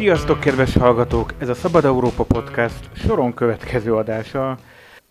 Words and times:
Sziasztok, 0.00 0.40
kedves 0.40 0.76
hallgatók! 0.76 1.34
Ez 1.38 1.48
a 1.48 1.54
Szabad 1.54 1.84
Európa 1.84 2.24
Podcast 2.24 2.88
soron 2.92 3.34
következő 3.34 3.94
adása. 3.94 4.58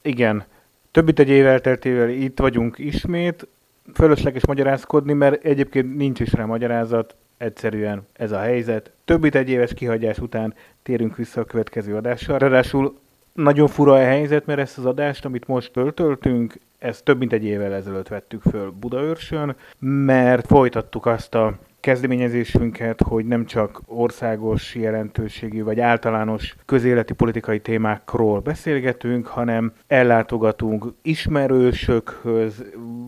Igen, 0.02 0.44
több 0.92 1.20
egy 1.20 1.30
év 1.30 1.46
elteltével 1.46 2.10
itt 2.10 2.39
vagyunk 2.39 2.78
ismét. 2.78 3.48
Fölösleges 3.94 4.46
magyarázkodni, 4.46 5.14
mert 5.14 5.44
egyébként 5.44 5.98
nincs 5.98 6.20
is 6.20 6.34
rá 6.34 6.46
magyarázat. 6.46 7.16
Egyszerűen 7.38 8.07
ez 8.14 8.32
a 8.32 8.39
helyzet. 8.39 8.92
Több 9.06 9.36
egy 9.36 9.50
éves 9.50 9.74
kihagyás 9.74 10.18
után 10.18 10.54
térünk 10.84 11.16
vissza 11.16 11.42
a 11.42 11.46
következő 11.46 11.96
adásra. 11.96 12.38
Ráadásul 12.38 13.00
nagyon 13.34 13.68
fura 13.68 13.94
a 13.94 14.04
helyzet, 14.04 14.46
mert 14.46 14.60
ezt 14.60 14.78
az 14.78 14.86
adást, 14.86 15.26
amit 15.26 15.48
most 15.48 15.71
töltöltünk, 15.71 16.60
ezt 16.79 17.04
több 17.04 17.18
mint 17.18 17.34
egy 17.34 17.43
évvel 17.43 17.74
ezelőtt 17.74 18.07
vettük 18.07 18.42
föl 18.42 18.74
Budaörsön, 18.79 19.56
mert 19.79 20.46
folytattuk 20.46 21.06
azt 21.06 21.36
a 21.36 21.57
kezdeményezésünket, 21.79 23.01
hogy 23.01 23.25
nem 23.25 23.46
csak 23.46 23.82
országos 23.86 24.75
jelentőségű 24.75 25.64
vagy 25.64 25.79
általános 25.79 26.56
közéleti 26.65 27.14
politikai 27.14 27.60
témákról 27.60 28.39
beszélgetünk, 28.39 29.28
hanem 29.28 29.74
ellátogatunk 29.87 30.86
ismerősökhöz, 31.01 32.64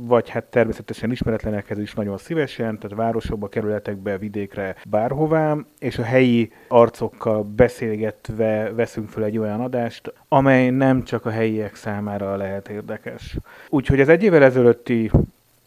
vagy 0.05 0.29
hát 0.29 0.43
természetesen 0.43 1.11
ismeretlenekhez 1.11 1.79
is 1.79 1.93
nagyon 1.93 2.17
szívesen, 2.17 2.79
tehát 2.79 2.97
városokba, 2.97 3.47
kerületekbe, 3.47 4.17
vidékre, 4.17 4.75
bárhová, 4.89 5.57
és 5.79 5.97
a 5.97 6.03
helyi 6.03 6.51
arcokkal 6.67 7.43
beszélgetve 7.43 8.71
veszünk 8.75 9.09
fel 9.09 9.23
egy 9.23 9.37
olyan 9.37 9.61
adást, 9.61 10.13
amely 10.27 10.69
nem 10.69 11.03
csak 11.03 11.25
a 11.25 11.29
helyiek 11.29 11.75
számára 11.75 12.35
lehet 12.35 12.69
érdekes. 12.69 13.37
Úgyhogy 13.69 13.99
az 13.99 14.09
egy 14.09 14.23
évvel 14.23 14.43
ezelőtti 14.43 15.11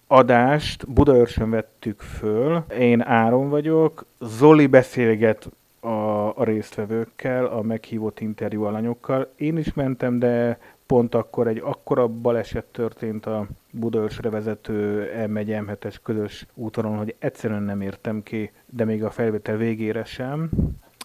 adást 0.07 0.89
Budaörsön 0.89 1.51
vettük 1.51 2.01
föl. 2.01 2.65
Én 2.79 3.01
Áron 3.01 3.49
vagyok, 3.49 4.05
Zoli 4.21 4.67
beszélget 4.67 5.49
a, 5.81 5.89
a 6.39 6.45
résztvevőkkel, 6.45 7.45
a 7.45 7.63
meghívott 7.63 8.21
interjú 8.21 8.63
alanyokkal. 8.63 9.33
Én 9.37 9.59
is 9.59 9.75
mentem, 9.75 10.19
de 10.19 10.59
pont 10.87 11.15
akkor 11.15 11.49
egy 11.49 11.61
akkora 11.65 12.09
baleset 12.09 12.65
történt 12.65 13.27
a 13.27 13.47
Budaörsre 13.71 14.31
vezető 14.31 15.11
M1 15.27 15.65
M7-es 15.67 15.95
közös 16.03 16.47
úton, 16.55 16.97
hogy 16.97 17.15
egyszerűen 17.19 17.63
nem 17.63 17.81
értem 17.81 18.23
ki, 18.23 18.51
de 18.67 18.85
még 18.85 19.05
a 19.05 19.11
felvétel 19.11 19.57
végére 19.57 20.05
sem 20.05 20.51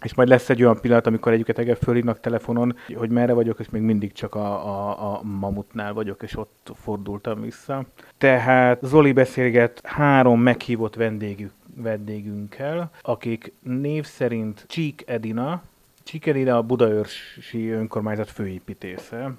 és 0.02 0.14
majd 0.14 0.28
lesz 0.28 0.50
egy 0.50 0.64
olyan 0.64 0.80
pillanat, 0.82 1.08
amikor 1.08 1.32
egyiket 1.32 1.60
ege 1.60 1.76
fölhívnak 1.76 2.20
telefonon, 2.20 2.76
hogy 2.96 3.10
merre 3.10 3.34
vagyok, 3.34 3.60
és 3.60 3.70
még 3.70 3.82
mindig 3.82 4.12
csak 4.12 4.36
a, 4.36 4.68
a, 4.68 5.14
a 5.14 5.22
mamutnál 5.24 5.94
vagyok, 5.94 6.24
és 6.24 6.38
ott 6.38 6.72
fordultam 6.82 7.42
vissza. 7.42 7.86
Tehát 8.18 8.80
Zoli 8.82 9.12
beszélget 9.12 9.82
három 9.84 10.42
meghívott 10.42 10.96
vendégük, 10.96 11.52
vendégünkkel, 11.76 12.92
akik 13.02 13.52
név 13.62 14.06
szerint 14.06 14.66
Csík 14.68 15.04
Edina, 15.06 15.62
Csík 16.04 16.26
Edina 16.26 16.58
a 16.58 16.62
Budaörsi 16.62 17.70
önkormányzat 17.70 18.30
főépítésze, 18.30 19.32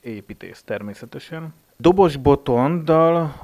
építész 0.00 0.62
természetesen. 0.64 1.54
Dobos 1.76 2.16
Botonddal, 2.16 3.40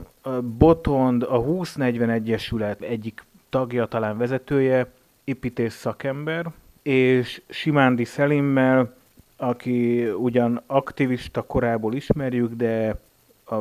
Botond 0.58 1.22
a 1.22 1.41
2040 1.42 2.11
Egyesület 2.11 2.80
egyik 2.80 3.25
tagja, 3.48 3.86
talán 3.86 4.19
vezetője, 4.19 4.92
építész 5.25 5.75
szakember, 5.75 6.47
és 6.84 7.42
Simándi 7.48 8.04
Szelimmel, 8.04 8.94
aki 9.36 10.06
ugyan 10.06 10.62
aktivista 10.66 11.42
korából 11.42 11.94
ismerjük, 11.94 12.52
de 12.54 13.00
a 13.44 13.56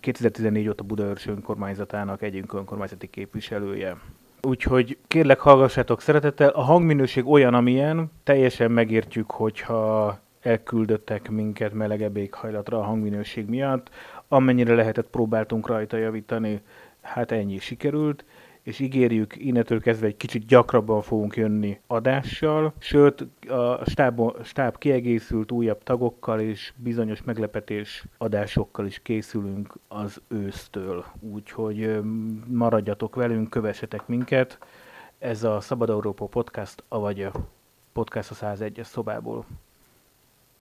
2014 0.00 0.68
óta 0.68 0.82
Budaörs 0.82 1.26
önkormányzatának 1.26 2.22
egyik 2.22 2.52
önkormányzati 2.52 3.10
képviselője. 3.10 3.96
Úgyhogy 4.42 4.98
kérlek 5.06 5.40
hallgassátok 5.40 6.00
szeretettel, 6.00 6.48
a 6.48 6.62
hangminőség 6.62 7.26
olyan, 7.26 7.54
amilyen, 7.54 8.10
teljesen 8.24 8.70
megértjük, 8.70 9.30
hogyha 9.30 10.18
elküldöttek 10.40 11.30
minket 11.30 11.72
melegebb 11.72 12.16
éghajlatra 12.16 12.78
a 12.78 12.84
hangminőség 12.84 13.48
miatt. 13.48 13.90
Amennyire 14.28 14.74
lehetett, 14.74 15.06
próbáltunk 15.10 15.66
rajta 15.66 15.96
javítani, 15.96 16.60
hát 17.00 17.32
ennyi 17.32 17.58
sikerült 17.58 18.24
és 18.64 18.78
ígérjük, 18.78 19.36
innentől 19.36 19.80
kezdve 19.80 20.06
egy 20.06 20.16
kicsit 20.16 20.46
gyakrabban 20.46 21.02
fogunk 21.02 21.36
jönni 21.36 21.80
adással, 21.86 22.72
sőt 22.78 23.26
a 23.48 23.84
stáb, 23.90 24.20
stáb 24.44 24.78
kiegészült 24.78 25.50
újabb 25.50 25.82
tagokkal 25.82 26.40
és 26.40 26.72
bizonyos 26.76 27.22
meglepetés 27.22 28.04
adásokkal 28.18 28.86
is 28.86 29.00
készülünk 29.02 29.74
az 29.88 30.20
ősztől. 30.28 31.04
Úgyhogy 31.20 32.00
maradjatok 32.46 33.14
velünk, 33.14 33.50
kövessetek 33.50 34.06
minket. 34.06 34.58
Ez 35.18 35.44
a 35.44 35.60
Szabad 35.60 35.90
Európa 35.90 36.26
Podcast, 36.26 36.84
avagy 36.88 37.22
a 37.22 37.32
Podcast 37.92 38.30
a 38.30 38.34
101-es 38.34 38.84
szobából 38.84 39.44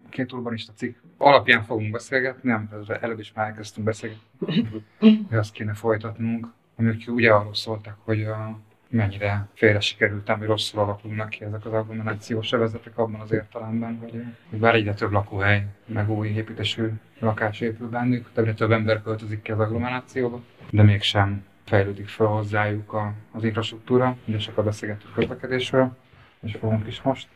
két 0.10 0.32
urbanista 0.32 0.74
cikk 0.76 0.98
alapján 1.18 1.64
fogunk 1.64 1.92
beszélgetni, 1.92 2.50
nem, 2.50 2.70
előbb 3.02 3.20
is 3.20 3.34
már 3.34 3.48
elkezdtünk 3.48 3.86
beszélgetni, 3.86 4.68
hogy 5.30 5.38
azt 5.38 5.52
kéne 5.52 5.74
folytatnunk 5.74 6.48
amik 6.76 7.04
ugye 7.08 7.32
arról 7.32 7.54
szóltak, 7.56 7.98
hogy 8.04 8.24
a, 8.24 8.60
mennyire 8.94 9.48
félre 9.54 9.80
sikerült, 9.80 10.38
mi 10.40 10.46
rosszul 10.46 10.80
alakulnak 10.80 11.30
ki 11.30 11.44
ezek 11.44 11.66
az 11.66 11.74
agglomerációs 11.74 12.52
övezetek 12.52 12.98
abban 12.98 13.22
az 13.22 13.32
értelemben, 13.32 13.98
hogy, 14.02 14.24
hogy 14.50 14.60
bár 14.60 14.76
egyre 14.76 14.94
több 14.94 15.12
lakóhely, 15.12 15.66
meg 15.86 16.10
új 16.10 16.28
építésű 16.28 16.90
lakás 17.20 17.60
épül 17.60 17.90
bennük, 17.90 18.30
egyre 18.36 18.54
több 18.54 18.72
ember 18.72 19.02
költözik 19.02 19.42
ki 19.42 19.52
az 19.52 19.60
agglomerációba, 19.60 20.42
de 20.70 20.84
mégsem 20.84 21.46
fejlődik 21.66 22.08
fel 22.08 22.28
hozzájuk 22.28 22.94
a, 22.94 23.14
az 23.32 23.44
infrastruktúra, 23.44 24.18
ugye 24.26 24.40
sokat 24.40 24.66
beszélgettük 24.66 25.14
közlekedésről, 25.14 25.98
és 26.42 26.56
fogunk 26.60 26.88
is 26.88 27.02
most. 27.02 27.28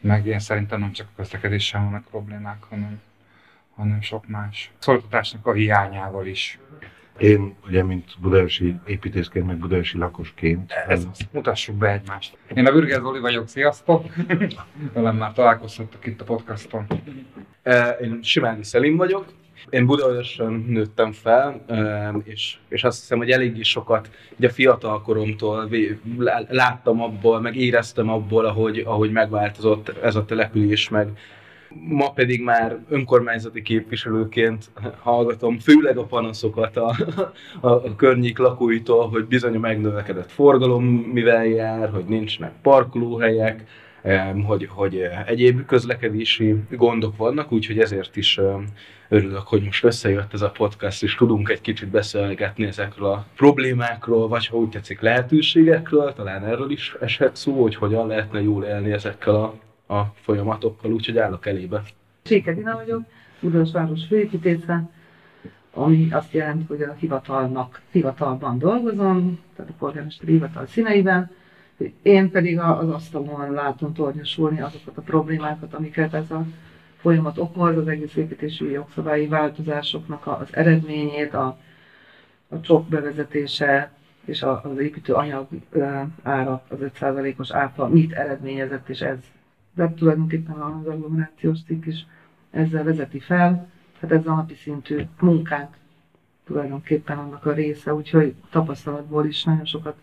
Meg 0.00 0.26
én 0.26 0.38
szerintem 0.38 0.80
nem 0.80 0.92
csak 0.92 1.06
a 1.10 1.16
közlekedéssel 1.16 1.82
vannak 1.84 2.04
problémák, 2.04 2.62
hanem, 2.62 3.00
hanem 3.74 4.00
sok 4.00 4.26
más 4.26 4.72
szolgáltatásnak 4.78 5.46
a 5.46 5.52
hiányával 5.52 6.26
is 6.26 6.58
én 7.18 7.54
ugye, 7.66 7.82
mint 7.82 8.04
budaörsi 8.20 8.74
építészként, 8.86 9.46
meg 9.46 9.56
budaörsi 9.56 9.98
lakosként. 9.98 10.72
Ez 10.86 11.06
az. 11.10 11.18
Mutassuk 11.32 11.76
be 11.76 11.92
egymást. 11.92 12.36
Én 12.54 12.66
a 12.66 12.72
Bürger 12.72 13.00
Zoli 13.00 13.20
vagyok, 13.20 13.48
sziasztok! 13.48 14.04
Velem 14.94 15.16
már 15.16 15.32
találkozhattok 15.32 16.06
itt 16.06 16.20
a 16.20 16.24
podcaston. 16.24 16.86
Én 18.02 18.18
Simáni 18.22 18.64
Szelim 18.64 18.96
vagyok. 18.96 19.24
Én 19.70 19.86
Budaörsön 19.86 20.64
nőttem 20.68 21.12
fel, 21.12 21.64
és, 22.24 22.56
és 22.68 22.84
azt 22.84 23.00
hiszem, 23.00 23.18
hogy 23.18 23.30
eléggé 23.30 23.62
sokat 23.62 24.10
ugye 24.38 24.48
a 24.48 24.52
fiatal 24.52 25.02
koromtól 25.02 25.68
láttam 26.48 27.02
abból, 27.02 27.40
meg 27.40 27.56
éreztem 27.56 28.08
abból, 28.08 28.44
ahogy, 28.44 28.78
ahogy 28.78 29.10
megváltozott 29.10 29.88
ez 29.88 30.16
a 30.16 30.24
település, 30.24 30.88
meg, 30.88 31.08
ma 31.88 32.10
pedig 32.10 32.42
már 32.42 32.78
önkormányzati 32.88 33.62
képviselőként 33.62 34.70
hallgatom 35.00 35.58
főleg 35.58 35.98
a 35.98 36.04
panaszokat 36.04 36.76
a, 36.76 36.96
a, 37.60 37.68
a 37.68 37.94
környék 37.96 38.38
lakóitól, 38.38 39.08
hogy 39.08 39.24
bizony 39.24 39.54
a 39.54 39.58
megnövekedett 39.58 40.30
forgalom 40.30 40.84
mivel 40.84 41.46
jár, 41.46 41.90
hogy 41.90 42.04
nincsenek 42.04 42.52
parkolóhelyek, 42.62 43.64
hogy, 44.46 44.68
hogy 44.70 45.08
egyéb 45.26 45.64
közlekedési 45.66 46.54
gondok 46.70 47.16
vannak, 47.16 47.52
úgyhogy 47.52 47.78
ezért 47.78 48.16
is 48.16 48.40
örülök, 49.08 49.46
hogy 49.46 49.62
most 49.62 49.84
összejött 49.84 50.32
ez 50.32 50.42
a 50.42 50.50
podcast, 50.50 51.02
és 51.02 51.14
tudunk 51.14 51.48
egy 51.48 51.60
kicsit 51.60 51.88
beszélgetni 51.88 52.64
ezekről 52.64 53.06
a 53.06 53.26
problémákról, 53.36 54.28
vagy 54.28 54.46
ha 54.46 54.56
úgy 54.56 54.68
tetszik 54.68 55.00
lehetőségekről, 55.00 56.12
talán 56.12 56.44
erről 56.44 56.70
is 56.70 56.96
eshet 57.00 57.36
szó, 57.36 57.62
hogy 57.62 57.74
hogyan 57.74 58.06
lehetne 58.06 58.42
jól 58.42 58.64
élni 58.64 58.92
ezekkel 58.92 59.34
a 59.34 59.54
a 59.86 60.02
folyamatokkal, 60.14 60.92
úgyhogy 60.92 61.18
állok 61.18 61.46
elébe. 61.46 61.82
Sékedina 62.22 62.74
vagyok, 62.74 63.02
város 63.72 64.06
főépítésze, 64.06 64.88
ami 65.72 66.08
azt 66.10 66.32
jelenti, 66.32 66.64
hogy 66.68 66.82
a 66.82 66.92
hivatalnak 66.92 67.80
hivatalban 67.90 68.58
dolgozom, 68.58 69.38
tehát 69.56 69.70
a 69.70 69.74
polgármesteri 69.78 70.32
hivatal 70.32 70.66
színeiben, 70.66 71.30
én 72.02 72.30
pedig 72.30 72.58
az 72.58 72.88
asztalon 72.88 73.52
látom 73.52 73.92
tornyosulni 73.92 74.60
azokat 74.60 74.96
a 74.96 75.00
problémákat, 75.00 75.74
amiket 75.74 76.14
ez 76.14 76.30
a 76.30 76.44
folyamat 76.96 77.38
okoz, 77.38 77.76
az 77.76 77.88
egész 77.88 78.16
építési 78.16 78.70
jogszabályi 78.70 79.26
változásoknak 79.26 80.26
az 80.26 80.48
eredményét, 80.50 81.34
a, 81.34 81.58
a 82.48 82.60
csok 82.60 82.88
bevezetése 82.88 83.92
és 84.24 84.42
az 84.42 84.78
építő 84.78 85.12
anyag 85.12 85.46
ára, 86.22 86.62
az 86.68 86.78
5%-os 86.80 87.50
áfa 87.52 87.88
mit 87.88 88.12
eredményezett, 88.12 88.88
és 88.88 89.00
ez 89.00 89.18
de 89.74 89.94
tulajdonképpen 89.94 90.54
az 90.54 90.86
agglomerációs 90.86 91.58
cikk 91.66 91.84
is 91.86 92.06
ezzel 92.50 92.84
vezeti 92.84 93.18
fel. 93.18 93.68
Hát 94.00 94.12
ez 94.12 94.26
a 94.26 94.34
napi 94.34 94.54
szintű 94.54 95.02
munkánk 95.20 95.76
tulajdonképpen 96.44 97.18
annak 97.18 97.46
a 97.46 97.52
része, 97.52 97.94
úgyhogy 97.94 98.34
tapasztalatból 98.50 99.26
is 99.26 99.44
nagyon 99.44 99.64
sokat 99.64 99.96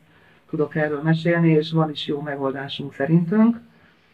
tudok 0.49 0.75
erről 0.75 1.01
mesélni, 1.01 1.49
és 1.51 1.71
van 1.71 1.89
is 1.89 2.07
jó 2.07 2.21
megoldásunk 2.21 2.93
szerintünk. 2.93 3.59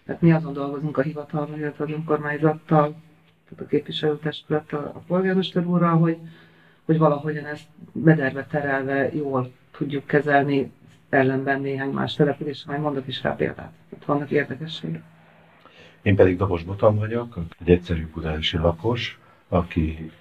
Tehát 0.05 0.21
mi 0.21 0.31
azon 0.31 0.53
dolgozunk 0.53 0.97
a 0.97 1.01
hivatalban, 1.01 1.57
illetve 1.57 1.83
az 1.83 1.91
önkormányzattal, 1.91 2.95
tehát 3.49 3.63
a 3.63 3.65
képviselőtestülettel, 3.65 4.91
a 4.95 4.99
polgármester 5.07 5.65
úrral, 5.65 5.97
hogy, 5.97 6.17
hogy 6.85 6.97
valahogyan 6.97 7.45
ezt 7.45 7.67
mederbe 7.91 8.45
terelve 8.45 9.13
jól 9.13 9.51
tudjuk 9.71 10.05
kezelni 10.05 10.71
ellenben 11.09 11.61
néhány 11.61 11.89
más 11.89 12.13
település, 12.15 12.65
majd 12.65 12.81
mondok 12.81 13.07
is 13.07 13.23
rá 13.23 13.35
példát. 13.35 13.71
Itt 13.89 14.05
vannak 14.05 14.31
érdekességek. 14.31 15.03
Én 16.01 16.15
pedig 16.15 16.37
Dobos 16.37 16.63
Botan 16.63 16.95
vagyok, 16.95 17.37
egy 17.59 17.69
egyszerű 17.69 18.07
budási 18.13 18.57
lakos, 18.57 19.19
aki 19.47 20.11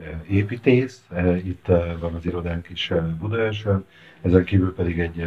eh, 0.00 0.20
építész, 0.28 1.04
eh, 1.10 1.46
itt 1.46 1.68
eh, 1.68 1.98
van 2.00 2.14
az 2.14 2.26
irodánk 2.26 2.68
is 2.68 2.92
Budaörsön, 3.18 3.84
ezen 4.22 4.44
kívül 4.44 4.74
pedig 4.74 4.98
egy 4.98 5.26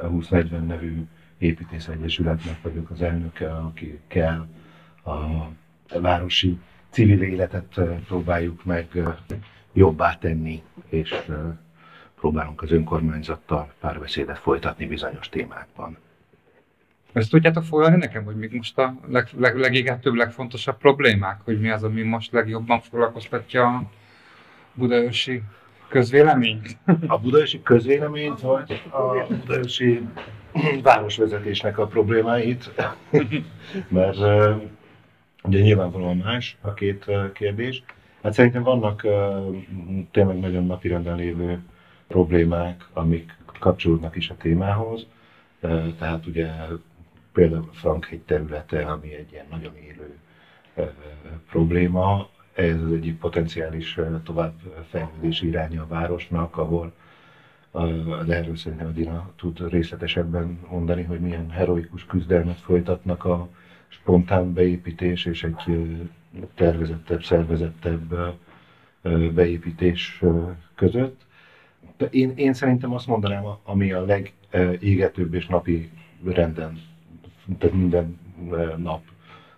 2040 0.00 0.66
nevű 0.66 1.02
építész 1.38 1.88
egyesületnek 1.88 2.62
vagyok 2.62 2.90
az 2.90 3.02
elnöke, 3.02 3.54
aki 3.54 4.00
kell 4.06 4.46
a 5.04 5.48
városi 6.00 6.58
civil 6.90 7.22
életet 7.22 7.80
próbáljuk 8.06 8.64
meg 8.64 8.88
jobbá 9.72 10.14
tenni, 10.14 10.62
és 10.88 11.14
próbálunk 12.14 12.62
az 12.62 12.70
önkormányzattal 12.70 13.72
párbeszédet 13.80 14.38
folytatni 14.38 14.86
bizonyos 14.86 15.28
témákban. 15.28 15.98
Ezt 17.12 17.30
tudjátok 17.30 17.64
foglalni 17.64 17.96
nekem, 17.96 18.24
hogy 18.24 18.36
még 18.36 18.52
most 18.52 18.78
a 18.78 18.94
leg, 19.08 19.28
leg, 19.38 19.56
legégetőbb, 19.56 20.14
legfontosabb 20.14 20.78
problémák, 20.78 21.40
hogy 21.44 21.60
mi 21.60 21.70
az, 21.70 21.82
ami 21.84 22.02
most 22.02 22.32
legjobban 22.32 22.80
foglalkoztatja 22.80 23.66
a 23.66 23.90
budaörsi 24.74 25.42
közvéleményt? 25.88 26.76
A 27.06 27.18
budaörsi 27.18 27.62
közvéleményt, 27.62 28.40
vagy 28.40 28.82
a 28.90 29.26
budaörsi 29.28 30.08
városvezetésnek 30.82 31.78
a 31.78 31.86
problémáit? 31.86 32.70
Mert 33.88 34.18
ugye 35.42 35.60
nyilvánvalóan 35.60 36.16
más 36.16 36.56
a 36.60 36.72
két 36.74 37.10
kérdés. 37.32 37.82
Hát 38.22 38.32
szerintem 38.32 38.62
vannak 38.62 39.06
tényleg 40.10 40.38
nagyon 40.38 40.66
napirenden 40.66 41.16
lévő 41.16 41.62
problémák, 42.06 42.86
amik 42.92 43.36
kapcsolódnak 43.58 44.16
is 44.16 44.30
a 44.30 44.36
témához. 44.36 45.06
Tehát 45.98 46.26
ugye 46.26 46.48
például 47.32 47.68
a 47.70 47.74
Frankhegy 47.74 48.20
területe, 48.20 48.86
ami 48.86 49.14
egy 49.14 49.32
ilyen 49.32 49.46
nagyon 49.50 49.76
élő 49.76 50.18
probléma, 51.50 52.28
ez 52.54 52.80
az 52.82 52.92
egyik 52.92 53.18
potenciális 53.18 53.98
továbbfejlődési 54.24 55.46
iránya 55.46 55.82
a 55.82 55.86
városnak, 55.86 56.56
ahol 56.56 56.92
de 58.26 58.36
erről 58.36 58.56
szerintem 58.56 58.86
a 58.86 58.90
Dina 58.90 59.30
tud 59.36 59.70
részletesebben 59.70 60.58
mondani, 60.70 61.02
hogy 61.02 61.20
milyen 61.20 61.50
heroikus 61.50 62.04
küzdelmet 62.04 62.58
folytatnak 62.58 63.24
a 63.24 63.48
spontán 63.88 64.52
beépítés 64.52 65.24
és 65.24 65.42
egy 65.44 65.78
tervezettebb, 66.54 67.22
szervezettebb 67.22 68.38
beépítés 69.34 70.22
között. 70.74 71.20
De 71.96 72.06
én, 72.06 72.32
én 72.36 72.52
szerintem 72.52 72.94
azt 72.94 73.06
mondanám, 73.06 73.44
ami 73.64 73.92
a 73.92 74.04
legégetőbb 74.04 75.34
és 75.34 75.46
napi 75.46 75.90
renden, 76.24 76.80
tehát 77.58 77.76
minden 77.76 78.18
nap 78.76 79.02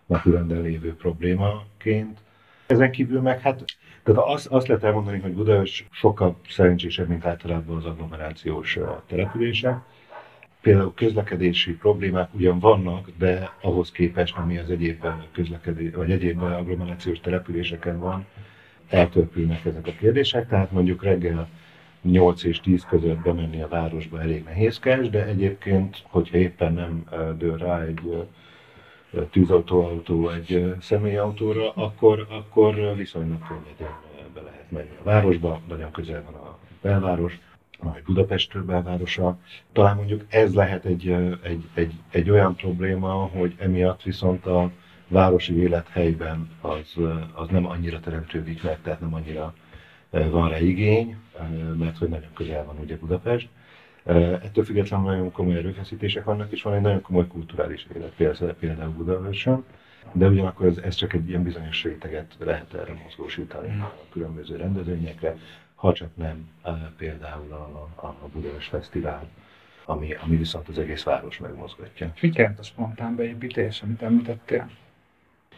napi 0.06 0.30
renden 0.30 0.60
lévő 0.60 0.94
problémaként. 0.94 2.18
Ezen 2.66 2.90
kívül 2.90 3.20
meg 3.20 3.40
hát, 3.40 3.64
tehát 4.02 4.20
azt, 4.24 4.46
azt 4.46 4.66
lehet 4.66 4.84
elmondani, 4.84 5.18
hogy 5.18 5.32
Budaörs 5.32 5.86
sokkal 5.90 6.36
szerencsésebb, 6.48 7.08
mint 7.08 7.26
általában 7.26 7.76
az 7.76 7.84
agglomerációs 7.84 8.78
települések. 9.06 9.78
Például 10.60 10.94
közlekedési 10.94 11.72
problémák 11.72 12.34
ugyan 12.34 12.58
vannak, 12.58 13.10
de 13.18 13.50
ahhoz 13.60 13.90
képest, 13.90 14.36
ami 14.36 14.58
az 14.58 14.70
egyéb 14.70 15.06
közlekedés, 15.32 15.94
vagy 15.94 16.10
egyéb 16.10 16.42
agglomerációs 16.42 17.20
településeken 17.20 17.98
van, 17.98 18.26
eltörpülnek 18.88 19.64
ezek 19.64 19.86
a 19.86 19.92
kérdések. 19.98 20.48
Tehát 20.48 20.70
mondjuk 20.70 21.02
reggel 21.02 21.48
8 22.04 22.44
és 22.44 22.60
10 22.60 22.84
között 22.84 23.18
bemenni 23.18 23.62
a 23.62 23.68
városba 23.68 24.20
elég 24.20 24.44
nehézkes, 24.44 25.10
de 25.10 25.24
egyébként, 25.24 26.04
hogyha 26.08 26.36
éppen 26.36 26.72
nem 26.72 27.04
dől 27.38 27.56
rá 27.56 27.82
egy 27.82 28.26
tűzautóautó 29.30 30.28
egy 30.28 30.74
személyautóra, 30.80 31.72
akkor, 31.72 32.26
akkor 32.30 32.96
viszonylag 32.96 33.46
könnyedén 33.46 33.94
be 34.34 34.40
lehet 34.40 34.70
menni 34.70 34.96
a 35.00 35.02
városba, 35.02 35.60
nagyon 35.68 35.90
közel 35.90 36.22
van 36.24 36.34
a 36.34 36.58
belváros, 36.80 37.38
vagy 37.78 38.02
Budapest 38.02 38.64
belvárosa. 38.64 39.38
Talán 39.72 39.96
mondjuk 39.96 40.24
ez 40.28 40.54
lehet 40.54 40.84
egy, 40.84 41.08
egy, 41.42 41.64
egy, 41.74 41.92
egy 42.10 42.30
olyan 42.30 42.54
probléma, 42.54 43.12
hogy 43.12 43.54
emiatt 43.58 44.02
viszont 44.02 44.46
a 44.46 44.70
városi 45.08 45.58
élethelyben 45.58 46.50
az, 46.60 46.94
az 47.34 47.48
nem 47.48 47.66
annyira 47.66 48.00
teremtődik 48.00 48.62
meg, 48.62 48.78
tehát 48.82 49.00
nem 49.00 49.14
annyira 49.14 49.54
van 50.22 50.48
rá 50.48 50.58
igény, 50.58 51.16
mert 51.78 51.98
hogy 51.98 52.08
nagyon 52.08 52.32
közel 52.34 52.64
van 52.64 52.78
ugye 52.78 52.96
Budapest. 52.96 53.48
Ettől 54.04 54.64
függetlenül 54.64 55.06
nagyon 55.06 55.32
komoly 55.32 55.56
erőfeszítések 55.56 56.24
vannak, 56.24 56.52
és 56.52 56.62
van 56.62 56.74
egy 56.74 56.80
nagyon 56.80 57.00
komoly 57.00 57.26
kulturális 57.26 57.86
élet, 57.94 58.54
például 58.54 58.90
Budaörsön, 58.90 59.64
de 60.12 60.28
ugyanakkor 60.28 60.66
ez, 60.66 60.76
ez 60.76 60.94
csak 60.94 61.12
egy 61.12 61.28
ilyen 61.28 61.42
bizonyos 61.42 61.82
réteget 61.82 62.36
lehet 62.38 62.74
erre 62.74 63.00
mozgósítani 63.02 63.80
a 63.80 63.94
különböző 64.12 64.56
rendezvényekre, 64.56 65.36
ha 65.74 65.92
csak 65.92 66.08
nem 66.14 66.48
például 66.96 67.52
a, 67.52 68.06
a, 68.06 68.28
Budaörs 68.32 68.66
Fesztivál, 68.66 69.28
ami, 69.84 70.14
ami 70.24 70.36
viszont 70.36 70.68
az 70.68 70.78
egész 70.78 71.02
város 71.02 71.38
megmozgatja. 71.38 72.12
Mit 72.20 72.36
jelent 72.36 72.58
a 72.58 72.62
spontán 72.62 73.16
beépítés, 73.16 73.82
amit 73.82 74.02
említettél? 74.02 74.70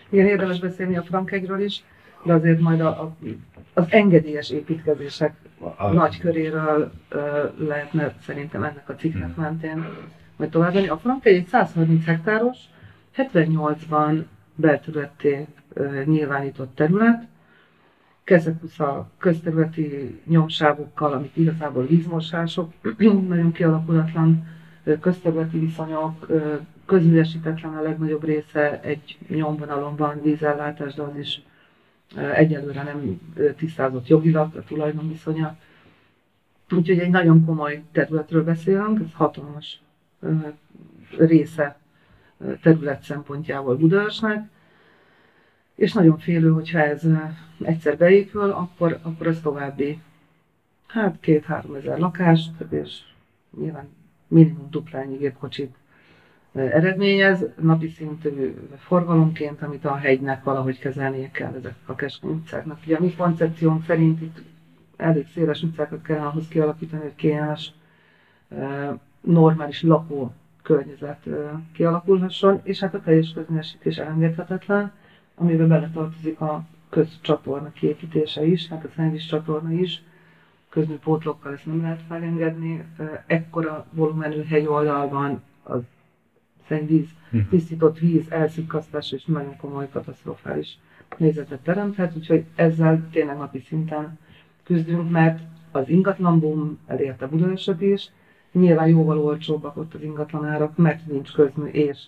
Igen, 0.09 0.27
érdemes 0.27 0.61
beszélni 0.61 0.97
a 0.97 1.03
Frankegyről 1.03 1.61
is, 1.61 1.83
de 2.27 2.33
azért 2.33 2.61
majd 2.61 2.81
a, 2.81 2.87
a, 2.87 3.17
az 3.75 3.85
engedélyes 3.89 4.51
építkezések 4.51 5.35
a... 5.77 5.89
nagy 5.89 6.19
köréről 6.19 6.93
uh, 7.13 7.67
lehetne 7.67 8.15
szerintem 8.21 8.63
ennek 8.63 8.89
a 8.89 8.95
cikknek 8.95 9.35
hmm. 9.35 9.43
mentén 9.43 9.87
majd 10.37 10.51
továbbani. 10.51 10.89
A 10.89 10.97
Frank 10.97 11.25
egy 11.25 11.47
130 11.47 12.05
hektáros, 12.05 12.59
78-ban 13.17 14.25
belterületté 14.55 15.47
nyilvánított 16.05 16.75
terület, 16.75 17.27
Keszekusza 18.27 19.11
közterületi 19.19 20.21
nyomsávokkal, 20.25 21.13
amik 21.13 21.37
igazából 21.37 21.87
vízmosások, 21.87 22.73
nagyon 23.29 23.53
kialakulatlan 23.53 24.47
közterületi 25.01 25.59
viszonyok, 25.59 26.27
közművesítetlen 26.87 27.75
a 27.75 27.83
legnagyobb 27.83 28.25
része, 28.25 28.81
egy 28.81 29.19
nyomvonalon 29.29 29.97
van 29.97 30.21
vízellátás, 30.23 30.95
de 30.95 31.03
az 31.03 31.17
is 31.19 31.43
egyelőre 32.15 32.83
nem 32.83 33.21
tisztázott 33.57 34.07
jogilag 34.07 34.57
a 34.57 34.65
tulajdonviszonya. 34.65 35.57
Úgyhogy 36.71 36.99
egy 36.99 37.11
nagyon 37.11 37.45
komoly 37.45 37.83
területről 37.93 38.45
beszélünk, 38.45 39.01
ez 39.01 39.13
hatalmas 39.13 39.81
része 41.19 41.79
terület 42.63 43.03
szempontjából 43.03 43.77
Budaörsnek, 43.77 44.49
és 45.75 45.93
nagyon 45.93 46.19
félő, 46.19 46.51
hogyha 46.51 46.79
ez 46.79 47.03
egyszer 47.63 47.97
beépül, 47.97 48.51
akkor, 48.51 48.99
akkor 49.03 49.27
ez 49.27 49.41
további, 49.41 50.01
hát 50.87 51.17
két-három 51.21 51.75
ezer 51.75 51.99
lakást, 51.99 52.53
és 52.71 53.01
nyilván 53.59 53.89
minimum 54.29 54.71
duplányi 54.71 55.17
gépkocsit 55.17 55.75
eredményez, 56.57 57.45
napi 57.61 57.89
szintű 57.89 58.55
forgalomként, 58.79 59.63
amit 59.63 59.85
a 59.85 59.95
hegynek 59.97 60.45
valahogy 60.45 60.79
kezelnie 60.79 61.31
kell 61.31 61.55
ezek 61.59 61.75
a 61.87 61.95
keskeny 61.95 62.31
utcáknak. 62.31 62.79
Ugye 62.87 62.97
a 62.97 63.01
mi 63.01 63.15
koncepciónk 63.15 63.85
szerint 63.85 64.21
itt 64.21 64.43
elég 64.97 65.27
széles 65.35 65.63
utcákat 65.63 66.03
kell 66.03 66.27
ahhoz 66.27 66.49
kialakítani, 66.49 67.03
hogy 67.03 67.15
kényelmes, 67.15 67.73
normális 69.21 69.83
lakó 69.83 70.33
környezet 70.63 71.29
kialakulhasson, 71.73 72.61
és 72.63 72.81
hát 72.81 72.95
a 72.95 73.01
teljes 73.01 73.33
közműesítés 73.33 73.97
elengedhetetlen, 73.97 74.93
amiben 75.35 75.69
beletartozik 75.69 76.41
a 76.41 76.65
közcsatorna 76.91 77.73
kiépítése 77.73 78.45
is, 78.45 78.69
hát 78.69 78.85
a 78.85 78.89
szennyvíz 78.97 79.27
csatorna 79.27 79.73
is, 79.73 80.03
közműpótlókkal 80.69 81.53
ezt 81.53 81.67
nem 81.67 81.81
lehet 81.83 82.01
felengedni. 82.09 82.85
Ekkora 83.27 83.87
volumenű 83.91 84.43
hegy 84.43 84.67
oldalban 84.67 85.43
az 85.63 85.81
szennyvíz, 86.69 87.09
hm. 87.31 87.39
tisztított 87.51 87.99
víz 87.99 88.31
elszikasztás 88.31 89.13
és 89.13 89.25
nagyon 89.25 89.57
komoly 89.57 89.89
katasztrofális 89.89 90.79
nézetet 91.17 91.61
teremthet, 91.61 92.17
úgyhogy 92.17 92.45
ezzel 92.55 93.09
tényleg 93.11 93.37
napi 93.37 93.59
szinten 93.59 94.19
küzdünk, 94.65 95.11
mert 95.11 95.41
az 95.71 95.89
ingatlanboom 95.89 96.79
elérte 96.87 97.27
Budaörsöt 97.27 97.81
is, 97.81 98.11
nyilván 98.53 98.89
jóval 98.89 99.19
olcsóbbak 99.19 99.77
ott 99.77 99.95
az 99.95 100.03
ingatlanárak, 100.03 100.77
mert 100.77 101.07
nincs 101.07 101.33
közmű 101.33 101.67
és 101.67 101.99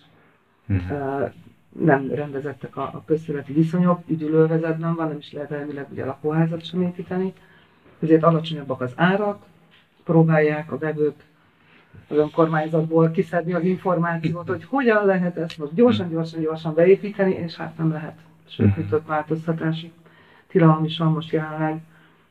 uh, 0.67 1.31
nem 1.79 2.11
rendezettek 2.11 2.77
a, 2.77 2.81
a 2.81 3.03
közszületi 3.05 3.53
viszonyok, 3.53 4.01
üdülővezetben 4.07 4.95
van, 4.95 5.07
nem 5.07 5.17
is 5.17 5.31
lehet 5.31 5.51
elvileg 5.51 5.87
ugye 5.91 6.05
lakóházat 6.05 6.65
sem 6.65 6.81
építeni, 6.81 7.33
ezért 7.99 8.23
alacsonyabbak 8.23 8.81
az 8.81 8.91
árak, 8.95 9.45
próbálják 10.03 10.71
a 10.71 10.77
vevők 10.77 11.23
az 12.07 12.17
önkormányzatból 12.17 13.11
kiszedni 13.11 13.53
az 13.53 13.63
információt, 13.63 14.47
hogy 14.47 14.63
hogyan 14.63 15.05
lehet 15.05 15.37
ezt 15.37 15.57
most 15.57 15.73
gyorsan, 15.73 16.09
gyorsan, 16.09 16.41
gyorsan 16.41 16.73
beépíteni, 16.73 17.33
és 17.33 17.55
hát 17.55 17.77
nem 17.77 17.91
lehet. 17.91 18.17
Sőt, 18.47 18.73
hogy 18.73 18.87
több 18.87 19.05
változtatási 19.05 19.91
tilalom 20.47 20.83
is 20.83 20.97
van 20.97 21.11
most 21.11 21.31
jelenleg 21.31 21.81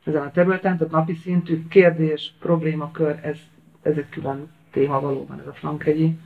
ezen 0.05 0.23
a 0.23 0.31
területen, 0.31 0.77
tehát 0.77 0.93
napi 0.93 1.15
szintű 1.15 1.67
kérdés, 1.69 2.35
problémakör, 2.41 3.19
ez, 3.23 3.38
ez 3.83 3.97
egy 3.97 4.09
külön 4.09 4.50
téma 4.71 5.00
valóban 5.00 5.41
ez 5.41 5.47
a 5.47 5.53
Frankegyi 5.53 6.19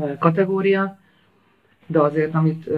ö, 0.00 0.18
kategória. 0.18 0.98
De 1.86 2.00
azért, 2.00 2.34
amit 2.34 2.70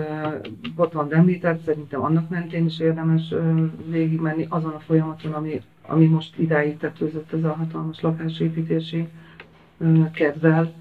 Botond 0.74 1.12
említett, 1.12 1.64
szerintem 1.64 2.04
annak 2.04 2.28
mentén 2.28 2.64
is 2.64 2.78
érdemes 2.78 3.34
végigmenni 3.86 4.46
azon 4.48 4.72
a 4.72 4.78
folyamaton, 4.78 5.32
ami, 5.32 5.62
ami 5.90 6.06
most 6.06 6.38
idáig 6.38 6.76
tetőzött 6.76 7.32
ez 7.32 7.44
a 7.44 7.52
hatalmas 7.52 8.00
lakásépítési 8.00 9.08
kedvel, 10.14 10.72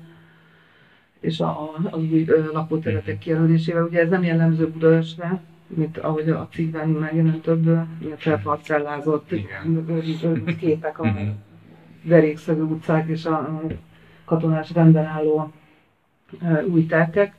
és 1.19 1.39
a, 1.39 1.71
az 1.91 1.97
új 1.97 2.25
lakóterületek 2.53 3.17
kijelölésével. 3.17 3.83
Ugye 3.83 3.99
ez 4.01 4.09
nem 4.09 4.23
jellemző 4.23 4.67
Budaörsre, 4.69 5.41
mint 5.67 5.97
ahogy 5.97 6.29
a 6.29 6.47
cikkben 6.51 6.89
megjelent 6.89 7.41
több 7.41 7.79
felparcellázott 8.17 9.31
ö, 10.23 10.55
képek 10.59 10.99
a 10.99 11.03
Mhm. 11.05 11.27
derékszögű 12.03 12.61
utcák 12.61 13.07
és 13.07 13.25
a 13.25 13.37
a 13.39 13.61
katonás 14.25 14.71
rendben 14.73 15.05
álló 15.05 15.51
új 16.67 16.85
telkek. 16.85 17.35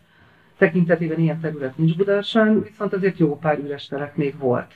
Tekintetében 0.59 1.19
ilyen 1.19 1.41
terület 1.41 1.77
nincs 1.79 1.97
Budaörsön, 1.97 2.63
viszont 2.63 2.93
azért 2.93 3.19
jó 3.19 3.39
pár 3.39 3.59
üres 3.59 3.87
telek 3.87 4.17
még 4.17 4.39
volt. 4.39 4.73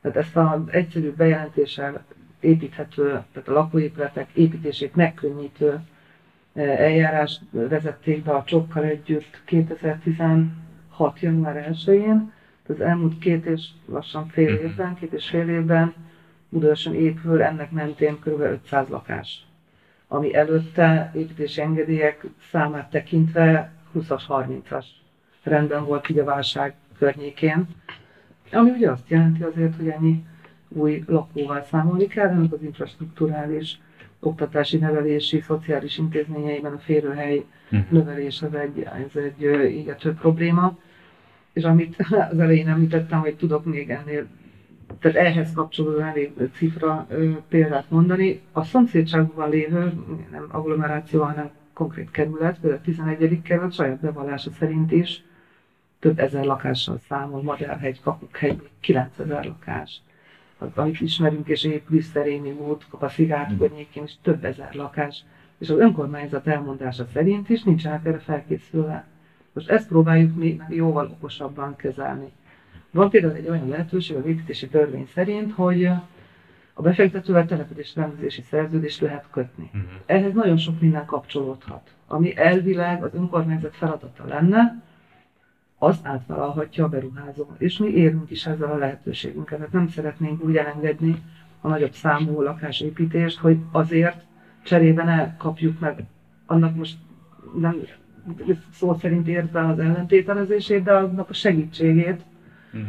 Tehát 0.00 0.16
ezt 0.16 0.36
az 0.36 0.60
egyszerű 0.66 1.12
bejelentéssel 1.12 2.04
építhető, 2.42 3.06
tehát 3.32 3.48
a 3.48 3.52
lakóépületek 3.52 4.28
építését 4.32 4.94
megkönnyítő 4.94 5.80
eh, 6.54 6.78
eljárást 6.80 7.40
vezették 7.50 8.22
be 8.22 8.32
a 8.32 8.44
csokkal 8.44 8.84
együtt 8.84 9.40
2016. 9.44 11.20
január 11.20 11.68
1-én. 11.72 12.32
Az 12.68 12.80
elmúlt 12.80 13.18
két 13.18 13.44
és 13.46 13.66
lassan 13.86 14.26
fél 14.28 14.52
Mhm. 14.54 14.64
évben, 14.64 14.94
két 14.94 15.12
és 15.12 15.28
fél 15.28 15.48
évben 15.48 15.94
Budaörsön 16.48 16.94
épül 16.94 17.42
ennek 17.42 17.70
mentén 17.70 18.18
kb. 18.20 18.40
500 18.40 18.88
lakás, 18.88 19.46
ami 20.08 20.34
előtte 20.34 21.12
építési 21.14 21.60
engedélyek 21.60 22.24
számát 22.50 22.90
tekintve 22.90 23.72
20-as, 23.94 24.22
30-as 24.28 24.84
rendben 25.42 25.84
volt 25.84 26.08
így 26.08 26.18
a 26.18 26.24
válság 26.24 26.74
környékén. 26.98 27.66
Ami 28.52 28.70
ugye 28.70 28.90
azt 28.90 29.08
jelenti 29.08 29.42
azért, 29.42 29.76
hogy 29.76 29.88
ennyi 29.88 30.24
új 30.74 31.02
lakóval 31.06 31.62
számolni 31.62 32.06
kell, 32.06 32.28
ennek 32.28 32.52
az 32.52 32.62
infrastruktúrális, 32.62 33.80
oktatási, 34.20 34.76
nevelési, 34.76 35.40
szociális 35.40 35.98
intézményeiben 35.98 36.72
a 36.72 36.78
férőhely 36.78 37.44
Mhm. 37.72 37.82
növelés 37.88 38.42
az 38.42 38.54
egy, 38.54 38.80
ez 38.80 39.22
egy 39.22 39.42
égető 39.72 40.12
probléma. 40.14 40.78
És 41.52 41.62
amit 41.64 41.96
az 42.30 42.38
elején 42.38 42.68
említettem, 42.68 43.20
hogy 43.20 43.36
tudok 43.36 43.64
még 43.64 43.90
ennél, 43.90 44.26
tehát 44.98 45.16
ehhez 45.16 45.52
kapcsolódó 45.54 45.98
elég 45.98 46.32
cifra 46.54 47.06
példát 47.48 47.90
mondani. 47.90 48.40
A 48.52 48.64
szomszédságban 48.64 49.50
lévő, 49.50 49.92
nem 50.30 50.46
agglomeráció, 50.50 51.22
hanem 51.22 51.50
konkrét 51.72 52.10
kerület, 52.10 52.58
például 52.60 52.80
a 52.80 52.84
11. 52.84 53.42
kerület 53.42 53.72
saját 53.72 54.00
bevallása 54.00 54.50
szerint 54.50 54.92
is 54.92 55.24
több 55.98 56.18
ezer 56.18 56.44
lakással 56.44 56.98
számol, 57.08 57.42
Madárhegy, 57.42 58.00
Kakukhegy, 58.00 58.68
9000 58.80 59.44
lakás. 59.44 60.00
Amit 60.74 61.00
ismerünk 61.00 61.48
és 61.48 61.64
épül, 61.64 62.00
Szerémi 62.00 62.50
út, 62.50 62.86
a 62.90 63.08
Szigát 63.08 63.56
környékén 63.58 64.02
is 64.02 64.16
több 64.22 64.44
ezer 64.44 64.74
lakás. 64.74 65.24
És 65.58 65.70
az 65.70 65.78
önkormányzat 65.78 66.46
elmondása 66.46 67.06
szerint 67.12 67.48
is 67.48 67.62
nincsenek 67.62 68.04
erre 68.04 68.18
felkészülve. 68.18 69.04
Most 69.52 69.70
ezt 69.70 69.88
próbáljuk 69.88 70.36
mi 70.36 70.60
jóval 70.68 71.10
okosabban 71.10 71.76
kezelni. 71.76 72.32
Van 72.90 73.10
például 73.10 73.34
egy 73.34 73.48
olyan 73.48 73.68
lehetőség 73.68 74.16
a 74.16 74.28
építési 74.28 74.68
törvény 74.68 75.06
szerint, 75.14 75.52
hogy 75.52 75.84
a 76.74 76.82
befektetővel 76.82 77.46
település 77.46 77.94
rendezési 77.94 78.42
szerződést 78.42 79.00
lehet 79.00 79.26
kötni. 79.30 79.70
Mhm. 79.72 79.82
Ehhez 80.06 80.32
nagyon 80.32 80.56
sok 80.56 80.80
minden 80.80 81.04
kapcsolódhat. 81.04 81.94
Ami 82.06 82.36
elvileg 82.36 83.02
az 83.02 83.14
önkormányzat 83.14 83.76
feladata 83.76 84.24
lenne, 84.26 84.82
az 85.84 85.98
átvállalhatja 86.02 86.84
a 86.84 86.88
beruházó. 86.88 87.46
És 87.58 87.78
mi 87.78 87.88
érünk 87.88 88.30
is 88.30 88.46
ezzel 88.46 88.70
a 88.70 88.76
lehetőségünkkel. 88.76 89.56
Tehát 89.58 89.72
nem 89.72 89.88
szeretnénk 89.88 90.44
úgy 90.44 90.56
elengedni 90.56 91.22
a 91.60 91.68
nagyobb 91.68 91.92
számú 91.92 92.40
lakásépítést, 92.42 93.38
hogy 93.38 93.56
azért 93.72 94.24
cserébe 94.62 95.04
ne 95.04 95.36
kapjuk 95.36 95.80
meg 95.80 96.04
annak 96.46 96.76
most 96.76 96.96
nem 97.58 97.76
szó 98.72 98.94
szerint 98.94 99.28
értve 99.28 99.66
az 99.66 99.78
ellentételezését, 99.78 100.82
de 100.82 100.92
annak 100.92 101.28
a 101.30 101.32
segítségét, 101.32 102.20
Mhm. 102.72 102.82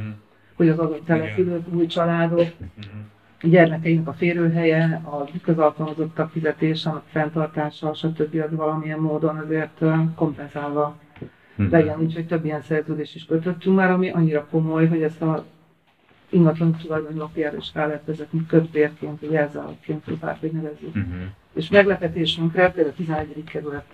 hogy 0.56 0.70
az 0.70 0.80
adott 0.80 1.06
települők, 1.06 1.74
új 1.74 1.86
családok, 1.86 2.48
Mhm. 2.50 3.50
gyermekeinek 3.50 4.08
a 4.08 4.14
férőhelye, 4.14 5.02
a 5.06 5.28
közalkalmazottak 5.44 6.30
fizetése, 6.30 6.90
a 6.90 7.04
fenntartása, 7.08 7.94
stb. 7.94 8.36
az 8.50 8.56
valamilyen 8.56 9.00
módon 9.00 9.38
azért 9.38 9.82
kompenzálva 10.16 10.96
Mhm. 11.56 11.72
legyen, 11.72 12.00
úgyhogy 12.00 12.28
több 12.28 12.46
ilyen 12.46 12.62
szerződést 12.62 13.16
is 13.16 13.26
kötöttünk 13.26 13.76
már, 13.76 13.92
ami 13.92 14.10
annyira 14.10 14.48
komoly, 14.52 14.88
hogy 14.88 15.02
ezt 15.02 15.22
a 15.22 15.46
ingatlan 16.30 16.78
tulajdonlapjára 16.82 17.58
is 17.58 17.72
rá 17.74 17.86
lehet 17.86 18.06
vezetni 18.06 18.46
kötvérként, 18.46 19.20
vagy 19.20 19.32
jelzálogként, 19.32 20.06
hogy 20.06 20.18
bárhogy 20.18 20.52
nevezzük. 20.52 20.94
Mhm. 20.94 21.22
És 21.54 21.70
meglepetésünkre, 21.70 22.72
például 22.72 22.94
a 22.94 22.96
11. 22.96 23.44
kerület 23.44 23.86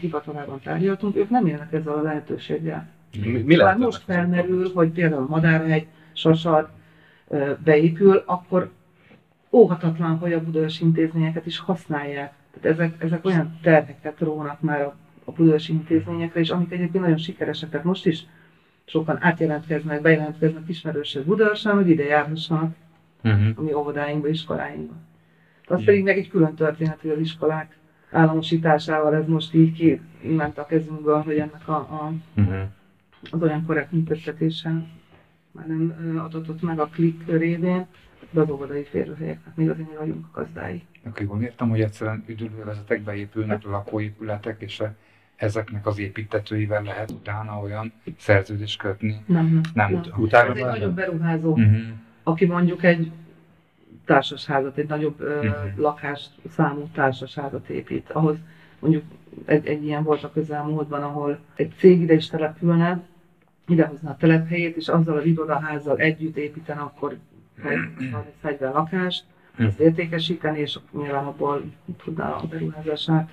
hivatalában 0.00 0.60
tárgyaltunk, 0.60 1.16
ők 1.16 1.30
nem 1.30 1.46
élnek 1.46 1.72
ezzel 1.72 1.92
a 1.92 2.02
lehetőséggel. 2.02 2.88
Mi, 3.24 3.42
mi 3.42 3.56
lehet 3.56 3.78
most 3.78 4.02
felmerül, 4.02 4.70
hogy 4.74 4.90
például 4.90 5.26
Madárhegy, 5.28 5.86
Sasad 6.12 6.68
beépül, 7.64 8.22
akkor 8.26 8.70
óhatatlan, 9.50 10.18
hogy 10.18 10.32
a 10.32 10.42
budaörsi 10.42 10.84
intézményeket 10.84 11.46
is 11.46 11.58
használják. 11.58 12.32
Tehát 12.60 12.78
ezek, 12.78 13.02
ezek 13.02 13.24
olyan 13.24 13.58
terheket 13.62 14.18
rónak 14.18 14.60
már 14.60 14.80
a, 14.80 14.96
a 15.24 15.32
budaörsi 15.32 15.72
intézményekre, 15.72 16.40
és 16.40 16.50
amik 16.50 16.72
egyébként 16.72 17.02
nagyon 17.04 17.18
sikeresek. 17.18 17.70
Tehát 17.70 17.86
most 17.86 18.06
is 18.06 18.22
sokan 18.84 19.18
átjelentkeznek, 19.20 20.00
bejelentkeznek 20.00 20.62
ismerősök 20.68 21.24
Budaörsön, 21.24 21.74
hogy 21.74 21.88
ide 21.88 22.04
járhassanak 22.04 22.74
Mhm. 23.22 23.48
a 23.56 23.60
mi 23.62 23.72
óvodáinkba, 23.72 24.28
iskoláinkba. 24.28 24.94
Az 25.66 25.72
Igen. 25.80 25.84
pedig 25.84 26.04
meg 26.04 26.18
egy 26.18 26.28
külön 26.28 26.54
történet, 26.54 27.00
hogy 27.00 27.10
az 27.10 27.18
iskolák 27.18 27.76
államosításával 28.10 29.14
ez 29.14 29.26
most 29.26 29.54
így 29.54 29.72
ki 29.72 30.00
ment 30.22 30.58
a 30.58 30.66
kezünkből, 30.66 31.22
hogy 31.22 31.38
ennek 31.38 31.68
a, 31.68 31.72
a 31.74 32.12
Mhm. 32.34 32.54
az 33.30 33.42
olyan 33.42 33.64
korrekt 33.66 33.92
működtetése 33.92 34.70
már 35.52 35.66
nem 35.66 36.20
adatott 36.24 36.62
meg 36.62 36.78
a 36.78 36.86
klik 36.86 37.26
révén, 37.26 37.86
de 38.30 38.40
az 38.40 38.50
óvodai 38.50 38.82
férőhelyeknek 38.84 39.56
még 39.56 39.70
azért 39.70 39.88
mi 39.90 39.96
vagyunk 39.98 40.26
a 40.32 40.38
gazdái. 40.40 40.82
Akkor 41.04 41.22
jól 41.22 41.42
értem, 41.42 41.68
hogy 41.68 41.80
egyszerűen 41.80 42.24
üdülővezetek 42.26 43.02
beépülnek 43.02 43.62
lakóépületek, 43.62 44.60
és 44.60 44.80
e- 44.80 44.94
ezeknek 45.44 45.86
az 45.86 45.98
építetőivel 45.98 46.82
lehet 46.82 47.10
utána 47.10 47.58
olyan 47.58 47.92
szerződést 48.18 48.78
kötni. 48.78 49.22
Nem, 49.26 49.46
nem. 49.46 49.60
Nem, 49.74 49.92
nem. 49.92 50.02
utána 50.22 50.50
Ez 50.50 50.56
egy 50.56 50.64
nagyobb 50.64 50.94
beruházó, 50.94 51.56
Mhm. 51.56 51.74
aki 52.22 52.46
mondjuk 52.46 52.82
egy 52.82 53.10
társasházat, 54.04 54.76
egy 54.76 54.88
nagyobb 54.88 55.20
ö, 55.20 55.42
Mhm. 55.42 55.80
lakás 55.80 56.26
számú 56.50 56.88
társasházat 56.92 57.68
épít. 57.68 58.10
Ahhoz 58.10 58.36
mondjuk 58.78 59.02
egy, 59.44 59.66
egy 59.66 59.84
ilyen 59.84 60.02
volt 60.02 60.22
a 60.24 60.30
közelmúltban, 60.32 61.02
ahol 61.02 61.38
egy 61.54 61.72
cég 61.78 62.00
ide 62.00 62.14
is 62.14 62.28
települne, 62.28 63.00
idehozna 63.68 64.10
a 64.10 64.16
telephelyét, 64.16 64.76
és 64.76 64.88
azzal 64.88 65.16
az 65.16 65.24
irodaházzal 65.24 65.96
együtt 65.98 66.36
építene 66.36 66.80
akkor 66.80 67.16
30-40 67.62 68.72
lakást, 68.72 69.24
ezt 69.58 69.78
értékesíteni, 69.80 70.58
és 70.58 70.78
nyilván 70.92 71.24
abból 71.26 71.62
tudná 72.04 72.30
a 72.30 72.46
beruházását 72.46 73.30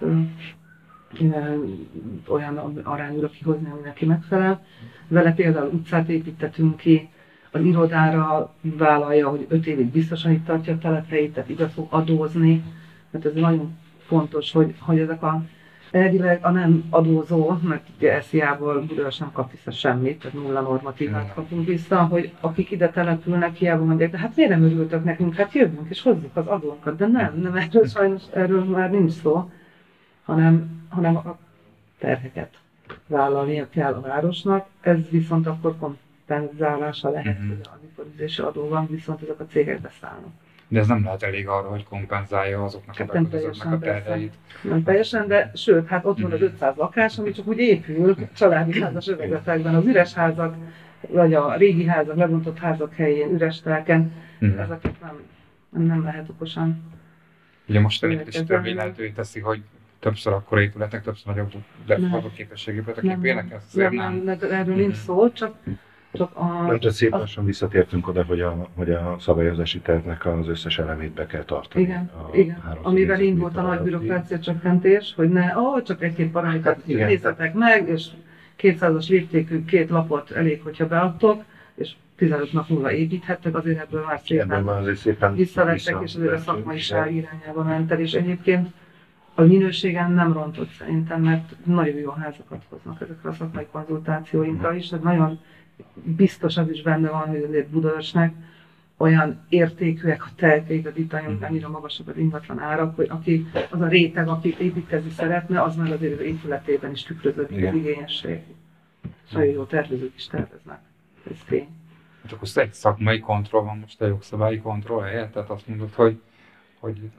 olyan 2.28 2.58
arányúra 2.84 3.30
kihozni, 3.30 3.70
ami 3.72 3.82
neki 3.84 4.06
megfelel. 4.06 4.66
Vele 5.08 5.34
például 5.34 5.70
utcát 5.74 6.10
építettünk 6.10 6.78
ki, 6.78 7.10
az 7.52 7.62
irodára 7.62 8.54
vállalja, 8.62 9.30
hogy 9.30 9.46
öt 9.50 9.68
évig 9.68 9.86
biztosan 9.86 10.32
itt 10.32 10.46
tartja 10.46 10.74
a 10.74 10.78
telephelyét, 10.78 11.34
tehát 11.34 11.50
ide 11.50 11.68
fog 11.68 11.88
adózni, 11.90 12.64
mert 13.10 13.26
ez 13.26 13.34
nagyon 13.34 13.78
fontos, 13.98 14.52
hogy, 14.52 14.76
hogy 14.80 15.00
ezek 15.00 15.24
a 15.24 15.44
elvileg 15.92 16.46
a 16.46 16.50
nem 16.50 16.84
adózó, 16.90 17.58
mert 17.64 17.88
ugye 17.98 18.22
SZIA-ból 18.22 18.82
Budapest 18.82 19.20
nem 19.20 19.32
kap 19.32 19.52
vissza 19.52 19.72
semmit, 19.72 20.20
tehát 20.20 20.38
nulla 20.38 20.62
normatívát 20.62 21.34
kapunk 21.34 21.68
vissza, 21.68 22.04
hogy 22.04 22.32
akik 22.40 22.72
ide 22.72 22.90
települnek, 22.90 23.56
hiába 23.56 23.84
mondják, 23.84 24.12
de 24.12 24.18
hát 24.18 24.36
miért 24.36 24.52
nem 24.52 24.64
örültök 24.64 25.04
nekünk, 25.04 25.36
hát 25.36 25.54
jövünk 25.54 25.90
és 25.90 26.02
hozzuk 26.02 26.36
az 26.36 26.48
adónkat, 26.48 26.96
de 26.96 27.08
nem, 27.08 27.40
nem 27.42 27.56
erről 27.56 27.86
sajnos 27.86 28.22
erről 28.34 28.64
már 28.64 28.92
nincs 28.92 29.12
szó, 29.12 29.52
hanem, 30.26 30.81
hanem 30.92 31.16
a 31.16 31.38
terheket 32.00 32.54
vállalnia 33.08 33.70
kell 33.70 33.94
a 33.94 34.02
városnak, 34.02 34.68
ez 34.82 34.98
viszont 35.10 35.48
akkor 35.48 35.76
kompenzálása 35.78 37.10
lehet, 37.10 37.40
Mhm. 37.40 37.48
hogy 37.48 37.60
az 37.62 37.80
iparüzési 37.92 38.42
adó 38.42 38.68
van, 38.68 38.88
viszont 38.90 39.22
ezek 39.22 39.40
a 39.40 39.46
cégek 39.46 39.82
beszállnak. 39.82 40.32
De 40.68 40.80
ez 40.80 40.88
nem 40.88 41.04
lehet 41.04 41.24
elég 41.24 41.48
arra, 41.48 41.68
hogy 41.70 41.84
kompenzálja 41.84 42.64
azoknak 42.64 42.96
a 42.96 43.04
Hát 43.04 43.14
nem 43.14 43.30
beruházóknak 43.30 43.74
a 43.74 43.80
terheit. 43.80 44.34
Nem 44.62 44.84
teljesen, 44.84 45.28
de 45.28 45.52
sőt, 45.56 45.88
hát 45.88 46.06
ott 46.06 46.20
van 46.20 46.32
az 46.32 46.42
500 46.42 46.76
lakás, 46.76 47.18
ami 47.20 47.32
csak 47.32 47.48
úgy 47.48 47.58
épül 47.58 48.16
családi 48.36 48.82
házas 48.82 49.08
övezetekben, 49.08 49.76
az 49.76 49.86
üres 49.86 50.14
házak, 50.14 50.56
vagy 51.10 51.34
a 51.34 51.56
régi 51.56 51.86
házak, 51.86 52.16
lebontott 52.16 52.58
házak 52.60 52.94
helyén, 52.94 53.30
üres 53.34 53.62
telken, 53.62 54.14
Mhm. 54.40 54.60
ezeket 54.60 54.96
nem, 55.02 55.20
nem, 55.86 56.04
lehet 56.04 56.30
okosan. 56.30 56.84
Ugye 57.68 57.80
most 57.80 58.04
a 58.04 58.06
Igen, 58.08 58.18
lépési 58.20 58.38
ez 58.38 58.46
törvény 58.46 58.76
nem- 58.76 58.84
lehetővé 58.86 59.10
teszi, 59.10 59.40
hogy 59.40 59.62
többször 60.02 60.34
akkor 60.34 60.60
épületek, 60.60 61.04
többször 61.04 61.34
nagyobb 61.34 61.52
befogadó 61.88 62.32
képességű 62.36 62.78
épületek 62.78 63.04
épülnek, 63.04 63.52
ezt 63.52 63.76
azért 63.76 63.92
nem, 63.92 64.14
nem. 64.14 64.38
nem, 64.40 64.52
erről 64.52 64.76
nincs 64.76 64.96
szó, 64.96 65.32
csak, 65.32 65.56
csak 66.14 66.32
a... 66.34 66.46
Nem, 66.46 66.80
tehát 66.80 66.96
szép 66.96 67.12
lassan 67.12 67.46
visszatértünk 67.46 68.08
oda, 68.08 68.24
hogy 68.24 68.42
a, 68.42 68.68
hogy 68.76 68.92
a 68.92 69.16
szabályozási 69.20 69.80
tervnek 69.80 70.26
az 70.26 70.48
összes 70.48 70.80
elemét 70.80 71.12
be 71.12 71.26
kell 71.26 71.44
tartani. 71.44 71.84
Igen, 71.84 72.12
a 72.14 72.36
igen. 72.36 72.62
300 72.62 72.86
Amivel 72.86 73.20
indult 73.20 73.58
a 73.58 73.62
nagy 73.62 73.80
bürokrácia 73.80 74.40
csökkentés, 74.40 75.14
hogy 75.16 75.30
ne, 75.30 75.58
ó, 75.58 75.82
csak 75.82 76.04
egy-két 76.04 76.32
paramétert 76.32 76.76
Hát 76.76 76.88
igen, 76.88 77.08
nézzetek 77.08 77.54
meg, 77.54 77.88
és 77.88 78.08
200-as 78.60 79.10
léptékű 79.10 79.66
két 79.66 79.90
lapot 79.90 80.32
elég, 80.32 80.62
hogyha 80.62 80.88
beadtok, 80.88 81.44
és 81.76 81.92
15 82.16 82.54
nap 82.54 82.70
múlva 82.70 82.92
építhettek, 82.92 83.56
azért 83.56 83.80
ebből 83.80 84.04
már 84.06 84.22
szépen 84.26 84.64
már 84.64 84.80
azért 84.80 84.98
szépen 84.98 85.36
visszavettek, 85.36 86.02
és 86.04 86.16
azért 86.16 86.34
a 86.34 86.38
szakmaiság 86.38 87.16
irányába 87.16 87.64
ment 87.64 87.92
el, 87.92 88.00
és 88.00 88.14
egyébként 88.14 88.68
a 89.36 89.42
minőségen 89.42 90.12
nem 90.12 90.34
rontott 90.34 90.70
szerintem, 90.70 91.22
mert 91.22 91.66
nagyon 91.66 91.98
jó 91.98 92.10
házakat 92.10 92.64
hoznak 92.70 93.02
ezekre 93.02 93.30
a 93.30 93.34
szakmai 93.34 93.66
konzultációinkra 93.72 94.74
is, 94.74 94.88
tehát 94.88 95.04
nagyon 95.04 95.40
biztos 95.94 96.58
az 96.58 96.70
is 96.70 96.82
benne 96.82 97.10
van, 97.10 97.28
hogy 97.28 97.44
azért 97.48 97.68
Budaörsnek 97.68 98.34
olyan 98.98 99.46
értékűek 99.50 100.26
a 100.26 100.30
telkeik, 100.36 100.88
a 100.88 100.92
ditanyunk, 100.92 101.44
annyira 101.44 101.70
magasabb 101.70 102.08
az 102.08 102.18
ingatlan 102.18 102.60
árak, 102.60 102.96
hogy 102.96 103.08
aki, 103.10 103.46
az 103.70 103.82
a 103.82 103.88
réteg, 103.88 104.28
aki 104.28 104.56
építkezni 104.60 105.10
szeretne, 105.10 105.62
az 105.62 105.76
már 105.76 105.92
azért 105.92 106.20
az 106.20 106.26
épületében 106.26 106.92
is 106.92 107.04
tükröződik 107.04 107.68
az 107.68 107.74
igényesség. 107.74 108.40
És 109.26 109.32
nagyon 109.32 109.54
jó 109.54 109.64
tervezők 109.64 110.14
is 110.16 110.28
terveznek. 110.28 110.80
Ez 111.32 111.38
tény. 111.48 111.68
Csak 112.26 112.42
az 112.42 112.58
egy 112.58 112.74
szakmai 112.74 113.20
kontroll 113.20 113.64
van 113.64 113.78
most 113.78 114.02
a 114.02 114.06
jogszabályi 114.06 114.58
kontroll 114.58 115.02
helyett, 115.02 115.32
tehát 115.32 115.50
azt 115.50 115.68
mondod, 115.68 115.94
hogy, 115.94 116.22
hogy 116.82 117.10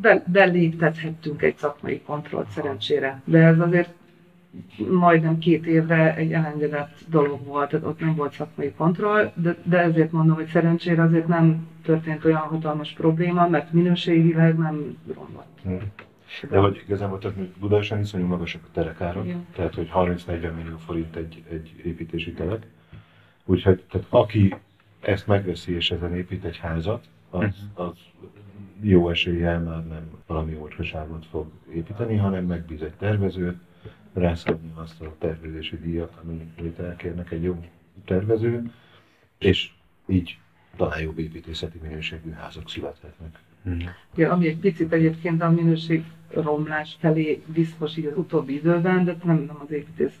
Be, 0.00 0.22
beléptethettünk 0.26 1.42
egy 1.42 1.56
szakmai 1.56 2.00
kontrollt 2.00 2.50
szerencsére, 2.50 3.22
de 3.24 3.38
ez 3.38 3.58
azért 3.58 3.94
majdnem 4.90 5.38
két 5.38 5.66
évre 5.66 6.14
egy 6.16 6.32
elengedett 6.32 6.98
dolog 7.08 7.44
volt, 7.44 7.70
tehát 7.70 7.86
ott 7.86 8.00
nem 8.00 8.14
volt 8.14 8.32
szakmai 8.32 8.72
kontroll, 8.76 9.32
de, 9.34 9.56
de 9.62 9.78
ezért 9.78 10.12
mondom, 10.12 10.34
hogy 10.34 10.46
szerencsére 10.46 11.02
azért 11.02 11.26
nem 11.26 11.68
történt 11.82 12.24
olyan 12.24 12.40
hatalmas 12.40 12.92
probléma, 12.92 13.48
mert 13.48 13.72
minőségileg 13.72 14.58
nem 14.58 14.98
romlott. 15.14 15.58
Hm. 15.62 15.74
De 16.50 16.58
hogy 16.58 16.82
igazából 16.84 17.18
tehát 17.18 17.36
Budaörsön 17.38 18.00
iszonyú 18.00 18.26
magasak 18.26 18.62
a 18.64 18.68
terekárak, 18.72 19.24
Igen. 19.24 19.46
tehát 19.54 19.74
hogy 19.74 19.90
30-40 19.94 20.54
millió 20.56 20.76
forint 20.76 21.16
egy, 21.16 21.42
egy 21.50 21.82
építési 21.84 22.32
telek. 22.32 22.66
Úgyhogy 23.44 23.82
tehát 23.90 24.06
aki 24.10 24.54
ezt 25.00 25.26
megveszi 25.26 25.74
és 25.74 25.90
ezen 25.90 26.14
épít 26.14 26.44
egy 26.44 26.58
házat, 26.58 27.04
az, 27.30 27.68
az 27.74 27.92
jó 28.82 29.08
eséllyel 29.08 29.60
már 29.60 29.86
nem 29.86 30.10
valami 30.26 30.56
olcsóságot 30.56 31.26
fog 31.26 31.46
építeni, 31.74 32.16
hanem 32.16 32.44
megbíz 32.44 32.82
egy 32.82 32.94
tervezőt, 32.94 33.56
rászabni 34.12 34.72
azt 34.74 35.00
a 35.00 35.14
tervezési 35.18 35.76
díjat, 35.76 36.18
amit 36.58 36.78
elkérnek 36.78 37.30
egy 37.30 37.42
jó 37.42 37.64
tervező, 38.04 38.70
és 39.38 39.70
így 40.06 40.38
talán 40.76 41.00
jobb 41.00 41.18
építészeti 41.18 41.78
minőségű 41.82 42.30
házak 42.30 42.68
születhetnek. 42.68 43.38
Ja, 44.14 44.32
ami 44.32 44.46
egy 44.46 44.58
picit 44.58 44.92
egyébként 44.92 45.42
a 45.42 45.50
minőség 45.50 46.04
romlás 46.28 46.96
felé 47.00 47.42
visz 47.46 47.74
most 47.78 47.98
így 47.98 48.06
az 48.06 48.16
utóbbi 48.16 48.54
időben, 48.54 49.04
de 49.04 49.16
nem, 49.24 49.36
nem 49.36 49.58
az 49.62 49.70
építész 49.70 50.20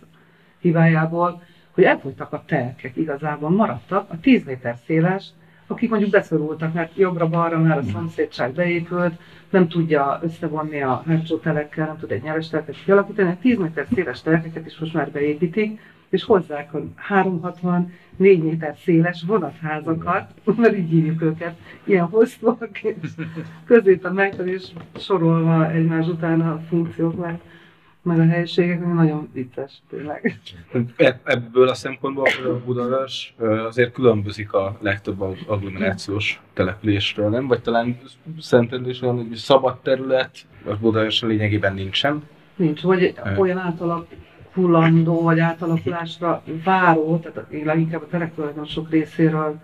hibájából, 0.58 1.42
hogy 1.70 1.84
elfogytak 1.84 2.32
a 2.32 2.44
telkek 2.46 2.96
igazából, 2.96 3.50
maradtak 3.50 4.10
a 4.10 4.20
10 4.20 4.44
méter 4.44 4.76
széles, 4.84 5.28
akik 5.72 5.90
mondjuk 5.90 6.10
beszorultak, 6.10 6.72
mert 6.72 6.96
jobbra-balra 6.96 7.58
már 7.58 7.78
a 7.78 7.82
szomszédság 7.82 8.52
beépült, 8.52 9.12
nem 9.50 9.68
tudja 9.68 10.20
összevonni 10.22 10.82
a 10.82 11.02
hátsó 11.06 11.36
telekkel, 11.36 11.86
nem 11.86 11.98
tud 11.98 12.10
egy 12.10 12.22
nyeres 12.22 12.48
telket 12.48 12.76
kialakítani, 12.84 13.30
a 13.30 13.36
10 13.40 13.58
méter 13.58 13.86
széles 13.94 14.22
telkeket 14.22 14.66
is 14.66 14.78
most 14.78 14.94
már 14.94 15.10
beépítik, 15.10 15.80
és 16.08 16.24
hozzák 16.24 16.74
a 16.74 16.78
360, 16.96 17.92
4 18.16 18.42
méter 18.42 18.76
széles 18.84 19.24
vonatházakat, 19.26 20.30
mert 20.56 20.76
így 20.76 20.90
hívjuk 20.90 21.22
őket, 21.22 21.56
ilyen 21.84 22.04
hosszúak, 22.04 22.82
és 22.82 23.10
középen 23.66 24.12
meg, 24.12 24.34
és 24.44 24.64
sorolva 24.96 25.70
egymás 25.70 26.06
után 26.06 26.40
a 26.40 26.60
funkciók 26.68 27.16
meg, 27.16 27.40
meg 28.02 28.18
a 28.18 28.26
helyiségek, 28.26 28.94
nagyon 28.94 29.28
vicces 29.32 29.72
tényleg. 29.90 30.40
Ebb- 30.96 31.20
Ebből 31.24 31.68
a 31.68 31.74
szempontból 31.74 32.26
a 32.44 32.64
Budaörs 32.64 33.34
azért 33.66 33.92
különbözik 33.92 34.52
a 34.52 34.76
legtöbb 34.80 35.20
ag- 35.20 35.44
agglomerációs 35.48 36.40
településről, 36.52 37.28
nem? 37.28 37.46
Vagy 37.46 37.62
talán 37.62 37.98
Szentendrés 38.40 39.02
olyan, 39.02 39.16
hogy 39.16 39.34
szabad 39.34 39.78
terület, 39.80 40.30
az 40.66 40.78
Budaörsön 40.78 41.28
lényegében 41.28 41.74
nincsen. 41.74 42.22
Nincs, 42.56 42.80
vagy 42.80 43.14
olyan 43.36 43.58
átalakulandó, 43.58 45.22
vagy 45.22 45.38
átalakulásra 45.38 46.42
váró, 46.64 47.18
tehát 47.18 47.46
leginkább 47.64 48.02
a 48.02 48.06
telektulajdonosok 48.06 48.90
részéről 48.90 49.60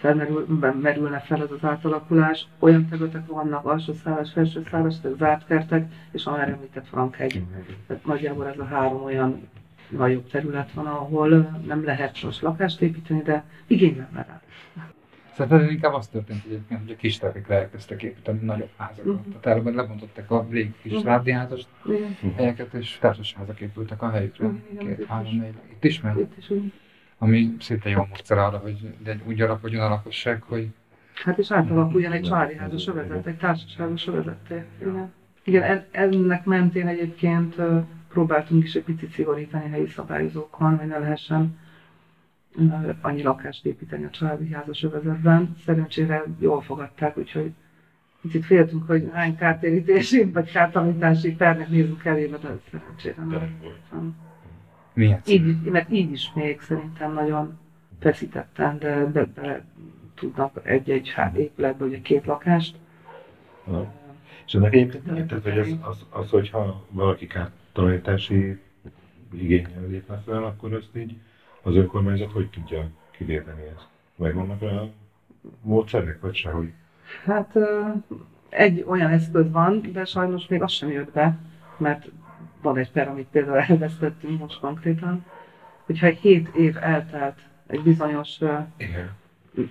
felmerül, 0.00 0.46
merülne 0.82 1.18
fel 1.18 1.42
ez 1.42 1.50
az 1.50 1.64
átalakulás. 1.64 2.46
Olyan 2.58 2.88
területek 2.88 3.26
vannak, 3.26 3.64
alsó 3.64 3.92
szállás, 3.92 4.32
felső 4.32 4.62
szállás, 4.70 4.94
zárt 5.18 5.46
kertek, 5.46 5.92
és 6.12 6.24
a 6.26 6.30
már 6.30 6.48
említett 6.48 6.86
Frankegy. 6.86 7.42
Tehát 7.86 8.04
nagyjából 8.04 8.46
ez 8.48 8.58
a 8.58 8.64
három 8.64 9.02
olyan 9.02 9.48
nagyobb 9.88 10.28
terület 10.30 10.72
van, 10.72 10.86
ahol 10.86 11.28
nem 11.66 11.84
lehet 11.84 12.22
most 12.22 12.40
lakást 12.42 12.80
építeni, 12.80 13.22
de 13.22 13.44
igény 13.66 13.96
lenne 13.96 14.26
rá. 14.28 14.40
Szerintem 15.34 15.70
inkább 15.70 15.94
az 15.94 16.08
történt 16.08 16.44
egyébként, 16.46 16.80
hogy 16.80 16.90
a 16.90 16.96
kis 16.96 17.18
telepekre 17.18 17.54
elkezdtek 17.54 18.02
építeni 18.02 18.38
nagyobb 18.44 18.68
házakat. 18.76 19.04
Mhm. 19.26 19.30
Tehát 19.40 19.58
előbb 19.58 19.74
lebontották 19.74 20.30
a 20.30 20.46
régi 20.50 20.74
kis 20.82 20.92
Mhm. 20.92 21.06
rádiázas 21.06 21.62
Igen, 21.86 22.16
helyeket, 22.36 22.74
és 22.74 22.98
társasházak 23.00 23.60
épültek 23.60 24.02
a 24.02 24.10
helyükre. 24.10 24.50
Igen, 24.72 24.86
Két, 24.96 25.06
három, 25.06 25.36
négy. 25.38 25.54
Itt 25.70 25.84
is 25.84 26.00
megy. 26.00 26.18
itt 26.18 26.36
is 26.38 26.50
úgy. 26.50 26.72
Ami 27.22 27.56
szinte 27.60 27.88
jó 27.88 28.04
módszer 28.08 28.38
arra, 28.38 28.58
hogy 28.58 28.94
úgy 29.26 29.40
alakuljon 29.40 29.82
a 29.82 29.88
lakosság, 29.88 30.42
hogy 30.42 30.68
Hát 31.24 31.38
és 31.38 31.50
átalakuljon 31.52 32.12
egy 32.12 32.22
családi 32.22 32.54
házas 32.56 32.86
övezet, 32.86 33.26
egy 33.26 33.36
társaságos 33.36 34.06
övezetté. 34.06 34.64
Igen. 34.80 35.12
Igen, 35.44 35.62
en- 35.62 35.86
ennek 35.90 36.44
mentén 36.44 36.86
egyébként 36.86 37.54
próbáltunk 38.08 38.64
is 38.64 38.74
egy 38.74 38.82
picit 38.82 39.12
szigorítani 39.12 39.64
a 39.64 39.68
helyi 39.68 39.86
szabályozókon, 39.86 40.78
hogy 40.78 40.86
ne 40.88 40.98
lehessen 40.98 41.58
annyi 43.00 43.22
lakást 43.22 43.66
építeni 43.66 44.04
a 44.04 44.10
családi 44.10 44.52
házas 44.52 44.82
övezetben. 44.82 45.56
Szerencsére 45.64 46.24
jól 46.38 46.60
fogadták, 46.60 47.16
úgyhogy 47.16 47.52
picit 48.20 48.44
féltünk, 48.44 48.86
hogy 48.86 49.10
hány 49.12 49.36
kártérítési 49.36 50.24
vagy 50.24 50.50
kártalanítási 50.50 51.34
pernek 51.34 51.68
nézünk 51.68 52.04
elébe, 52.04 52.36
de 52.36 52.48
szerencsére 52.70 53.22
nem. 53.90 54.16
Milyen. 54.92 55.20
Így, 55.26 55.62
mert 55.62 55.90
így 55.90 56.12
is 56.12 56.32
még 56.34 56.60
szerintem 56.60 57.12
nagyon 57.12 57.58
feszítetten, 58.00 58.78
de 58.78 59.04
be, 59.04 59.24
be 59.24 59.64
tudnak 60.14 60.60
egy-egy 60.62 61.08
há- 61.10 61.36
épületbe 61.36 61.84
ugye 61.84 62.00
két 62.00 62.26
lakást. 62.26 62.76
Ja. 63.66 63.92
És 64.46 64.54
ennek 64.54 64.74
egyébként 64.74 65.26
tehát, 65.26 65.42
hogy 65.42 65.58
az, 65.58 65.76
az, 65.80 66.06
az, 66.10 66.30
hogyha 66.30 66.84
valaki 66.90 67.26
kártalanítási 67.26 68.60
igényel 69.32 69.86
lépne 69.88 70.22
fel, 70.26 70.44
akkor 70.44 70.74
azt 70.74 70.96
így 70.96 71.14
az 71.62 71.74
önkormányzat 71.74 72.32
hogy 72.32 72.48
tudja 72.48 72.88
kivédeni 73.10 73.62
ezt? 73.76 73.86
Megvannak 74.16 74.62
a 74.62 74.90
módszerek, 75.62 76.20
vagy 76.20 76.34
sehogy? 76.34 76.72
Hát 77.24 77.50
ö, 77.56 77.88
egy 78.48 78.84
olyan 78.88 79.10
eszköz 79.10 79.50
van, 79.50 79.80
de 79.92 80.04
sajnos 80.04 80.46
még 80.46 80.62
az 80.62 80.72
sem 80.72 80.90
jött 80.90 81.12
be, 81.12 81.38
mert 81.76 82.08
van 82.62 82.76
egy 82.76 82.90
per, 82.90 83.08
amit 83.08 83.26
például 83.30 83.58
elvesztettünk 83.58 84.38
most 84.38 84.60
konkrétan, 84.60 85.24
hogyha 85.84 86.06
7 86.06 86.48
év 86.56 86.76
eltelt 86.76 87.38
egy 87.66 87.82
bizonyos 87.82 88.38
Igen. 88.76 89.10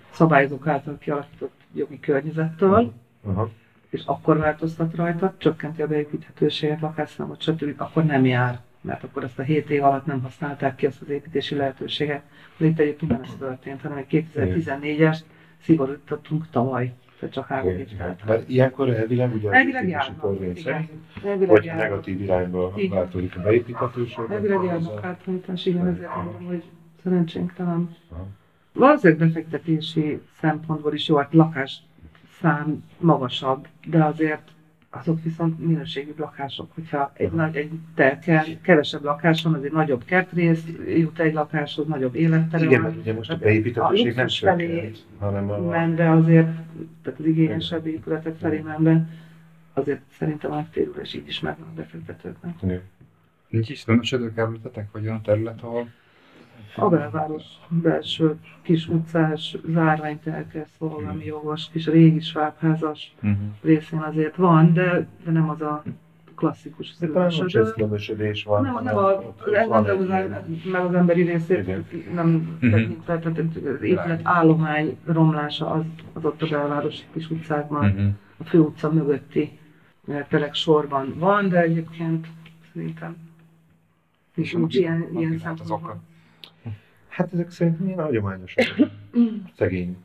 szabályozók 0.10 0.68
által 0.68 0.98
kialakított 0.98 1.60
jogi 1.74 2.00
környezettől, 2.00 2.94
Aha. 3.24 3.50
és 3.90 4.04
akkor 4.06 4.38
változtat 4.38 4.96
rajta, 4.96 5.34
csökkenti 5.38 5.82
a 5.82 5.88
beépíthetőséget, 5.88 6.82
lakásszámot, 6.82 7.42
stb., 7.42 7.82
akkor 7.82 8.06
nem 8.06 8.26
jár, 8.26 8.60
mert 8.82 9.04
akkor 9.04 9.24
ezt 9.24 9.40
a 9.40 9.44
7 9.44 9.70
év 9.70 9.84
alatt 9.84 10.06
nem 10.06 10.22
használták 10.22 10.76
ki 10.76 10.86
azt 10.86 11.02
az 11.02 11.10
építési 11.10 11.56
lehetőséget. 11.56 12.22
De 12.58 12.66
itt 12.66 12.80
egyébként 12.80 13.12
nem 13.12 13.22
ez 13.24 13.36
történt, 13.40 13.82
hanem 13.82 13.98
egy 13.98 14.26
2014-es 14.36 15.20
szigorítottunk 15.62 16.50
tavaly, 16.50 16.94
tehát 17.20 17.34
csak 17.36 17.48
három 17.48 17.70
Igen. 17.70 17.88
telt. 17.98 18.26
Mert 18.26 18.50
ilyenkor 18.50 18.90
elvileg 18.90 19.34
ugye 19.34 19.48
az 19.48 19.54
Elvileg 19.54 19.84
építési 19.84 20.06
járnak. 20.08 20.22
törvény 20.22 20.50
Igen. 20.50 20.64
szerint, 20.64 20.90
Elvileg 21.26 21.50
hogyha 21.50 21.66
járnak. 21.66 21.84
negatív 21.90 22.22
irányba 22.22 22.70
van. 22.72 22.90
változik 22.90 23.36
a 23.38 23.42
beépíthetőség, 23.42 24.24
Elvileg 24.30 24.58
az 24.58 24.66
járnak 24.66 25.04
a- 25.04 25.08
átrányítás, 25.08 25.66
igen, 25.66 25.88
ezért 25.88 26.16
mondom, 26.16 26.46
hogy 26.46 26.64
szerencsénk 27.04 27.54
talán. 27.54 27.96
Valószínűleg 28.74 29.28
befektetési 29.28 30.22
szempontból 30.40 30.94
is 30.94 31.08
jó, 31.08 31.16
hát 31.16 31.34
lakás 31.34 31.82
szám 32.42 32.84
magasabb, 33.00 33.68
de 33.86 34.04
azért 34.04 34.48
azok 34.90 35.24
viszont 35.24 35.60
minőségű 35.66 36.14
lakások, 36.18 36.72
hogyha 36.74 37.12
egy 37.14 37.32
nagy, 37.32 37.56
egy 37.56 37.72
telkel, 37.96 38.46
kevesebb 38.62 39.04
lakás 39.04 39.44
van, 39.44 39.54
azért 39.54 39.74
nagyobb 39.74 40.04
kertrész 40.06 40.64
jut 40.88 41.20
egy 41.20 41.34
lakáshoz, 41.34 41.88
nagyobb 41.88 42.16
élettere 42.16 42.64
Igen, 42.64 42.82
mert 42.82 42.98
ugye 42.98 43.14
most 43.14 43.30
a 43.30 43.38
beépíthetőség 43.38 44.12
a 44.12 44.16
nem 44.16 44.28
felé 44.28 44.92
hanem 45.20 45.52
a... 45.52 45.58
menve 45.58 46.12
azért, 46.12 46.50
tehát 47.04 47.20
az 47.20 47.26
igényesebb 47.26 47.88
épületek 47.88 48.36
felé 48.36 48.60
menve, 48.60 49.10
azért 49.74 50.02
szerintem 50.18 50.52
a 50.52 50.56
megtérülés 50.56 51.14
így 51.14 51.28
is 51.28 51.40
megvan 51.40 51.68
a 51.68 51.74
befektetőknek. 51.76 52.82
Nincs 53.48 53.70
is 53.70 53.84
tömösödőkerületetek, 53.84 54.92
vagy 54.92 55.04
olyan 55.04 55.22
terület, 55.22 55.62
ahol 55.62 55.88
A 56.76 56.90
belváros 56.90 57.44
belső 57.68 58.36
kis 58.62 58.88
utcás, 58.88 59.58
zárványtelke, 59.68 60.66
szolgálmi 60.78 61.26
jogos, 61.26 61.70
kis 61.72 61.86
régi 61.88 62.20
svábházas 62.20 63.14
uh-huh. 63.16 63.38
részén 63.62 64.00
azért 64.00 64.36
van, 64.36 64.74
de, 64.74 65.08
de 65.26 65.32
nem 65.32 65.50
az 65.50 65.62
a 65.62 65.84
klasszikus 66.36 66.98
De 67.00 67.08
talán 67.08 67.22
nem 67.22 67.30
szülősödő. 67.32 67.64
cseszlömösödés 67.66 68.44
van. 68.44 68.62
Nem, 68.62 68.80
nem 68.84 68.98
a, 68.98 69.10
nem 69.52 69.72
az, 69.72 69.86
meg 70.72 70.82
az 70.86 70.94
emberi 70.94 71.22
részét 71.22 71.60
Igen. 71.68 71.86
nem 72.14 72.58
Mhm. 72.62 72.72
tekintve, 72.72 73.20
tehát 73.20 73.38
az 73.40 73.82
épület 73.82 74.20
állomány 74.24 74.98
romlása 75.06 75.72
az, 75.72 75.84
az 76.14 76.26
ott 76.26 76.42
a 76.42 76.48
belvárosi 76.48 77.04
kis 77.14 77.30
utcákban, 77.30 77.86
Uh-huh. 77.86 78.08
a 78.38 78.44
főutca 78.44 78.92
mögötti 78.92 79.60
telek 80.28 80.54
sorban 80.54 81.14
van, 81.18 81.50
de 81.50 81.62
egyébként 81.62 82.28
szerintem 82.74 83.16
nincs, 84.36 84.56
nincs 84.56 84.76
ilyen, 84.76 85.08
ilyen 85.18 85.34
az 85.34 85.42
szempontból. 85.42 85.78
oka. 85.78 85.98
Hát 87.10 87.34
ezek 87.34 87.50
szerintem 87.52 87.88
ilyen 87.88 88.00
hagyományosan 88.04 88.66
szegény 89.58 89.98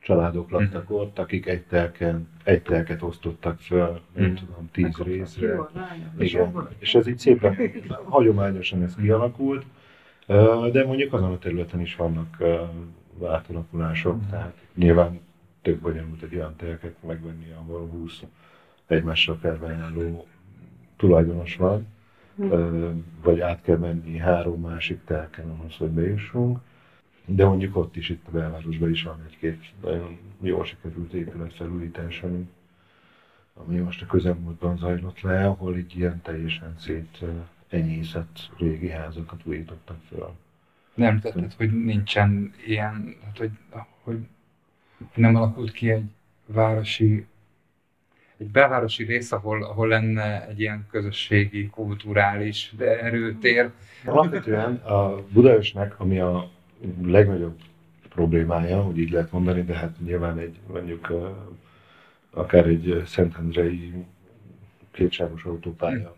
családok 0.00 0.50
laktak 0.50 0.90
ott, 0.90 1.18
akik 1.18 1.46
egy 1.46 1.62
telken, 1.62 2.28
egy 2.44 2.62
telket 2.62 3.02
osztottak 3.02 3.58
föl, 3.58 4.00
nem 4.14 4.30
Mm. 4.30 4.34
tudom, 4.34 4.68
tíz 4.72 4.82
Megkaptak 4.84 5.06
részre. 5.14 5.46
jól, 5.46 5.70
Igen, 6.18 6.68
és 6.78 6.94
ez 6.94 7.06
így 7.06 7.18
szépen 7.18 7.56
hagyományosan 8.04 8.82
ez 8.82 8.94
kialakult, 8.94 9.64
de 10.72 10.84
mondjuk 10.86 11.12
azon 11.12 11.32
a 11.32 11.38
területen 11.38 11.80
is 11.80 11.96
vannak 11.96 12.36
átalakulások, 13.26 14.20
tehát 14.30 14.56
nyilván 14.74 15.20
tök 15.62 15.80
bonyolult 15.80 16.22
egy 16.22 16.34
olyan 16.34 16.56
telket 16.56 16.94
megvenni, 17.06 17.50
ahol 17.58 17.86
20 17.88 18.22
egymással 18.86 19.36
felvállaló 19.36 20.26
tulajdonos 20.96 21.56
van, 21.56 21.86
Ö, 22.50 22.90
vagy 23.22 23.40
át 23.40 23.62
kell 23.62 23.76
menni 23.76 24.16
három 24.16 24.60
másik 24.60 25.04
telken 25.04 25.50
ahhoz, 25.50 25.76
hogy 25.76 25.90
bejussunk. 25.90 26.58
De 27.24 27.44
mondjuk 27.44 27.76
ott 27.76 27.96
is, 27.96 28.08
itt 28.08 28.26
a 28.26 28.30
belvárosban 28.30 28.90
is 28.90 29.02
van 29.02 29.24
egy-két 29.26 29.72
nagyon 29.82 30.18
jól 30.40 30.64
sikerült 30.64 31.12
épületfelújítás, 31.12 32.22
ami, 32.22 32.48
ami 33.54 33.76
most 33.78 34.02
a 34.02 34.06
közelmúltban 34.06 34.76
zajlott 34.76 35.20
le, 35.20 35.46
ahol 35.46 35.76
így 35.76 35.96
ilyen 35.96 36.20
teljesen 36.22 36.74
szét 36.78 37.24
enyészett 37.68 38.50
régi 38.58 38.88
házakat 38.90 39.40
újítottak 39.44 39.96
föl. 40.08 40.30
Nem 40.94 41.08
említetted, 41.08 41.52
hogy 41.52 41.84
nincsen 41.84 42.52
ilyen, 42.66 43.16
hát 43.24 43.38
hogy, 43.38 43.50
hogy 44.02 44.18
nem 45.14 45.34
alakult 45.34 45.72
ki 45.72 45.90
egy 45.90 46.10
városi, 46.46 47.26
egy 48.42 48.50
belvárosi 48.50 49.04
rész, 49.04 49.32
ahol, 49.32 49.62
ahol 49.62 49.88
lenne 49.88 50.46
egy 50.48 50.60
ilyen 50.60 50.86
közösségi, 50.90 51.66
kulturális 51.66 52.74
erőtér. 52.78 53.70
Alapvetően 54.04 54.74
a 54.74 55.22
Budaörsnek, 55.32 56.00
ami 56.00 56.18
a 56.18 56.48
legnagyobb 57.04 57.56
problémája, 58.08 58.82
hogy 58.82 58.98
így 58.98 59.10
lehet 59.10 59.32
mondani, 59.32 59.62
de 59.62 59.74
hát 59.74 59.94
nyilván 60.04 60.38
egy 60.38 60.56
mondjuk 60.66 61.12
akár 62.30 62.66
egy 62.66 63.02
Szentendrei 63.06 63.92
kétsávos 64.92 65.44
autópálya 65.44 66.14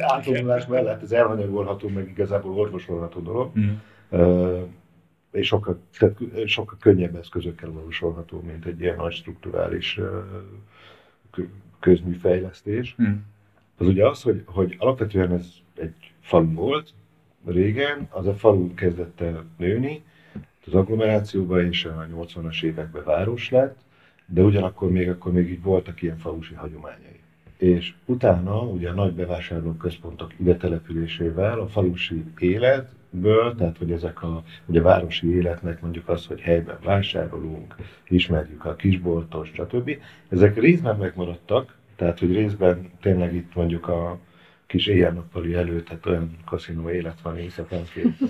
átvonulás 0.00 0.66
mellett 0.66 1.02
ez 1.02 1.12
elhanyagolható, 1.12 1.88
meg 1.88 2.08
igazából 2.08 2.58
orvosolható 2.58 3.20
dolog. 3.20 3.58
Mm. 3.58 3.70
Ö, 4.10 4.60
és 5.32 5.46
sokkal, 5.46 5.78
tehát 5.98 6.16
sokkal 6.46 6.76
könnyebb 6.80 7.16
eszközökkel 7.16 7.70
valósolható, 7.70 8.40
mint 8.40 8.64
egy 8.64 8.80
ilyen 8.80 8.96
nagy 8.96 9.12
strukturális 9.12 9.94
kö- 9.94 10.24
közműfejlesztés. 11.80 12.96
Mm. 13.02 13.14
Az 13.76 13.86
ugye 13.86 14.08
az, 14.08 14.22
hogy, 14.22 14.42
hogy 14.46 14.76
alapvetően 14.78 15.32
ez 15.32 15.46
egy 15.74 16.12
falu 16.20 16.52
volt 16.52 16.92
régen, 17.46 18.08
az 18.10 18.26
a 18.26 18.34
falu 18.34 18.74
kezdett 18.74 19.20
el 19.20 19.44
nőni, 19.56 20.02
az 20.66 20.74
agglomerációba 20.74 21.62
és 21.62 21.84
a 21.84 22.06
80-as 22.16 22.62
években 22.62 23.04
város 23.04 23.50
lett, 23.50 23.78
de 24.26 24.42
ugyanakkor 24.42 24.90
még 24.90 25.08
akkor 25.08 25.32
még 25.32 25.50
így 25.50 25.62
voltak 25.62 26.02
ilyen 26.02 26.18
falusi 26.18 26.54
hagyományai. 26.54 27.20
És 27.56 27.94
utána 28.04 28.62
ugye 28.62 28.90
a 28.90 28.94
nagy 28.94 29.12
bevásárló 29.12 29.72
központok 29.72 30.32
ide 30.38 30.56
településével 30.56 31.60
a 31.60 31.68
falusi 31.68 32.24
életből, 33.12 33.54
tehát 33.54 33.78
hogy 33.78 33.92
ezek 33.92 34.22
a, 34.22 34.42
ugye 34.66 34.80
a 34.80 34.82
városi 34.82 35.34
életnek 35.34 35.80
mondjuk 35.80 36.08
az, 36.08 36.26
hogy 36.26 36.40
helyben 36.40 36.78
vásárolunk, 36.84 37.74
ismerjük 38.08 38.64
a 38.64 38.76
kisboltos, 38.76 39.50
stb. 39.54 39.90
Ezek 40.28 40.58
részben 40.58 40.96
megmaradtak, 40.96 41.76
tehát 41.96 42.18
hogy 42.18 42.32
részben 42.32 42.90
tényleg 43.00 43.34
itt 43.34 43.54
mondjuk 43.54 43.88
a 43.88 44.18
kis 44.66 44.86
éjjel-nappali 44.86 45.54
előtt, 45.54 45.84
tehát 45.84 46.06
olyan 46.06 46.36
kaszinó 46.44 46.90
élet 46.90 47.20
van 47.22 47.38
éjszakánként. 47.38 48.16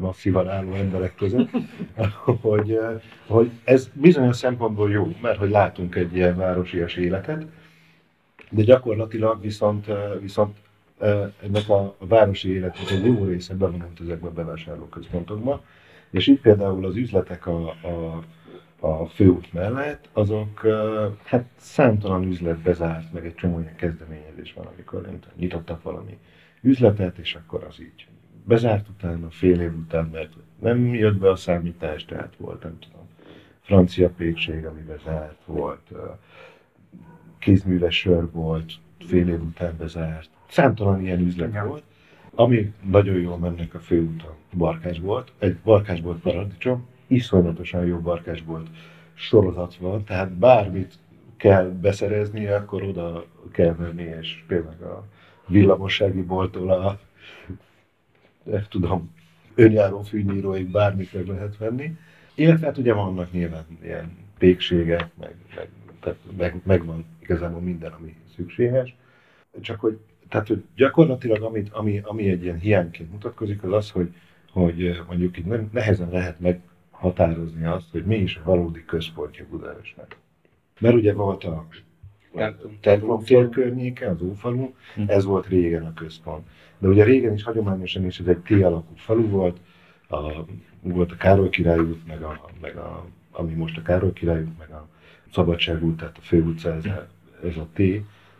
masszívan 0.00 0.48
álló 0.48 0.72
emberek 0.72 1.14
között, 1.14 1.50
hogy, 2.40 2.78
hogy 3.26 3.50
ez 3.64 3.90
bizonyos 3.92 4.36
szempontból 4.36 4.90
jó, 4.90 5.16
mert 5.22 5.38
hogy 5.38 5.50
látunk 5.50 5.94
egy 5.94 6.16
ilyen 6.16 6.36
városias 6.36 6.96
életet, 6.96 7.46
de 8.50 8.62
gyakorlatilag 8.62 9.40
viszont, 9.40 9.86
viszont 10.20 10.56
ennek 11.42 11.68
a 11.68 11.96
városi 11.98 12.52
életnek 12.52 12.90
egy 12.90 13.04
jó 13.04 13.24
része 13.24 13.54
bevonult 13.54 14.00
ezekbe 14.00 14.26
a 14.26 14.32
bevásárlóközpontokba, 14.32 15.64
és 16.10 16.26
így 16.26 16.40
például 16.40 16.86
az 16.86 16.96
üzletek 16.96 17.46
a, 17.46 17.68
a, 17.68 18.24
a 18.86 19.06
főút 19.06 19.52
mellett, 19.52 20.08
azok 20.12 20.66
hát 21.24 21.44
számtalan 21.56 22.22
üzlet 22.22 22.58
bezárt, 22.58 23.12
meg 23.12 23.26
egy 23.26 23.34
csomó 23.34 23.60
ilyen 23.60 23.76
kezdeményezés 23.76 24.52
van, 24.52 24.66
amikor 24.66 25.02
nem 25.02 25.20
tudom, 25.20 25.38
nyitottak 25.38 25.82
valami 25.82 26.18
üzletet, 26.60 27.18
és 27.18 27.34
akkor 27.34 27.64
az 27.64 27.80
így 27.80 28.06
bezárt 28.44 28.88
utána, 28.88 29.30
fél 29.30 29.60
év 29.60 29.74
után, 29.76 30.08
mert 30.12 30.32
nem 30.60 30.94
jött 30.94 31.16
be 31.16 31.30
a 31.30 31.36
számítás, 31.36 32.04
tehát 32.04 32.32
volt, 32.36 32.62
nem 32.62 32.78
tudom, 32.78 33.08
francia 33.60 34.10
pékség, 34.10 34.66
ami 34.66 34.80
bezárt, 34.80 35.38
volt, 35.44 35.90
kézműves 37.38 37.98
sör 37.98 38.30
volt, 38.30 38.72
fél 39.06 39.28
év 39.28 39.42
után 39.42 39.74
bezárt. 39.78 40.28
Számtalan 40.48 41.00
ilyen 41.00 41.20
üzlet 41.20 41.48
Igen. 41.48 41.68
volt. 41.68 41.82
Ami 42.34 42.72
nagyon 42.90 43.20
jól 43.20 43.38
mennek 43.38 43.74
a 43.74 43.78
főúton, 43.78 44.34
barkás 44.52 44.98
volt. 44.98 45.32
Egy 45.38 45.56
barkás 45.64 46.00
volt 46.00 46.20
paradicsom, 46.20 46.86
iszonyatosan 47.06 47.86
jó 47.86 47.98
barkás 47.98 48.42
volt 48.46 48.66
sorozat 49.14 49.76
van, 49.76 50.04
tehát 50.04 50.32
bármit 50.32 50.94
kell 51.36 51.64
beszerezni, 51.64 52.46
akkor 52.46 52.82
oda 52.82 53.24
kell 53.52 53.74
menni, 53.78 54.02
és 54.20 54.44
tényleg 54.48 54.80
a 54.80 55.04
villamossági 55.46 56.22
bolttól 56.22 56.70
a 56.70 56.98
nem 58.42 58.64
tudom, 58.68 59.14
önjáró 59.54 60.02
fűnyíróig 60.02 60.70
bármit 60.70 61.12
meg 61.12 61.26
lehet 61.26 61.56
venni. 61.56 61.96
Illetve 62.34 62.66
hát 62.66 62.78
ugye 62.78 62.92
vannak 62.92 63.32
nyilván 63.32 63.64
ilyen 63.82 64.16
pékségek, 64.38 65.10
meg, 65.20 65.34
meg, 65.56 65.68
tehát 66.00 66.18
meg, 66.36 66.60
megvan 66.64 67.04
igazából 67.20 67.60
minden, 67.60 67.92
ami 67.92 68.14
szükséges. 68.36 68.94
Csak 69.60 69.80
hogy, 69.80 69.98
tehát, 70.28 70.48
hogy 70.48 70.62
gyakorlatilag 70.76 71.42
amit, 71.42 71.68
ami, 71.72 72.00
ami 72.04 72.28
egy 72.28 72.42
ilyen 72.42 72.58
hiányként 72.58 73.12
mutatkozik, 73.12 73.62
az 73.62 73.72
az, 73.72 73.90
hogy, 73.90 74.14
hogy 74.52 74.84
eh, 74.84 74.96
mondjuk 75.06 75.36
itt 75.36 75.46
nem, 75.46 75.68
nehezen 75.72 76.10
lehet 76.10 76.40
meghatározni 76.40 77.64
azt, 77.64 77.90
hogy 77.90 78.04
mi 78.04 78.16
is 78.16 78.36
a 78.36 78.44
valódi 78.44 78.84
központja 78.84 79.46
Budaörsnek. 79.50 80.16
Mert 80.80 80.94
ugye 80.94 81.12
volt 81.12 81.44
a 81.44 81.66
Templom. 82.34 82.78
templomtér 82.80 83.48
környéke, 83.48 84.10
az 84.10 84.22
Ófalu, 84.22 84.72
ez 85.06 85.24
volt 85.24 85.46
régen 85.46 85.84
a 85.84 85.92
központ. 85.94 86.46
De 86.78 86.88
ugye 86.88 87.04
régen 87.04 87.32
is 87.32 87.42
hagyományosan 87.42 88.04
is 88.04 88.18
ez 88.20 88.26
egy 88.26 88.38
T-alakú 88.38 88.94
falu 88.94 89.28
volt, 89.28 89.60
a, 90.08 90.44
volt 90.80 91.12
a 91.12 91.16
Károly 91.16 91.48
király 91.48 91.78
út, 91.78 92.06
meg, 92.06 92.22
a, 92.22 92.50
meg 92.60 92.76
a, 92.76 93.06
ami 93.30 93.52
most 93.52 93.76
a 93.76 93.82
Károly 93.82 94.12
király 94.12 94.42
út, 94.42 94.58
meg 94.58 94.70
a 94.70 94.88
Szabadság 95.32 95.84
út, 95.84 95.96
tehát 95.96 96.18
a 96.18 96.20
főutca, 96.20 96.74
ez 96.74 96.84
a, 96.84 97.08
ez 97.44 97.56
a 97.56 97.68
T 97.72 97.82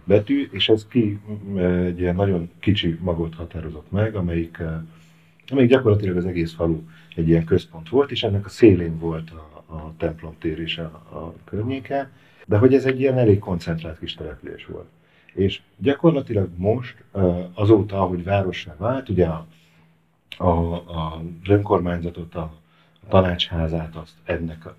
betű, 0.05 0.49
és 0.53 0.69
ez 0.69 0.87
ki 0.89 1.19
m, 1.45 1.57
egy 1.59 2.01
ilyen 2.01 2.15
nagyon 2.15 2.51
kicsi 2.59 2.99
magot 3.01 3.35
határozott 3.35 3.91
meg, 3.91 4.15
amelyik, 4.15 4.59
eh, 4.59 4.73
amelyik 5.49 5.71
gyakorlatilag 5.71 6.17
az 6.17 6.27
egész 6.27 6.55
falu 6.55 6.81
egy 7.17 7.29
ilyen 7.29 7.45
központ 7.45 7.89
volt, 7.89 8.11
és 8.11 8.23
ennek 8.23 8.47
a 8.47 8.49
szélén 8.49 8.99
volt 8.99 9.31
a, 9.31 9.75
a 9.75 9.93
templomtér 9.97 10.59
és 10.59 10.79
a, 10.79 10.85
a 11.19 11.35
környéke, 11.45 12.11
de 12.47 12.59
hogy 12.59 12.75
ez 12.75 12.85
egy 12.85 13.01
ilyen 13.01 13.19
elég 13.19 13.39
koncentrált 13.39 13.99
kis 13.99 14.15
település 14.15 14.67
volt. 14.67 14.89
És 15.35 15.61
gyakorlatilag 15.77 16.49
most, 16.57 17.05
eh, 17.13 17.37
azóta, 17.55 18.01
ahogy 18.01 18.25
várossá 18.25 18.75
vált, 18.79 19.09
ugye 19.09 19.27
a, 19.27 19.47
a, 20.37 20.75
a 20.75 21.23
önkormányzatot, 21.49 22.35
a, 22.35 22.53
a 23.01 23.09
tanácsházát, 23.09 23.97
azt 23.97 24.15
ennek 24.25 24.67
a, 24.67 24.77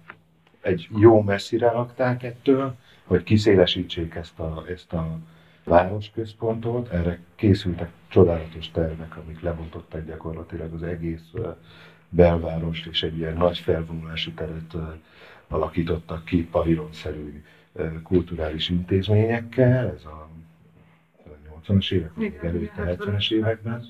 egy 0.62 0.88
jó 0.98 1.22
messzire 1.22 1.72
rakták 1.72 2.24
ettől, 2.24 2.76
hogy 3.06 3.24
kiszélesítsék 3.24 4.16
ezt 4.16 4.40
a, 4.40 4.64
ezt 4.70 4.94
a 4.94 5.20
városközpontot. 5.64 6.90
Erre 6.90 7.20
készültek 7.36 7.90
csodálatos 8.08 8.72
tervek, 8.72 9.18
amik 9.18 9.42
lebontották 9.42 10.06
gyakorlatilag 10.06 10.74
az 10.74 10.84
egész 10.84 11.32
belvárost, 12.10 12.86
és 12.86 13.04
egy 13.04 13.18
ilyen 13.18 13.38
nagy 13.38 13.58
felvonulási 13.58 14.32
teret 14.32 14.76
alakítottak 15.48 16.26
ki, 16.26 16.46
pavilonszerű 16.46 17.44
kulturális 18.04 18.70
intézményekkel, 18.70 19.88
ez 19.90 20.06
a 20.06 20.30
80-as 21.68 21.92
évek, 21.92 22.16
még 22.16 22.40
előtte 22.42 22.96
70-es 23.00 23.32
években 23.32 23.86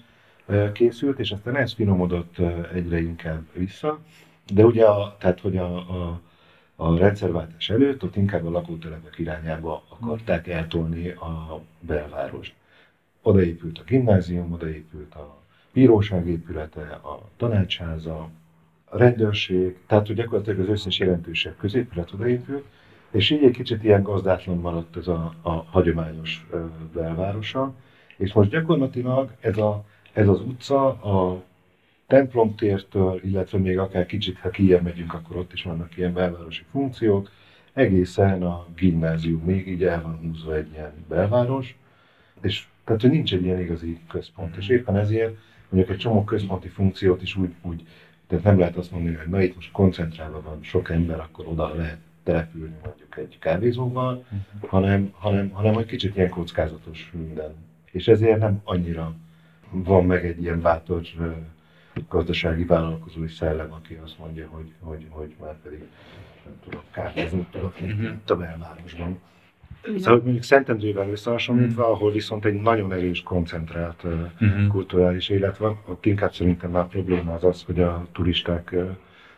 készült, 0.73 1.19
és 1.19 1.31
aztán 1.31 1.55
ez 1.55 1.73
finomodott 1.73 2.37
egyre 2.73 2.99
inkább 2.99 3.43
vissza. 3.53 3.99
De 4.53 4.65
ugye, 4.65 4.85
a, 4.85 5.15
tehát 5.19 5.39
hogy 5.39 5.57
a, 5.57 5.75
a, 5.75 6.21
a 6.75 6.97
rendszerváltás 6.97 7.69
előtt 7.69 8.03
ott 8.03 8.15
inkább 8.15 8.45
a 8.45 8.49
lakótelepek 8.49 9.17
irányába 9.17 9.83
akarták 9.87 10.47
eltolni 10.47 11.09
a 11.09 11.61
belvárost. 11.79 12.53
Odaépült 13.21 13.79
a 13.79 13.83
gimnázium, 13.83 14.51
odaépült 14.51 15.15
a 15.15 15.41
bíróság 15.73 16.27
épülete, 16.27 16.81
a 16.81 17.29
tanácsháza, 17.37 18.29
a 18.85 18.97
rendőrség, 18.97 19.77
tehát 19.87 20.07
hogy 20.07 20.15
gyakorlatilag 20.15 20.59
az 20.59 20.69
összes 20.69 20.99
jelentősebb 20.99 21.57
középület 21.57 22.13
odaépült, 22.13 22.65
és 23.11 23.29
így 23.29 23.43
egy 23.43 23.51
kicsit 23.51 23.83
ilyen 23.83 24.03
gazdátlan 24.03 24.57
maradt 24.57 24.97
ez 24.97 25.07
a, 25.07 25.33
a 25.41 25.51
hagyományos 25.51 26.47
belvárosa, 26.93 27.73
és 28.17 28.33
most 28.33 28.49
gyakorlatilag 28.49 29.31
ez, 29.39 29.57
a, 29.57 29.83
ez 30.13 30.27
az 30.27 30.39
utca 30.39 30.87
a 30.87 31.43
templomtértől, 32.07 33.19
illetve 33.23 33.57
még 33.57 33.79
akár 33.79 34.05
kicsit, 34.05 34.37
ha 34.37 34.49
kijebb 34.49 34.83
megyünk, 34.83 35.13
akkor 35.13 35.35
ott 35.35 35.53
is 35.53 35.63
vannak 35.63 35.97
ilyen 35.97 36.13
belvárosi 36.13 36.63
funkciók, 36.71 37.31
egészen 37.73 38.43
a 38.43 38.65
gimnázium 38.75 39.41
még 39.43 39.67
így 39.67 39.83
el 39.83 40.01
van 40.01 40.19
húzva 40.21 40.55
egy 40.55 40.71
ilyen 40.73 40.93
belváros, 41.07 41.75
és 42.41 42.65
tehát, 42.83 43.01
hogy 43.01 43.09
nincs 43.09 43.33
egy 43.33 43.43
ilyen 43.43 43.59
igazi 43.59 43.99
központ, 44.07 44.55
és 44.55 44.67
éppen 44.67 44.97
ezért 44.97 45.35
mondjuk 45.69 45.93
egy 45.93 46.01
csomó 46.01 46.23
központi 46.23 46.67
funkciót 46.67 47.21
is 47.21 47.35
úgy, 47.35 47.53
úgy 47.61 47.87
tehát 48.27 48.43
nem 48.43 48.59
lehet 48.59 48.75
azt 48.75 48.91
mondani, 48.91 49.15
hogy 49.15 49.27
na 49.27 49.41
itt 49.41 49.55
most 49.55 49.71
koncentrálva 49.71 50.41
van 50.41 50.59
sok 50.61 50.89
ember, 50.89 51.19
akkor 51.19 51.47
oda 51.47 51.75
lehet 51.75 51.97
települni 52.23 52.75
mondjuk 52.83 53.17
egy 53.17 53.37
kávézóval, 53.39 54.15
uh-huh. 54.15 54.69
hanem, 54.69 55.11
hanem, 55.13 55.49
hanem 55.49 55.73
hogy 55.73 55.85
kicsit 55.85 56.15
ilyen 56.15 56.29
kockázatos 56.29 57.11
minden. 57.13 57.55
És 57.91 58.07
ezért 58.07 58.39
nem 58.39 58.61
annyira 58.63 59.15
van 59.69 60.05
meg 60.05 60.25
egy 60.25 60.41
ilyen 60.41 60.61
bátor 60.61 61.01
gazdasági 62.09 62.63
vállalkozói 62.63 63.27
szellem, 63.27 63.71
aki 63.71 63.99
azt 64.03 64.19
mondja, 64.19 64.47
hogy, 64.51 64.71
hogy, 64.79 65.05
hogy 65.09 65.35
már 65.41 65.61
pedig 65.63 65.79
nem 66.45 66.53
tudok 66.63 66.83
kávézót 66.91 67.47
tudok 67.51 67.73
uh-huh. 67.81 68.03
itt 68.03 68.29
a 68.29 68.35
belvárosban. 68.35 69.19
Szóval 69.97 70.21
mondjuk 70.23 70.43
Szentendrővel 70.43 71.09
összehasonlítva, 71.09 71.87
mm. 71.87 71.91
ahol 71.91 72.11
viszont 72.11 72.45
egy 72.45 72.61
nagyon 72.61 72.91
erős, 72.91 73.23
koncentrált 73.23 74.03
uh-huh. 74.03 74.67
kulturális 74.67 75.29
élet 75.29 75.57
van, 75.57 75.79
ott 75.85 76.05
inkább 76.05 76.33
szerintem 76.33 76.71
már 76.71 76.87
probléma 76.87 77.33
az 77.33 77.43
az, 77.43 77.63
hogy 77.63 77.79
a 77.79 78.07
turisták 78.11 78.75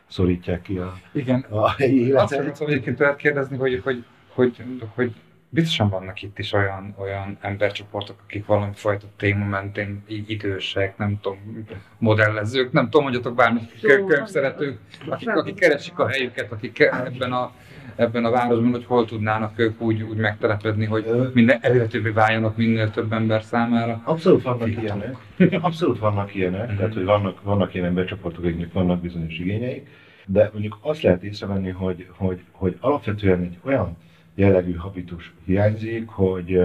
szorítják 0.07 0.61
ki 0.61 0.77
a, 0.77 0.93
Igen. 1.11 1.45
a 1.49 1.69
helyi 1.69 2.07
életet. 2.07 2.49
Azt 2.49 2.61
egyébként 2.61 2.97
tőled 2.97 3.15
kérdezni, 3.15 3.57
hogy, 3.57 3.81
hogy, 3.83 4.03
hogy, 4.33 4.63
hogy 4.95 5.13
biztosan 5.49 5.89
vannak 5.89 6.21
itt 6.21 6.39
is 6.39 6.53
olyan, 6.53 6.95
olyan 6.97 7.38
embercsoportok, 7.41 8.15
akik 8.23 8.45
valami 8.45 8.71
fajta 8.73 9.05
téma 9.17 9.45
mentén 9.45 10.03
így 10.07 10.29
idősek, 10.29 10.97
nem 10.97 11.19
tudom, 11.21 11.65
modellezők, 11.97 12.71
nem 12.71 12.83
tudom, 12.83 13.03
mondjatok 13.03 13.36
bármi 13.36 13.60
könyvszeretők, 13.81 14.79
akik, 15.10 15.29
akik 15.29 15.55
keresik 15.55 15.99
a 15.99 16.07
helyüket, 16.07 16.51
akik 16.51 16.79
ebben 16.79 17.31
a 17.31 17.51
ebben 17.97 18.25
a 18.25 18.29
városban, 18.29 18.71
hogy 18.71 18.86
hol 18.86 19.05
tudnának 19.05 19.60
ők 19.60 19.81
úgy, 19.81 20.01
úgy 20.01 20.17
megtelepedni, 20.17 20.86
hogy 20.86 21.31
minden 21.33 21.57
elérhetővé 21.62 22.10
váljanak 22.10 22.57
minél 22.57 22.91
több 22.91 23.13
ember 23.13 23.43
számára. 23.43 24.01
Abszolút 24.03 24.43
vannak 24.43 24.67
ilyenek. 24.67 25.15
Abszolút 25.62 25.99
vannak 25.99 26.36
ilyenek, 26.36 26.75
tehát 26.75 26.93
hogy 26.93 27.03
vannak, 27.03 27.41
vannak 27.41 27.73
ilyen 27.73 27.86
embercsoportok, 27.86 28.43
akiknek 28.43 28.73
vannak 28.73 29.01
bizonyos 29.01 29.39
igényeik, 29.39 29.88
de 30.25 30.49
mondjuk 30.53 30.77
azt 30.81 31.01
lehet 31.01 31.23
észrevenni, 31.23 31.69
hogy, 31.69 32.07
hogy, 32.17 32.41
hogy 32.51 32.77
alapvetően 32.79 33.41
egy 33.41 33.57
olyan 33.63 33.97
jellegű 34.38 34.73
habitus 34.73 35.34
hiányzik, 35.45 36.08
hogy, 36.08 36.62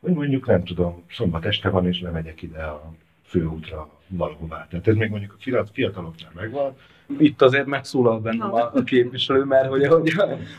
hogy 0.00 0.12
mondjuk 0.12 0.46
nem 0.46 0.64
tudom, 0.64 1.02
szombat 1.10 1.44
este 1.44 1.68
van 1.68 1.86
és 1.86 2.00
lemegyek 2.00 2.42
ide 2.42 2.62
a 2.62 2.92
főútra 3.24 3.90
valahová. 4.08 4.66
Tehát 4.70 4.88
ez 4.88 4.94
még 4.94 5.10
mondjuk 5.10 5.36
a 5.52 5.64
fiataloknál 5.72 6.30
megvan, 6.34 6.74
itt 7.18 7.42
azért 7.42 7.66
megszólal 7.66 8.18
bennem 8.18 8.54
a, 8.54 8.70
a 8.74 8.82
képviselő, 8.84 9.44
mert 9.44 9.68
hogy, 9.68 9.86
hogy, 9.86 10.12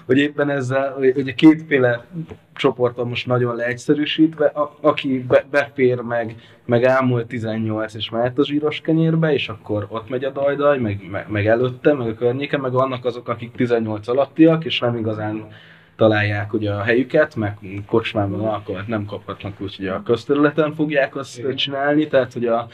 hogy 0.06 0.18
éppen 0.18 0.50
ezzel, 0.50 0.94
hogy, 0.94 1.30
a 1.30 1.34
kétféle 1.36 2.06
csoporton 2.54 3.08
most 3.08 3.28
nagyon 3.28 3.56
leegyszerűsítve, 3.56 4.46
a, 4.46 4.78
aki 4.82 5.24
be, 5.28 5.46
befér 5.52 6.00
meg, 6.00 6.36
meg 6.66 6.84
elmúlt 6.84 7.28
18 7.28 7.94
és 7.94 8.10
mehet 8.10 8.38
a 8.38 8.46
zsíros 8.46 8.82
kenyérbe, 8.82 9.34
és 9.34 9.50
akkor 9.50 9.88
ott 9.90 10.10
megy 10.10 10.24
a 10.24 10.32
dajdaj, 10.32 10.80
meg, 10.80 11.10
meg, 11.12 11.30
meg 11.30 11.48
előtte, 11.48 11.94
meg 11.94 12.08
a 12.08 12.14
környéken, 12.14 12.60
meg 12.60 12.72
vannak 12.72 13.06
azok, 13.06 13.28
akik 13.28 13.52
18 13.52 14.08
alattiak, 14.08 14.66
és 14.66 14.80
nem 14.80 14.98
igazán 14.98 15.48
találják 15.96 16.54
ugye 16.54 16.72
a 16.72 16.84
helyüket, 16.84 17.36
meg 17.36 17.58
kocsmában 17.86 18.40
alkoholt 18.40 18.88
nem 18.88 19.06
kaphatnak, 19.06 19.62
úgyhogy 19.62 19.88
a 19.88 20.04
közterületen 20.04 20.74
fogják 20.74 21.16
azt 21.16 21.56
csinálni, 21.56 22.08
tehát 22.08 22.34
hogy 22.34 22.46
a, 22.46 22.68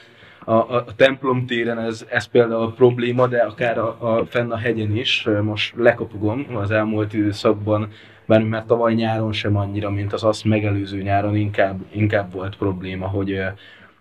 a, 0.46 0.54
a 0.54 0.86
templom 0.96 1.46
téren 1.46 1.80
ez, 1.80 2.06
ez 2.10 2.26
például 2.26 2.62
a 2.62 2.72
probléma, 2.72 3.28
de 3.28 3.42
akár 3.42 3.78
a, 3.78 4.18
a, 4.18 4.26
fenn 4.26 4.52
a 4.52 4.58
hegyen 4.58 4.96
is, 4.96 5.28
most 5.42 5.74
lekopogom 5.78 6.46
az 6.56 6.72
elmúlt 6.72 7.14
időszakban, 7.14 7.92
bár 8.26 8.44
mert 8.44 8.68
tavaly 8.68 8.94
nyáron 8.94 9.32
sem 9.32 9.58
annyira, 9.58 9.90
mint 9.90 10.14
az 10.14 10.24
azt 10.24 10.44
megelőző 10.44 11.02
nyáron 11.02 11.36
inkább, 11.36 11.80
inkább 11.92 12.32
volt 12.32 12.58
probléma, 12.58 13.08
hogy 13.08 13.42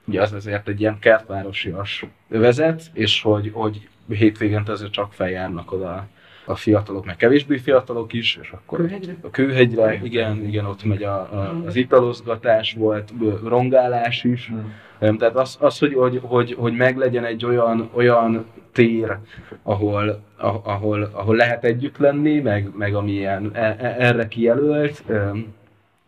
ugye 0.05 0.23
az 0.23 0.33
azért 0.33 0.69
egy 0.69 0.81
ilyen 0.81 0.99
kertvárosias 0.99 2.05
vezet, 2.29 2.83
és 2.93 3.23
hogy, 3.23 3.51
hogy 3.53 3.89
hétvégén 4.09 4.63
azért 4.67 4.91
csak 4.93 5.13
feljárnak 5.13 5.73
oda 5.73 6.07
a 6.45 6.55
fiatalok, 6.55 7.05
meg 7.05 7.17
kevésbé 7.17 7.57
fiatalok 7.57 8.13
is, 8.13 8.39
és 8.43 8.51
akkor 8.51 8.79
Kőhegyre. 8.79 9.17
a 9.23 9.31
kőhegyre, 9.31 10.01
igen, 10.03 10.45
igen, 10.45 10.65
ott 10.65 10.85
megy 10.85 11.03
a, 11.03 11.15
a, 11.15 11.63
az 11.67 11.77
italozgatás, 11.77 12.73
volt 12.73 13.13
rongálás 13.45 14.25
is, 14.25 14.47
hmm. 14.47 14.73
Tehát 15.01 15.37
az, 15.37 15.57
az 15.61 15.79
hogy, 15.79 15.95
hogy, 15.95 16.21
hogy, 16.23 16.55
hogy 16.59 16.77
meglegyen 16.77 17.25
egy 17.25 17.45
olyan, 17.45 17.91
olyan 17.93 18.47
tér, 18.73 19.19
ahol, 19.63 20.23
ahol, 20.63 21.03
ahol 21.13 21.37
lehet 21.37 21.65
együtt 21.65 21.99
lenni, 21.99 22.41
meg, 22.41 22.71
meg 22.77 22.95
amilyen 22.95 23.51
e, 23.53 23.77
e, 23.79 23.95
erre 23.99 24.29
kijelölt, 24.29 25.05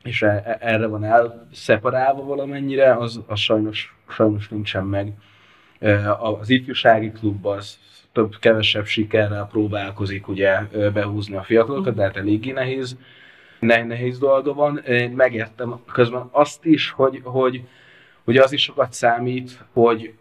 és 0.03 0.23
e, 0.23 0.59
erre 0.61 0.87
van 0.87 1.05
elszeparálva 1.05 2.25
valamennyire, 2.25 2.97
az, 2.97 3.21
az 3.27 3.38
sajnos, 3.38 3.97
sajnos 4.09 4.49
nincsen 4.49 4.85
meg. 4.85 5.12
Az 6.21 6.51
ifjúsági 6.51 7.11
klub 7.11 7.47
az 7.47 7.79
több-kevesebb 8.12 8.85
sikerrel 8.85 9.48
próbálkozik 9.51 10.29
ugye 10.29 10.61
behúzni 10.92 11.37
a 11.37 11.42
fiatalokat, 11.42 11.94
de 11.94 12.03
hát 12.03 12.16
eléggé 12.16 12.51
nehéz, 12.51 12.96
nehéz 13.61 14.18
dolga 14.18 14.55
van. 14.55 14.79
Én 14.79 15.11
megértem 15.11 15.81
közben 15.92 16.29
azt 16.31 16.64
is, 16.64 16.90
hogy, 16.90 17.20
hogy 17.22 17.62
Ugye 18.25 18.42
az 18.42 18.53
is 18.53 18.62
sokat 18.62 18.92
számít, 18.92 19.64
hogy 19.72 20.14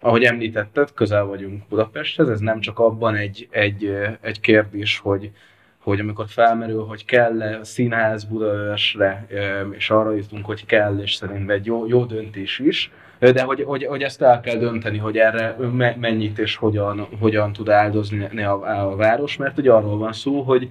ahogy 0.00 0.24
említetted, 0.24 0.92
közel 0.94 1.24
vagyunk 1.24 1.68
Budapesthez, 1.68 2.28
ez 2.28 2.40
nem 2.40 2.60
csak 2.60 2.78
abban 2.78 3.14
egy, 3.14 3.48
egy, 3.50 3.96
egy 4.20 4.40
kérdés, 4.40 4.98
hogy, 4.98 5.30
hogy 5.78 6.00
amikor 6.00 6.26
felmerül, 6.28 6.84
hogy 6.84 7.04
kell-e 7.04 7.64
színház 7.64 8.24
Budaörsre, 8.24 9.26
és 9.70 9.90
arra 9.90 10.14
jutunk, 10.14 10.46
hogy 10.46 10.66
kell, 10.66 10.98
és 10.98 11.14
szerintem 11.14 11.50
egy 11.50 11.66
jó, 11.66 11.86
jó 11.86 12.04
döntés 12.04 12.58
is, 12.58 12.90
de 13.18 13.42
hogy, 13.42 13.62
hogy, 13.62 13.84
hogy 13.84 14.02
ezt 14.02 14.22
el 14.22 14.40
kell 14.40 14.56
dönteni, 14.56 14.98
hogy 14.98 15.16
erre 15.16 15.56
mennyit 15.98 16.38
és 16.38 16.56
hogyan, 16.56 17.08
hogyan 17.20 17.52
tud 17.52 17.68
áldozni 17.68 18.42
a, 18.42 18.90
a 18.90 18.96
város, 18.96 19.36
mert 19.36 19.58
ugye 19.58 19.72
arról 19.72 19.98
van 19.98 20.12
szó, 20.12 20.40
hogy 20.40 20.70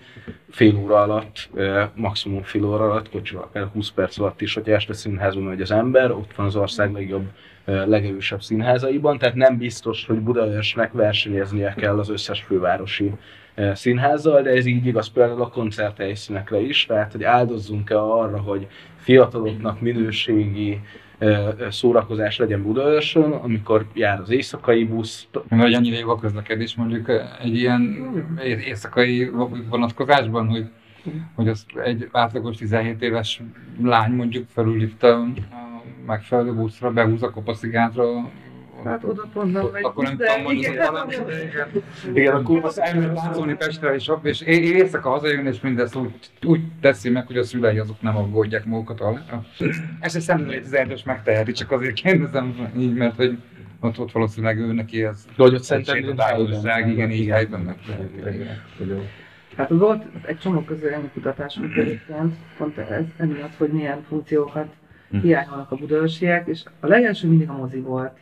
fél 0.49 0.75
óra 0.75 1.01
alatt, 1.01 1.49
maximum 1.93 2.41
fél 2.41 2.65
óra 2.65 2.84
alatt, 2.84 3.10
kocsival 3.10 3.43
akár 3.43 3.67
20 3.73 3.89
perc 3.89 4.19
alatt 4.19 4.41
is, 4.41 4.53
hogy 4.53 4.69
este 4.69 4.93
színházba 4.93 5.41
megy 5.41 5.62
az 5.62 5.71
ember, 5.71 6.12
ott 6.12 6.36
van 6.36 6.45
az 6.45 6.55
ország 6.55 6.91
legjobb, 6.91 7.25
legerősebb 7.65 8.41
színházaiban, 8.41 9.17
tehát 9.17 9.36
nem 9.36 9.58
biztos, 9.58 10.05
hogy 10.05 10.19
Budaörsnek 10.19 10.91
versenyeznie 10.91 11.73
kell 11.77 11.99
az 11.99 12.10
összes 12.10 12.41
fővárosi 12.41 13.12
színházzal, 13.73 14.41
de 14.41 14.49
ez 14.49 14.65
így 14.65 14.86
igaz 14.86 15.08
például 15.08 15.41
a 15.41 15.49
koncerthelyszínekre 15.49 16.60
is, 16.60 16.86
tehát 16.86 17.12
hogy 17.12 17.23
áldozzunk-e 17.23 17.99
arra, 17.99 18.39
hogy 18.39 18.67
fiataloknak 18.97 19.81
minőségi 19.81 20.81
szórakozás 21.69 22.38
legyen 22.38 22.63
Budaörsön, 22.63 23.32
amikor 23.32 23.86
jár 23.93 24.19
az 24.19 24.30
éjszakai 24.30 24.84
busz. 24.84 25.28
Vagy 25.49 25.73
annyira 25.73 25.97
jó 25.97 26.10
a 26.10 26.19
közlekedés 26.19 26.75
mondjuk 26.75 27.12
egy 27.41 27.56
ilyen 27.56 28.12
éjszakai 28.43 29.30
vonatkozásban, 29.69 30.47
hogy, 30.47 30.65
hogy 31.36 31.47
az 31.47 31.65
egy 31.84 32.10
átlagos 32.12 32.56
17 32.58 33.01
éves 33.01 33.41
lány 33.82 34.12
mondjuk 34.12 34.45
felül 34.54 34.82
itt 34.82 35.04
a, 35.04 35.28
megfelelő 36.06 36.54
buszra, 36.54 36.91
behúz 36.91 37.23
a 37.23 37.30
kopaszigátra, 37.30 38.30
Hát 38.86 39.04
oda 39.04 39.28
pont 39.34 39.54
nem 39.54 39.65
megy, 39.71 39.84
akkor 39.84 40.04
nem 40.04 40.17
tudom 40.17 40.41
mondani 40.41 40.78
valami. 40.78 41.15
Igen, 42.13 42.36
akkor 42.36 42.63
az 42.63 42.82
elmegy 42.82 43.13
látszolni 43.13 43.56
Pestre, 43.56 43.93
és, 43.93 44.12
és 44.24 44.41
éjszaka 44.41 45.10
hazajön, 45.10 45.45
és 45.45 45.62
mindezt 45.62 45.95
úgy, 45.95 46.12
úgy 46.45 46.62
teszi 46.82 47.10
meg, 47.10 47.28
hogy 47.28 47.38
a 47.38 47.43
szülei 47.43 47.78
azok 47.78 48.02
nem 48.02 48.17
aggódják 48.17 48.65
magukat 48.65 49.02
alá. 49.02 49.41
Ezt 50.00 50.15
egy 50.15 50.21
szemléleti 50.21 50.63
17 50.63 51.06
megteheti, 51.06 51.52
csak 51.52 51.71
azért 51.71 51.93
kérdezem 51.93 52.71
így, 52.78 52.93
mert 52.93 53.15
hogy 53.15 53.38
ott, 53.80 54.00
ott 54.00 54.12
valószínűleg 54.12 54.58
ő 54.58 54.74
neki 54.74 55.04
ez. 55.04 55.26
De 55.36 55.43
hogy 55.43 55.54
ott 55.54 55.63
szerintem 55.63 55.98
igen, 55.98 56.89
igen, 56.89 57.12
így 57.12 57.30
helyben 57.30 57.60
meg. 57.60 57.76
Hát 59.58 59.69
volt 59.69 60.04
egy 60.26 60.39
csomó 60.39 60.62
közölmi 60.62 61.10
kutatásunk 61.13 61.76
egyébként, 61.76 62.36
pont 62.58 62.78
ez, 62.78 63.04
emiatt, 63.17 63.56
hogy 63.58 63.69
milyen 63.69 64.04
funkciókat 64.08 64.67
Hm. 65.10 65.21
hiányolnak 65.21 65.71
a 65.71 65.76
budaörsiek, 65.76 66.48
és 66.48 66.63
a 66.80 66.88
legelső 66.88 67.28
mindig 67.28 67.50
a 67.50 67.58
mozi 67.58 67.80
volt. 67.80 68.17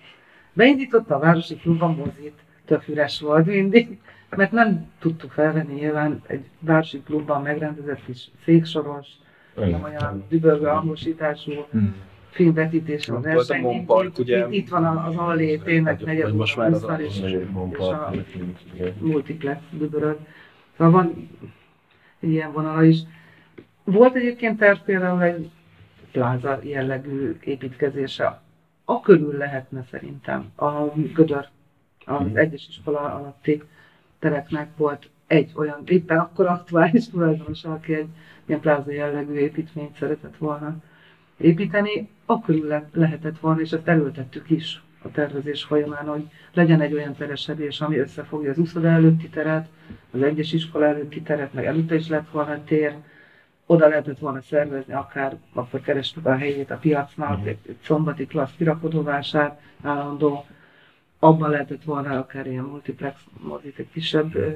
Beindította 0.53 1.15
a 1.15 1.19
Városi 1.19 1.55
Klub 1.55 1.81
a 1.81 1.87
mozit, 1.87 2.33
tök 2.65 2.87
üres 2.87 3.19
volt 3.21 3.45
mindig, 3.45 3.97
mert 4.29 4.51
nem 4.51 4.91
tudtuk 4.99 5.31
felvenni 5.31 5.73
nyilván 5.73 6.21
egy 6.27 6.45
Városi 6.59 7.01
Klubban 7.05 7.41
megrendezett 7.41 8.05
kis 8.05 8.31
széksoros, 8.45 9.07
nem 9.55 9.83
olyan 9.83 10.23
dübörgő 10.29 10.65
hangosítású 10.65 11.51
filmvetítés 12.29 13.09
a 13.09 13.19
verseny. 13.19 13.65
Itt- 14.05 14.19
ugye? 14.19 14.39
Itt, 14.47 14.51
itt 14.51 14.69
van 14.69 14.85
az 14.85 15.15
Allé, 15.15 15.57
tényleg 15.57 16.01
negyed 16.01 16.35
most 16.35 16.57
már 16.57 16.71
az 16.73 16.85
és, 16.99 17.19
és 17.19 17.77
a 17.79 18.11
multiplex 18.99 19.61
dübörög. 19.71 20.17
Szóval 20.77 20.91
van 20.93 21.29
egy 22.19 22.29
ilyen 22.29 22.51
vonala 22.51 22.83
is. 22.83 22.99
Volt 23.83 24.15
egyébként 24.15 24.57
terv 24.57 24.77
például 24.79 25.21
egy 25.21 25.49
pláza 26.11 26.59
jellegű 26.63 27.37
építkezése. 27.43 28.41
A 28.85 28.99
körül 28.99 29.37
lehetne 29.37 29.85
szerintem. 29.91 30.51
A 30.55 30.71
Gödör, 31.13 31.47
az 32.05 32.35
egyes 32.35 32.67
iskola 32.67 32.99
alatti 32.99 33.63
tereknek 34.19 34.77
volt 34.77 35.09
egy 35.27 35.51
olyan 35.55 35.81
éppen 35.85 36.19
akkor 36.19 36.45
aktuális 36.45 37.09
tulajdonos, 37.09 37.63
aki 37.63 37.93
egy 37.93 38.07
ilyen 38.45 38.59
pláza 38.59 38.91
jellegű 38.91 39.33
építményt 39.33 39.95
szeretett 39.97 40.37
volna 40.37 40.75
építeni, 41.37 42.09
akkor 42.25 42.55
le- 42.55 42.89
lehetett 42.93 43.39
volna, 43.39 43.61
és 43.61 43.71
ezt 43.71 43.87
előtettük 43.87 44.49
is 44.49 44.83
a 45.01 45.11
tervezés 45.11 45.63
folyamán, 45.63 46.05
hogy 46.05 46.23
legyen 46.53 46.81
egy 46.81 46.93
olyan 46.93 47.15
teresedés, 47.15 47.81
ami 47.81 47.97
összefogja 47.97 48.49
az 48.51 48.57
úszoda 48.57 48.87
előtti 48.87 49.29
teret, 49.29 49.67
az 50.11 50.21
egyes 50.21 50.53
iskola 50.53 50.85
előtti 50.85 51.21
teret, 51.21 51.53
meg 51.53 51.65
előtte 51.65 51.95
is 51.95 52.07
lett 52.07 52.29
volna 52.31 52.63
tér, 52.63 52.95
oda 53.65 53.87
lehetett 53.87 54.19
volna 54.19 54.41
szervezni, 54.41 54.93
akár 54.93 55.37
akkor 55.53 55.81
kerestük 55.81 56.25
a 56.25 56.35
helyét 56.35 56.71
a 56.71 56.75
piacnak, 56.77 57.47
egy, 57.47 57.57
egy 57.67 57.77
szombati 57.83 58.25
klassz 58.25 58.55
kirakodóvásár 58.57 59.59
állandó, 59.83 60.45
abban 61.19 61.49
lehetett 61.49 61.83
volna 61.83 62.17
akár 62.17 62.47
ilyen 62.47 62.63
multiplex 62.63 63.21
mozit, 63.47 63.79
egy 63.79 63.89
kisebb 63.91 64.35
ö, 64.35 64.49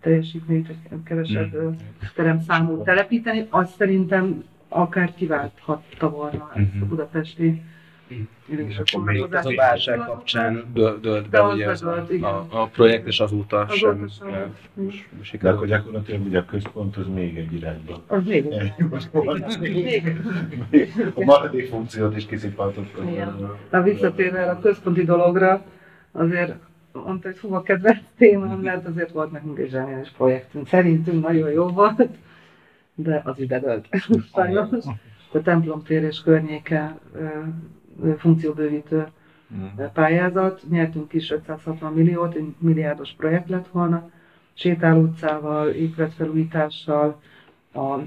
teljesítményt, 0.00 0.68
egy 0.68 1.02
kevesebb 1.04 1.54
ö, 1.54 1.70
teremszámú 2.14 2.82
telepíteni, 2.82 3.46
azt 3.50 3.76
szerintem 3.76 4.44
akár 4.68 5.14
kiválthatta 5.14 6.10
volna 6.10 6.50
ezt 6.54 6.68
a 6.80 6.80
Mhm. 6.80 6.88
Budapesti 8.48 8.82
És 8.82 8.92
akkor 8.92 9.04
még 9.12 9.26
ez 9.30 9.46
a 9.46 9.54
válság 9.56 9.98
kapcsán 9.98 10.64
dölt, 10.72 11.28
be 11.28 11.42
az 11.42 11.54
ugye 11.54 11.66
a, 12.20 12.26
a, 12.26 12.46
a 12.50 12.66
projekt, 12.66 13.06
és 13.06 13.20
azóta 13.20 13.58
Azóta 13.58 13.74
sem, 13.76 14.08
sem. 14.08 14.28
eh, 14.28 14.44
Mhm. 14.74 14.88
s- 14.88 15.04
De 15.18 15.24
sikerült. 15.24 15.56
akkor 15.56 15.68
gyakorlatilag 15.68 16.24
ugye 16.26 16.38
a 16.38 16.44
központ 16.44 16.96
az 16.96 17.06
még 17.14 17.36
egy 17.36 17.52
irányba. 17.52 18.02
Az 18.06 18.24
még 18.24 18.44
még 18.48 18.72
A 21.14 21.24
maradék 21.24 21.68
funkciót 21.68 22.16
is 22.16 22.26
kiszipáltott. 22.26 22.94
Na 23.70 23.82
visszatérve 23.82 24.50
a 24.50 24.58
központi 24.60 25.04
dologra, 25.04 25.62
azért 26.12 26.54
mondta, 26.92 27.28
hogy 27.28 27.38
hova 27.38 27.62
kedvenc 27.62 27.98
témám, 28.16 28.58
mert 28.58 28.86
azért 28.86 29.10
volt 29.10 29.32
nekünk 29.32 29.58
egy 29.58 29.70
zseniális 29.70 30.10
projektünk. 30.16 30.66
Szerintünk 30.68 31.26
nagyon 31.26 31.50
jó 31.50 31.66
volt, 31.68 32.08
de 32.94 33.20
az 33.24 33.38
is 33.38 33.46
bedölt. 33.46 33.86
Sajnos. 34.34 34.84
A 35.32 35.42
templom 35.42 35.82
tér 35.82 36.02
és 36.02 36.22
környéke 36.22 36.98
ö, 37.14 37.26
funkcióbővítő 38.18 39.06
ö, 39.78 39.84
pályázat. 39.92 40.62
Nyertünk 40.70 41.12
is 41.12 41.30
560 41.30 41.92
milliót, 41.92 42.34
egy 42.34 42.54
milliárdos 42.58 43.12
projekt 43.16 43.48
lett 43.48 43.68
volna. 43.68 44.10
Sétáló 44.54 45.00
utcával, 45.00 45.68
épületfelújítással, 45.68 47.20
a 47.74 47.98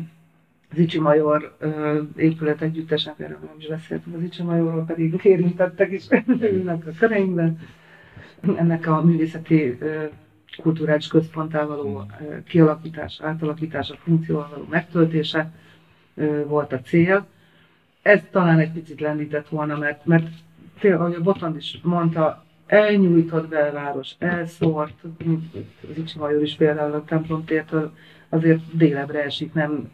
Zicsi 0.73 0.99
Major 0.99 1.55
ö, 1.59 2.01
épület 2.15 2.61
együttesen, 2.61 3.13
erről 3.17 3.37
nem 3.41 3.55
is 3.57 3.67
beszéltünk, 3.67 4.15
az 4.15 4.21
Zicsi 4.21 4.43
Majorról 4.43 4.83
pedig 4.85 5.19
érintettek 5.23 5.91
is 5.91 6.07
ülnek 6.41 6.87
a 6.87 6.91
köreinkben. 6.99 7.59
Ennek 8.57 8.87
a 8.87 9.03
művészeti 9.03 9.77
ö, 9.79 10.03
kulturális 10.61 11.07
központtá 11.07 11.65
való 11.65 12.03
ö, 12.29 12.43
kialakítás, 12.43 13.19
átalakítása, 13.21 13.95
funkcióval 13.95 14.49
való 14.49 14.65
megtöltése 14.69 15.51
ö, 16.15 16.45
volt 16.47 16.73
a 16.73 16.79
cél. 16.79 17.27
Ez 18.09 18.21
talán 18.31 18.59
egy 18.59 18.71
picit 18.71 18.99
lendített 18.99 19.47
volna, 19.49 19.77
mert, 19.77 20.05
mert 20.05 20.27
tényleg, 20.79 20.99
ahogy 20.99 21.13
a 21.13 21.21
Botond 21.21 21.55
is 21.55 21.79
mondta, 21.83 22.43
elnyújtott 22.67 23.47
belváros, 23.47 24.15
elszórt, 24.19 24.93
az 25.89 25.97
Icsi 25.97 26.19
Major 26.19 26.41
is 26.41 26.55
például 26.55 26.93
a 26.93 27.03
templomtértől, 27.03 27.91
azért 28.29 28.77
délebre 28.77 29.23
esik, 29.23 29.53
nem 29.53 29.91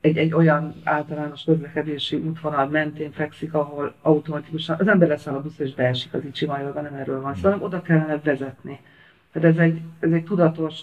egy, 0.00 0.16
egy 0.16 0.32
olyan 0.32 0.74
általános 0.84 1.44
közlekedési 1.44 2.16
útvonal 2.16 2.66
mentén 2.66 3.12
fekszik, 3.12 3.54
ahol 3.54 3.94
automatikusan 4.02 4.76
az 4.78 4.88
ember 4.88 5.08
leszáll 5.08 5.34
a 5.34 5.42
buszra 5.42 5.64
és 5.64 5.74
beesik 5.74 6.14
az 6.14 6.24
Icsi 6.24 6.46
Majorba, 6.46 6.80
nem 6.80 6.94
erről 6.94 7.20
van 7.20 7.34
szó, 7.34 7.42
hanem 7.42 7.62
oda 7.62 7.82
kellene 7.82 8.20
vezetni. 8.24 8.80
Tehát 9.32 9.48
ez 9.48 9.62
egy, 9.62 9.80
ez 10.00 10.10
egy 10.10 10.24
tudatos 10.24 10.80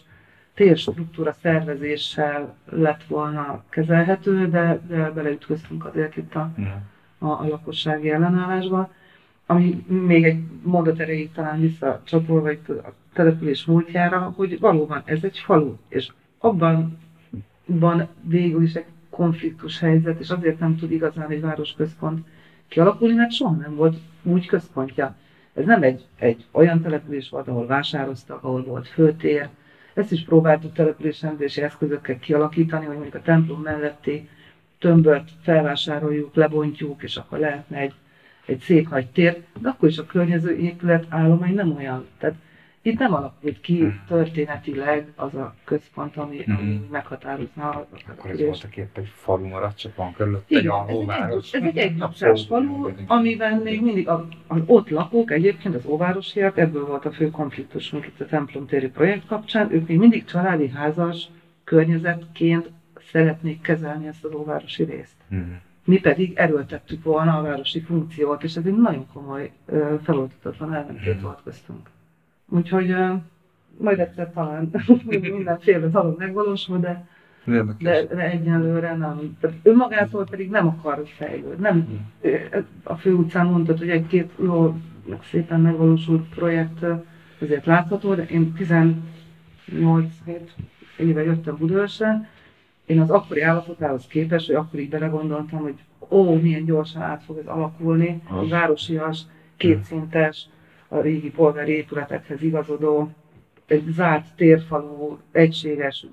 térstruktúra 0.55 1.35
szervezéssel 1.41 2.55
lett 2.65 3.03
volna 3.03 3.63
kezelhető, 3.69 4.49
de, 4.49 4.79
de 4.87 5.11
beleütköztünk 5.11 5.85
azért 5.85 6.17
itt 6.17 6.35
a, 6.35 6.51
a, 7.17 7.27
a 7.27 7.47
lakossági 7.47 8.09
ellenállásba. 8.09 8.91
Ami 9.45 9.85
még 9.87 10.23
egy 10.23 10.39
mondat 10.63 10.99
erejéig 10.99 11.31
talán 11.31 11.59
visszacsatolva 11.59 12.51
itt 12.51 12.69
a 12.69 12.93
település 13.13 13.65
múltjára, 13.65 14.33
hogy 14.35 14.59
valóban 14.59 15.01
ez 15.05 15.23
egy 15.23 15.37
falu, 15.37 15.75
és 15.87 16.11
abban 16.37 16.97
van 17.65 18.07
végül 18.21 18.63
is 18.63 18.73
egy 18.73 18.85
konfliktus 19.09 19.79
helyzet, 19.79 20.19
és 20.19 20.29
azért 20.29 20.59
nem 20.59 20.77
tud 20.77 20.91
igazán 20.91 21.29
egy 21.29 21.41
városközpont 21.41 22.27
kialakulni, 22.67 23.15
mert 23.15 23.31
soha 23.31 23.55
nem 23.55 23.75
volt 23.75 23.97
úgy 24.23 24.45
központja. 24.45 25.15
Ez 25.53 25.65
nem 25.65 25.83
egy, 25.83 26.05
egy 26.19 26.45
olyan 26.51 26.81
település 26.81 27.29
volt, 27.29 27.47
ahol 27.47 27.65
vásároztak, 27.65 28.43
ahol 28.43 28.63
volt 28.63 28.87
főtér. 28.87 29.49
Ezt 29.95 30.11
is 30.11 30.23
próbáltuk 30.23 30.73
településrendezési 30.73 31.61
eszközökkel 31.61 32.19
kialakítani, 32.19 32.85
hogy 32.85 32.95
mondjuk 32.95 33.15
a 33.15 33.21
templom 33.21 33.61
melletti 33.61 34.29
tömböt 34.79 35.29
felvásároljuk, 35.41 36.35
lebontjuk, 36.35 37.03
és 37.03 37.15
akkor 37.17 37.39
lehetne 37.39 37.77
egy, 37.77 37.93
egy 38.45 38.59
szép 38.59 38.89
nagy 38.89 39.07
tér, 39.07 39.43
de 39.59 39.69
akkor 39.69 39.89
is 39.89 39.97
a 39.97 40.05
környező 40.05 40.57
épület 40.57 41.05
állomány 41.09 41.53
nem 41.53 41.75
olyan. 41.75 42.05
Tehát 42.17 42.35
itt 42.85 42.99
nem 42.99 43.13
alakult 43.13 43.61
ki 43.61 43.93
történetileg 44.07 45.11
az 45.15 45.33
a 45.33 45.55
központ, 45.63 46.17
ami, 46.17 46.43
ami 46.47 46.87
meghatározna 46.91 47.69
a 47.69 47.87
Akkor 48.07 48.29
ez 48.29 48.39
voltak 48.41 48.77
épp 48.77 48.97
egy 48.97 49.07
falu 49.15 49.47
maradt, 49.47 49.77
csak 49.77 49.95
van 49.95 50.13
körülött 50.13 50.49
egy 50.49 50.57
Igen, 50.57 50.71
ez 50.71 50.83
egy, 50.87 50.95
alvóváros. 50.95 51.53
ez 51.53 51.63
egy 51.63 51.77
egynapsás 51.77 52.45
falu, 52.45 52.89
amiben 53.07 53.57
még 53.57 53.81
mindig 53.81 54.07
a, 54.07 54.27
az 54.47 54.61
ott 54.65 54.89
lakók, 54.89 55.31
egyébként 55.31 55.75
az 55.75 55.85
óvárosiak, 55.85 56.57
ebből 56.57 56.85
volt 56.85 57.05
a 57.05 57.11
fő 57.11 57.29
konfliktusunk 57.29 58.05
itt 58.05 58.21
a 58.21 58.25
templomtéri 58.25 58.89
projekt 58.89 59.25
kapcsán, 59.27 59.73
ők 59.73 59.87
még 59.87 59.97
mindig 59.97 60.25
családi 60.25 60.69
házas 60.69 61.27
környezetként 61.63 62.69
szeretnék 63.11 63.61
kezelni 63.61 64.07
ezt 64.07 64.25
az 64.25 64.33
óvárosi 64.33 64.83
részt. 64.83 65.15
Mhm. 65.27 65.41
Mi 65.83 65.99
pedig 65.99 66.33
erőltettük 66.35 67.03
volna 67.03 67.37
a 67.37 67.41
városi 67.41 67.81
funkciót, 67.81 68.43
és 68.43 68.55
ez 68.55 68.65
egy 68.65 68.77
nagyon 68.77 69.07
komoly 69.13 69.51
ö, 69.65 69.95
feloldatotlan 70.03 70.73
ellentét 70.73 71.21
volt 71.21 71.39
köztünk. 71.43 71.93
Úgyhogy 72.49 72.95
majd 73.77 73.99
egyszer 73.99 74.31
talán 74.33 74.71
mindenféle 75.05 75.87
dolog 75.87 76.17
megvalósul, 76.17 76.79
de 76.79 77.05
de, 77.79 78.03
de 78.03 78.29
egyelőre 78.29 78.95
nem. 78.95 79.37
Tehát 79.39 79.57
önmagától 79.63 80.25
pedig 80.25 80.49
nem 80.49 80.67
akar 80.67 81.01
fejlődni. 81.05 81.61
Nem, 81.61 81.87
a 82.83 82.95
főutcán 82.95 83.45
mondtad, 83.45 83.77
hogy 83.77 83.89
egy-két 83.89 84.31
jó, 84.39 84.75
meg 85.09 85.23
szépen 85.23 85.61
megvalósult 85.61 86.29
projekt 86.29 86.81
ö, 86.81 86.93
ezért 87.39 87.65
látható, 87.65 88.13
de 88.13 88.23
én 88.23 88.53
18 88.53 89.03
éve 90.97 91.23
jöttem 91.23 91.57
Budaörsre, 91.57 92.29
én 92.85 92.99
az 92.99 93.09
akkori 93.09 93.41
állapotához 93.41 94.07
képest, 94.07 94.45
hogy 94.45 94.55
akkor 94.55 94.79
így 94.79 94.89
belegondoltam, 94.89 95.59
hogy 95.59 95.75
ó, 96.09 96.33
milyen 96.33 96.65
gyorsan 96.65 97.01
át 97.01 97.23
fog 97.23 97.37
ez 97.37 97.47
alakulni, 97.47 98.21
egy 98.41 98.49
városias, 98.49 99.21
kétszintes, 99.57 100.47
a 100.95 101.01
régi 101.01 101.31
polgári 101.31 101.71
épületekhez 101.71 102.41
igazodó, 102.41 103.11
egy 103.65 103.83
zárt 103.87 104.25
térfalú, 104.35 105.17
egységes, 105.31 106.05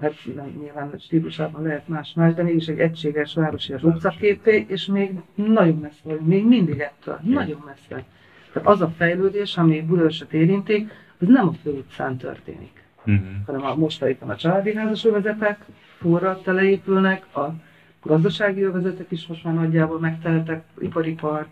hát 0.00 0.14
nem, 0.34 0.54
nyilván 0.60 0.94
stílusában 0.98 1.62
lehet 1.62 1.88
más-más, 1.88 2.34
de 2.34 2.42
mégis 2.42 2.66
egy 2.66 2.78
egységes 2.78 3.34
városias 3.34 3.82
utcaképé, 3.82 4.66
és 4.68 4.86
még 4.86 5.10
nagyon 5.34 5.76
messze 5.76 6.00
vagyunk, 6.02 6.26
még 6.26 6.46
mindig 6.46 6.78
ettől, 6.78 7.18
nagyon 7.22 7.62
messze. 7.66 8.04
Tehát 8.52 8.68
az 8.68 8.80
a 8.80 8.92
fejlődés, 8.96 9.56
ami 9.56 9.82
Budaörsöt 9.82 10.32
érinti, 10.32 10.88
az 11.18 11.28
nem 11.28 11.48
a 11.48 11.52
főutcán 11.52 12.16
történik 12.16 12.80
Mhm. 13.04 13.24
hanem 13.46 13.64
a 13.64 13.74
most 13.74 14.02
éppen 14.02 14.30
a 14.30 14.36
családi 14.36 14.74
házas 14.74 15.04
övezetek 15.04 15.64
fúrra 15.98 16.40
teleépülnek, 16.42 17.36
a 17.36 17.54
gazdasági 18.02 18.62
övezetek 18.62 19.10
is 19.10 19.26
most 19.26 19.44
már 19.44 19.54
nagyjából 19.54 19.98
megteltek, 19.98 20.64
ipari 20.78 21.14
park, 21.14 21.48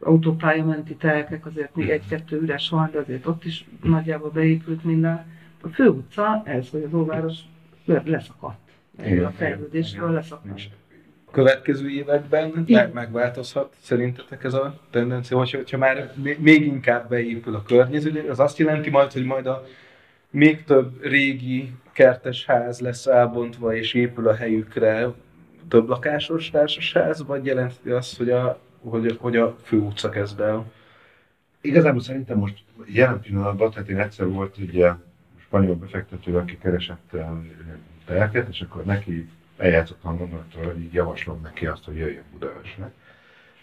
autópályamenti 0.00 0.94
telkek, 0.94 1.46
azért 1.46 1.76
még 1.76 1.88
egy-kettő 1.90 2.40
üres 2.40 2.68
van, 2.68 2.88
de 2.92 2.98
azért 2.98 3.26
ott 3.26 3.44
is 3.44 3.64
nagyjából 3.82 4.30
beépült 4.30 4.84
minden. 4.84 5.26
a 5.62 5.68
fő 5.68 5.88
utca, 5.88 6.42
ez, 6.44 6.68
hogy 6.68 6.82
az 6.82 6.94
óváros 6.94 7.34
leszakadt. 7.84 8.70
Igen, 9.04 9.24
a 9.24 9.30
fejlődésről 9.30 10.10
leszakadt. 10.10 10.62
következő 11.30 11.88
években 11.90 12.64
meg, 12.66 12.92
megváltozhat 12.92 13.74
szerintetek 13.80 14.44
ez 14.44 14.54
a 14.54 14.80
tendencia, 14.90 15.36
hogy 15.36 15.50
hogyha 15.50 15.78
már 15.78 16.12
még- 16.22 16.40
még 16.40 16.66
inkább 16.66 17.08
beépül 17.08 17.54
a 17.54 17.62
környező, 17.62 18.26
az 18.28 18.40
azt 18.40 18.58
jelenti 18.58 18.90
majd, 18.90 19.12
hogy 19.12 19.24
majd 19.24 19.46
a 19.46 19.66
még 20.30 20.64
több 20.64 21.02
régi 21.02 21.72
kertes 21.92 22.44
ház 22.44 22.80
lesz 22.80 23.06
elbontva 23.06 23.74
és 23.74 23.94
épül 23.94 24.28
a 24.28 24.34
helyükre 24.34 25.08
több 25.68 25.88
lakásos 25.88 26.50
társasház, 26.50 27.26
vagy 27.26 27.44
jelenti 27.44 27.90
azt, 27.90 28.16
hogy 28.16 28.30
a, 28.30 28.58
hogy, 28.90 29.16
hogy 29.20 29.36
a 29.36 29.56
fő 29.62 29.78
utca 29.78 30.08
kezd 30.08 30.40
el? 30.40 30.72
Igazából 31.60 32.00
szerintem 32.00 32.38
most 32.38 32.62
jelen 32.86 33.20
pillanatban, 33.20 33.70
tehát 33.70 33.88
én 33.88 33.98
egyszer 34.00 34.28
volt 34.28 34.58
ugye 34.58 34.92
spanyol 35.40 35.74
befektető, 35.74 36.36
aki 36.36 36.58
keresett 36.58 37.14
eh, 37.14 37.28
telket, 38.04 38.48
és 38.48 38.60
akkor 38.60 38.84
neki 38.84 39.28
eljátszott 39.56 40.04
a 40.04 40.14
gondolattól, 40.14 40.64
hogy 40.64 40.80
így 40.80 40.92
javaslom 40.92 41.40
neki 41.42 41.66
azt, 41.66 41.84
hogy 41.84 41.96
jöjjön 41.96 42.24
Budaörsre. 42.32 42.92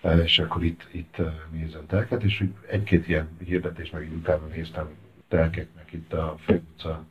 Eh, 0.02 0.24
És 0.24 0.40
akkor 0.40 0.64
itt, 0.64 0.88
itt 0.92 1.20
eh, 1.20 1.34
nézzen 1.52 1.86
telket, 1.86 2.24
és 2.24 2.44
egy-két 2.68 3.08
ilyen 3.08 3.30
hirdetés, 3.46 3.90
meg 3.90 4.04
így 4.04 4.14
utána 4.14 4.46
néztem 4.46 4.90
telkeknek 5.28 5.92
itt 5.92 6.14
a 6.14 6.36
főutca 6.40 7.06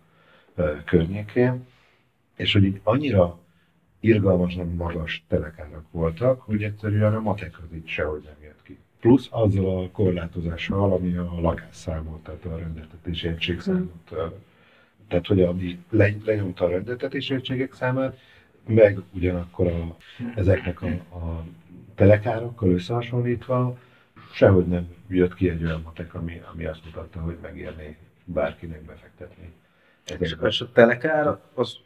eh, 0.54 0.82
környékén, 0.84 1.66
és 2.36 2.52
hogy 2.52 2.64
így 2.64 2.80
annyira 2.82 3.38
irgalmasan 4.02 4.74
magas 4.74 5.24
telekárak 5.28 5.84
voltak, 5.90 6.40
hogy 6.40 6.62
egyszerűen 6.62 7.14
a 7.14 7.20
matek 7.20 7.58
az 7.58 7.76
itt 7.76 7.86
sehogy 7.86 8.22
nem 8.22 8.42
jött 8.42 8.62
ki. 8.62 8.78
Plusz 9.00 9.28
azzal 9.30 9.84
a 9.84 9.90
korlátozással, 9.90 10.92
ami 10.92 11.16
a 11.16 11.40
lakásszámot, 11.40 12.22
tehát 12.22 12.44
a 12.44 12.58
rendeltetési 12.58 13.28
egységszámot, 13.28 14.10
ö, 14.10 14.26
tehát 15.08 15.26
hogy 15.26 15.42
ami 15.42 15.78
le, 15.90 16.14
lenyomta 16.24 16.64
a 16.64 16.68
rendeltetési 16.68 17.34
egységek 17.34 17.74
számát, 17.74 18.18
meg 18.66 18.98
ugyanakkor 19.12 19.66
a, 19.66 19.96
ezeknek 20.34 20.82
a, 20.82 20.86
a 21.16 21.44
telekárakkal 21.94 22.70
összehasonlítva 22.70 23.78
sehogy 24.32 24.66
nem 24.66 24.88
jött 25.08 25.34
ki 25.34 25.48
egy 25.48 25.64
olyan 25.64 25.82
matek, 25.84 26.14
ami, 26.14 26.40
ami 26.52 26.64
azt 26.64 26.84
mutatta, 26.84 27.20
hogy 27.20 27.36
megérné 27.42 27.96
bárkinek 28.24 28.84
befektetni. 28.84 29.52
És, 30.06 30.12
Ezekbe. 30.12 30.48
és 30.48 30.60
a 30.60 30.72
telekár 30.72 31.38
az 31.54 31.76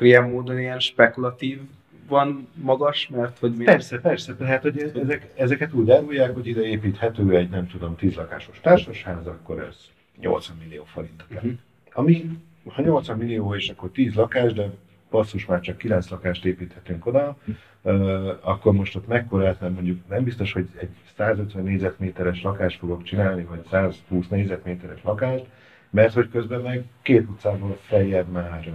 akkor 0.00 0.12
ilyen 0.12 0.30
módon 0.30 0.58
ilyen 0.58 0.78
spekulatív 0.78 1.60
van 2.08 2.48
magas, 2.54 3.08
mert 3.08 3.38
hogy 3.38 3.54
mi 3.56 3.64
Persze, 3.64 4.00
persze, 4.00 4.34
tehát 4.34 4.62
hogy 4.62 4.92
ezek, 5.02 5.32
ezeket 5.36 5.72
úgy 5.72 5.90
árulják, 5.90 6.34
hogy 6.34 6.46
ide 6.46 6.62
építhető 6.62 7.36
egy, 7.36 7.48
nem 7.48 7.66
tudom, 7.66 7.96
10 7.96 8.14
lakásos 8.14 8.60
társasház, 8.60 9.26
akkor 9.26 9.58
ez 9.58 9.76
80 10.20 10.56
millió 10.64 10.84
forint. 10.84 11.24
Uh-huh. 11.30 11.52
Ami, 11.92 12.30
ha 12.68 12.82
80 12.82 13.18
millió 13.18 13.54
és 13.54 13.68
akkor 13.68 13.90
10 13.90 14.14
lakás, 14.14 14.52
de 14.52 14.70
basszus 15.10 15.46
már 15.46 15.60
csak 15.60 15.76
9 15.76 16.08
lakást 16.08 16.44
építhetünk 16.44 17.06
oda, 17.06 17.36
uh, 17.82 18.38
akkor 18.40 18.72
most 18.72 18.96
ott 18.96 19.06
mekkorát, 19.06 19.60
mert 19.60 19.74
mondjuk 19.74 20.08
nem 20.08 20.24
biztos, 20.24 20.52
hogy 20.52 20.68
egy 20.76 20.90
150 21.16 21.62
négyzetméteres 21.62 22.42
lakást 22.42 22.78
fogok 22.78 23.02
csinálni, 23.02 23.44
vagy 23.44 23.66
120 23.70 24.28
négyzetméteres 24.28 25.02
lakást, 25.02 25.46
mert 25.90 26.14
hogy 26.14 26.28
közben 26.30 26.60
meg 26.60 26.84
két 27.02 27.28
utcával 27.28 27.78
feljebb 27.80 28.28
már 28.28 28.72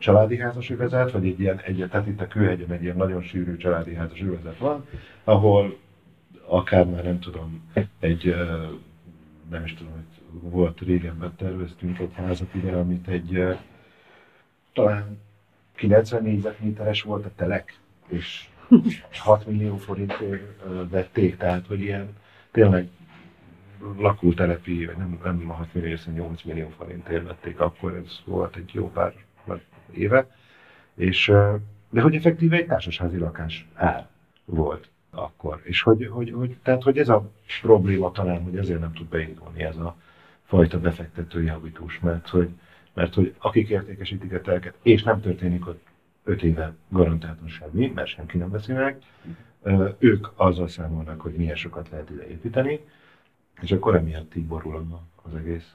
családi 0.00 0.38
házas 0.38 0.70
övezet, 0.70 1.10
vagy 1.10 1.26
egy 1.26 1.40
ilyen, 1.40 1.60
egy, 1.60 1.86
tehát 1.90 2.06
itt 2.06 2.20
a 2.20 2.26
Kőhegyen 2.26 2.70
egy 2.70 2.82
ilyen 2.82 2.96
nagyon 2.96 3.22
sűrű 3.22 3.56
családi 3.56 3.94
házas 3.94 4.22
övezet 4.22 4.58
van, 4.58 4.86
ahol 5.24 5.78
akár 6.46 6.86
már 6.86 7.04
nem 7.04 7.18
tudom, 7.18 7.70
egy, 8.00 8.34
nem 9.50 9.64
is 9.64 9.74
tudom, 9.74 9.92
hogy 9.92 10.50
volt 10.50 10.80
régenben 10.80 11.34
terveztünk 11.36 11.98
egy 11.98 12.12
házat 12.14 12.54
ide, 12.54 12.72
amit 12.72 13.08
egy 13.08 13.58
talán 14.72 15.20
90 15.74 16.22
négyzetméteres 16.22 17.02
volt 17.02 17.24
a 17.24 17.30
telek, 17.36 17.78
és 18.08 18.48
6 19.10 19.46
millió 19.46 19.76
forintért 19.76 20.62
vették, 20.90 21.36
tehát 21.36 21.66
hogy 21.66 21.80
ilyen 21.80 22.16
tényleg 22.50 22.88
lakótelepi, 23.96 24.86
vagy 24.86 24.96
nem, 24.96 25.20
nem 25.24 25.50
a 25.50 25.52
6 25.52 25.74
millió, 25.74 25.90
hiszen 25.90 26.12
8 26.12 26.42
millió 26.42 26.68
forintért 26.68 27.26
vették, 27.26 27.60
akkor 27.60 27.94
ez 27.94 28.20
volt 28.24 28.56
egy 28.56 28.70
jó 28.72 28.90
pár 28.90 29.14
éve, 29.94 30.36
és, 30.94 31.32
de 31.90 32.00
hogy 32.00 32.14
effektíve 32.14 32.56
egy 32.56 32.66
társasházi 32.66 33.18
lakás 33.18 33.68
ár 33.74 34.08
volt 34.44 34.88
akkor. 35.10 35.60
És 35.62 35.82
hogy, 35.82 36.06
hogy, 36.06 36.30
hogy, 36.30 36.56
tehát, 36.62 36.82
hogy 36.82 36.98
ez 36.98 37.08
a 37.08 37.30
probléma 37.62 38.10
talán, 38.10 38.42
hogy 38.42 38.56
ezért 38.56 38.80
nem 38.80 38.92
tud 38.92 39.06
beindulni 39.06 39.62
ez 39.62 39.76
a 39.76 39.96
fajta 40.44 40.80
befektetői 40.80 41.46
habitus, 41.46 42.00
mert 42.00 42.28
hogy, 42.28 42.48
mert 42.94 43.14
hogy 43.14 43.34
akik 43.38 43.68
értékesítik 43.68 44.32
a 44.32 44.40
telket, 44.40 44.74
és 44.82 45.02
nem 45.02 45.20
történik 45.20 45.66
ott 45.66 45.86
5 46.24 46.42
éve 46.42 46.74
garantáltan 46.88 47.48
semmi, 47.48 47.92
mert 47.94 48.08
senki 48.08 48.38
nem 48.38 48.50
veszi 48.50 48.72
meg, 48.72 48.98
ők 49.98 50.26
azzal 50.36 50.68
számolnak, 50.68 51.20
hogy 51.20 51.32
milyen 51.32 51.56
sokat 51.56 51.88
lehet 51.90 52.10
ide 52.10 52.28
építeni, 52.28 52.80
és 53.60 53.72
akkor 53.72 53.96
emiatt 53.96 54.34
így 54.34 54.46
borul 54.46 55.00
az 55.22 55.34
egész. 55.34 55.74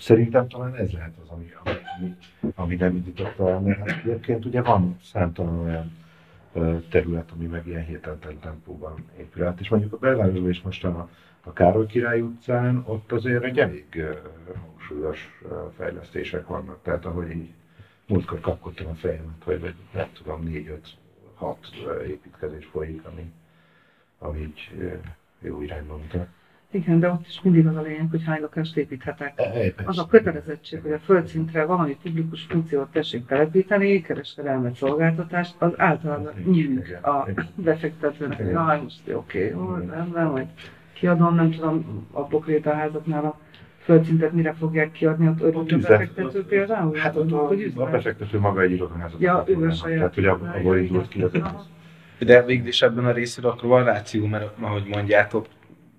Szerintem 0.00 0.48
talán 0.48 0.74
ez 0.74 0.90
lehet 0.90 1.14
az, 1.22 1.28
ami, 1.28 1.52
ami, 1.64 2.14
ami, 2.54 2.74
nem 2.74 2.96
indította 2.96 3.50
el, 3.50 3.60
mert 3.60 3.78
hát 3.78 4.04
egyébként 4.04 4.44
ugye 4.44 4.62
van 4.62 4.98
számtalan 5.02 5.58
olyan 5.58 5.92
terület, 6.88 7.30
ami 7.30 7.46
meg 7.46 7.66
ilyen 7.66 7.84
hétentelen 7.84 8.38
tempóban 8.38 9.04
épül 9.18 9.44
át. 9.44 9.60
És 9.60 9.68
mondjuk 9.68 9.92
a 9.92 9.96
belvárosban 9.96 10.48
is 10.48 10.62
most 10.62 10.84
a, 10.84 11.08
a 11.40 11.52
Károly 11.52 11.86
Király 11.86 12.20
utcán, 12.20 12.82
ott 12.86 13.12
azért 13.12 13.44
egy 13.44 13.58
elég 13.58 14.04
hangsúlyos 14.66 15.40
fejlesztések 15.76 16.46
vannak. 16.46 16.82
Tehát 16.82 17.04
ahogy 17.04 17.30
így 17.30 17.52
múltkor 18.06 18.40
kapkodtam 18.40 18.86
a 18.86 18.94
fejemet, 18.94 19.42
hogy 19.44 19.60
vagy 19.60 19.74
nem 19.92 20.08
tudom, 20.12 20.42
négy, 20.42 20.68
öt, 20.68 20.96
hat 21.34 21.68
építkezés 22.06 22.66
folyik, 22.66 23.04
ami, 23.04 23.32
ami 24.18 24.40
így 24.40 24.70
jó 25.40 25.62
irányba 25.62 25.96
mutat. 25.96 26.26
Igen, 26.72 27.00
de 27.00 27.08
ott 27.08 27.26
is 27.26 27.40
mindig 27.42 27.66
az 27.66 27.76
a 27.76 27.80
lényeg, 27.80 28.06
hogy 28.10 28.22
hány 28.24 28.40
lakást 28.40 28.76
építhetek. 28.76 29.32
E, 29.36 29.72
Az 29.84 29.98
a 29.98 30.06
kötelezettség, 30.06 30.80
hogy 30.82 30.92
a 30.92 30.98
földszintre 30.98 31.64
valami 31.64 31.96
publikus 32.02 32.42
funkciót 32.42 32.88
tessék 32.92 33.26
telepíteni, 33.26 34.00
kereskedelmet, 34.00 34.74
szolgáltatást, 34.74 35.54
az 35.58 35.72
általában 35.76 36.32
nyűg 36.44 36.98
a 37.02 37.28
befektetőnek, 37.54 38.36
hogy 38.36 38.46
jaj, 38.50 38.80
most 38.82 39.00
oké, 39.12 39.48
jó, 39.48 39.74
rendben, 39.74 40.26
majd 40.26 40.46
kiadom, 40.92 41.34
nem 41.34 41.50
tudom, 41.50 42.06
a 42.12 42.22
pokrétaházaknál 42.24 43.24
a 43.24 43.38
földszintet 43.82 44.32
mire 44.32 44.52
fogják 44.52 44.92
kiadni, 44.92 45.28
ott 45.28 45.40
örült 45.40 45.72
a 45.72 45.76
befektető 45.76 46.44
például? 46.44 46.96
Hát 46.96 47.16
ott 47.16 47.32
a, 47.32 47.36
hogy 47.36 47.62
a 47.62 47.64
üzlet? 47.64 47.90
befektető 47.90 48.38
maga 48.38 48.60
egy 48.60 48.70
irodaházat. 48.72 49.20
Ja, 49.20 49.44
ő 49.46 49.66
a 49.66 49.70
saját. 49.72 49.98
Tehát, 49.98 50.14
hogy 50.14 50.24
ab- 50.24 50.54
abból 50.56 50.76
indult 50.78 51.08
ki 51.08 51.22
az. 51.22 51.32
De 52.18 52.42
végül 52.44 52.66
is 52.66 52.82
ebben 52.82 53.04
a 53.04 53.12
részről 53.12 53.50
akkor 53.50 53.68
van 53.68 53.84
ráció, 53.84 54.26
mert 54.26 54.50
ahogy 54.60 54.84
mondjátok, 54.88 55.46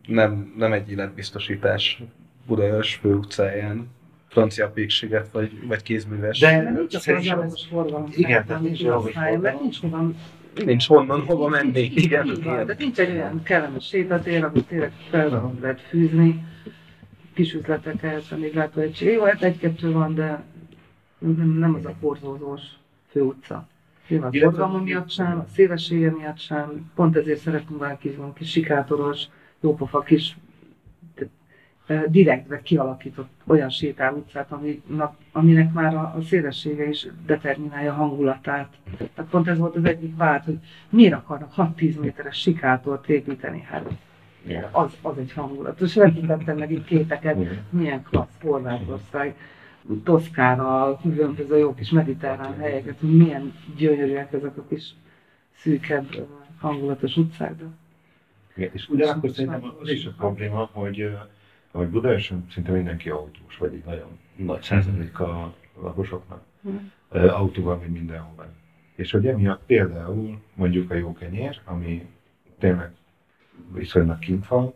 nem, 0.07 0.53
nem 0.57 0.73
egy 0.73 0.91
életbiztosítás 0.91 2.03
Budaörs 2.47 2.95
főutcáján, 2.95 3.87
francia 4.27 4.69
pékséget 4.69 5.31
vagy, 5.31 5.67
vagy 5.67 5.83
kézműves. 5.83 6.39
De- 6.39 6.63
De 6.63 6.69
nincs 6.71 6.95
az 6.95 7.65
forgalom. 7.69 8.07
Igen, 8.15 8.45
tehát 8.45 8.61
nincs 8.61 8.83
alapos 8.83 9.03
használja, 9.05 9.39
Mert 9.39 9.57
forgalom. 9.57 9.61
nincs 9.61 9.79
hova 9.81 10.65
Nincs 10.65 10.87
honnan, 10.87 11.21
hova 11.25 11.47
menni. 11.47 11.91
Igen, 11.95 12.33
de 12.65 12.75
nincs 12.77 12.99
egy 12.99 13.11
olyan 13.11 13.43
kellemes 13.43 13.85
sétatér, 13.87 14.43
amit 14.43 14.65
tényleg 14.67 14.91
fel 15.09 15.53
lehet 15.61 15.81
fűzni, 15.81 16.45
kis 17.33 17.53
üzleteket, 17.53 18.23
amíg 18.31 18.53
látóegység. 18.53 19.11
Jó, 19.13 19.23
hát 19.23 19.43
egy-kettő 19.43 19.91
van, 19.91 20.15
de 20.15 20.43
nem, 21.19 21.49
nem 21.59 21.75
az 21.75 21.85
a 21.85 21.93
porzózós 21.99 22.61
főutca. 23.11 23.67
Nyilván 24.07 24.31
forgalma 24.31 24.81
miatt 24.81 25.09
sem, 25.09 25.39
a 25.39 25.45
szélessége 25.53 26.11
miatt 26.11 26.39
sem, 26.39 26.91
pont 26.95 27.15
ezért 27.17 27.39
szeretünk 27.39 27.97
kis, 27.99 28.11
kis 28.35 28.49
sikátoros, 28.51 29.23
jópofa 29.61 29.99
kis 29.99 30.37
direktbe 32.07 32.61
kialakított 32.61 33.29
olyan 33.47 33.69
sétálutcát, 33.69 34.51
aminek, 34.51 35.11
aminek 35.31 35.73
már 35.73 35.95
a, 35.95 36.13
a 36.17 36.21
szélessége 36.21 36.87
is 36.89 37.07
determinálja 37.25 37.91
a 37.91 37.95
hangulatát. 37.95 38.73
Tehát 38.97 39.31
pont 39.31 39.47
ez 39.47 39.57
volt 39.57 39.75
az 39.75 39.85
egyik 39.85 40.17
vált, 40.17 40.43
hogy 40.43 40.59
miért 40.89 41.13
akarnak 41.13 41.53
6-10 41.57 41.99
méteres 41.99 42.37
sikátort 42.37 43.09
építeni. 43.09 43.61
Hát 43.61 43.89
Igen. 44.45 44.67
az, 44.71 44.97
az 45.01 45.17
egy 45.17 45.33
hangulat. 45.33 45.81
És 45.81 45.95
vetítettem 45.95 46.57
meg 46.57 46.71
itt 46.71 46.85
képeket, 46.85 47.39
Igen. 47.39 47.63
milyen 47.69 48.03
klassz 48.03 48.41
Horvátország, 48.41 49.35
Toszkára, 50.03 50.99
különböző 51.01 51.57
jó 51.57 51.73
kis 51.73 51.89
mediterrán 51.89 52.57
helyeket, 52.59 52.99
hogy 52.99 53.17
milyen 53.17 53.53
gyönyörűek 53.77 54.33
ezek 54.33 54.57
a 54.57 54.65
kis 54.69 54.93
szűkebb, 55.55 56.27
hangulatos 56.59 57.17
utcák. 57.17 57.55
De 57.55 57.63
Igen, 58.55 58.69
és 58.73 58.89
ugyanakkor 58.89 59.29
szerintem 59.29 59.63
az 59.81 59.89
is 59.89 60.05
a 60.05 60.11
probléma, 60.17 60.69
hogy, 60.71 61.17
hogy 61.71 61.87
Budaörsön 61.87 62.45
szinte 62.51 62.71
mindenki 62.71 63.09
autós, 63.09 63.57
vagy 63.57 63.73
egy 63.73 63.83
nagyon 63.85 64.17
nagy 64.35 64.61
százalék 64.61 65.19
a 65.19 65.53
lakosoknak. 65.81 66.41
Ö, 67.09 67.27
Autóval 67.29 67.77
megy 67.77 67.89
mindenhova. 67.91 68.45
És 68.95 69.11
hogy 69.11 69.27
emiatt 69.27 69.61
például 69.65 70.41
mondjuk 70.53 70.91
a 70.91 70.93
jó 70.93 71.13
kenyér, 71.13 71.59
ami 71.65 72.07
tényleg 72.59 72.91
viszonylag 73.73 74.19
kint 74.19 74.47
van, 74.47 74.73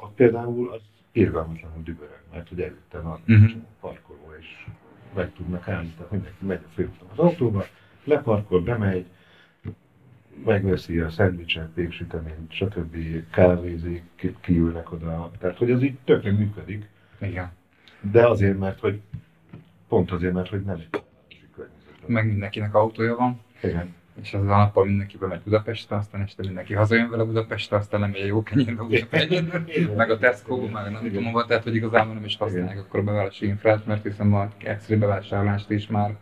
ott 0.00 0.14
például 0.14 0.70
az 0.72 0.80
irgalmatlanul 1.12 1.82
dübörög, 1.82 2.20
mert 2.32 2.50
ugye 2.50 2.64
előtte 2.64 2.98
van 3.00 3.20
Mhm. 3.24 3.50
parkoló, 3.80 4.32
és 4.40 4.66
meg 5.14 5.32
tudnak 5.32 5.68
állni. 5.68 5.92
Tehát 5.96 6.10
mindenki 6.10 6.44
megy 6.44 6.60
a 6.66 6.68
főúton 6.74 7.08
az 7.12 7.18
autóba, 7.18 7.64
leparkol, 8.04 8.60
bemegy, 8.60 9.06
megveszi 10.44 10.98
a 10.98 11.10
szendvicset, 11.10 11.68
péksüteményt, 11.74 12.52
stb. 12.52 12.96
kávézik, 13.30 14.02
ki- 14.16 14.36
kiülnek 14.40 14.92
oda. 14.92 15.30
Tehát, 15.38 15.56
hogy 15.56 15.70
ez 15.70 15.82
így 15.82 15.96
tökre 16.04 16.32
működik, 16.32 16.88
Igen. 17.20 17.50
de 18.00 18.26
azért, 18.28 18.58
mert 18.58 18.80
hogy 18.80 19.00
pont 19.88 20.10
azért, 20.10 20.32
mert 20.32 20.48
hogy 20.48 20.62
nem. 20.62 20.82
Meg 22.06 22.26
mindenkinek 22.26 22.74
autója 22.74 23.16
van, 23.16 23.40
Igen. 23.62 23.94
és 24.22 24.34
ez 24.34 24.40
a 24.40 24.44
nappal 24.44 24.84
mindenki 24.84 25.16
bemegy 25.16 25.40
Budapestre, 25.44 25.96
aztán 25.96 26.20
este 26.20 26.42
mindenki 26.46 26.74
hazajön 26.74 27.10
vele 27.10 27.24
Budapestre, 27.24 27.76
aztán 27.76 28.00
nem 28.00 28.12
egy 28.14 28.26
jó 28.26 28.42
kenyérbe 28.42 28.82
Budapestre, 28.82 29.40
meg 29.96 30.10
a 30.10 30.18
Tesco, 30.18 30.56
meg 30.56 30.92
nem 30.92 31.02
tudom 31.02 31.24
hova, 31.24 31.44
tehát 31.44 31.62
hogy 31.62 31.74
igazából 31.74 32.14
nem 32.14 32.24
is 32.24 32.36
használják 32.36 32.78
akkor 32.78 33.00
a 33.00 33.02
beválási 33.02 33.46
infrát, 33.46 33.86
mert 33.86 34.02
hiszen 34.02 34.32
a 34.32 34.48
egyszerű 34.58 34.98
bevásárlást 35.00 35.70
is 35.70 35.86
már 35.86 36.16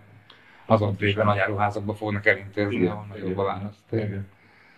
azon 0.72 0.96
végben 0.98 1.26
nagy 1.26 1.38
áruházakba 1.38 1.94
fognak 1.94 2.26
elintézni, 2.26 2.86
ahol 2.86 3.06
nagyobb 3.08 3.38
a 3.38 3.44
választék. 3.44 4.04
Igen. 4.04 4.26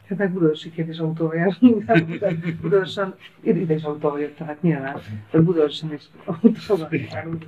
Hát 0.08 0.18
meg 0.18 0.32
Budaörsiként 0.32 0.88
is 0.88 0.98
autóval 0.98 1.34
járunk, 1.34 1.84
de 1.84 2.30
Budaörsen, 2.60 3.14
ide 3.40 3.74
is 3.74 3.82
autóval 3.82 4.20
jöttem, 4.20 4.46
hát 4.46 4.62
nyilván. 4.62 4.96
De 5.30 5.40
Budaörsen 5.40 5.92
is 5.92 6.02
autóval 6.24 6.88
járunk. 7.10 7.44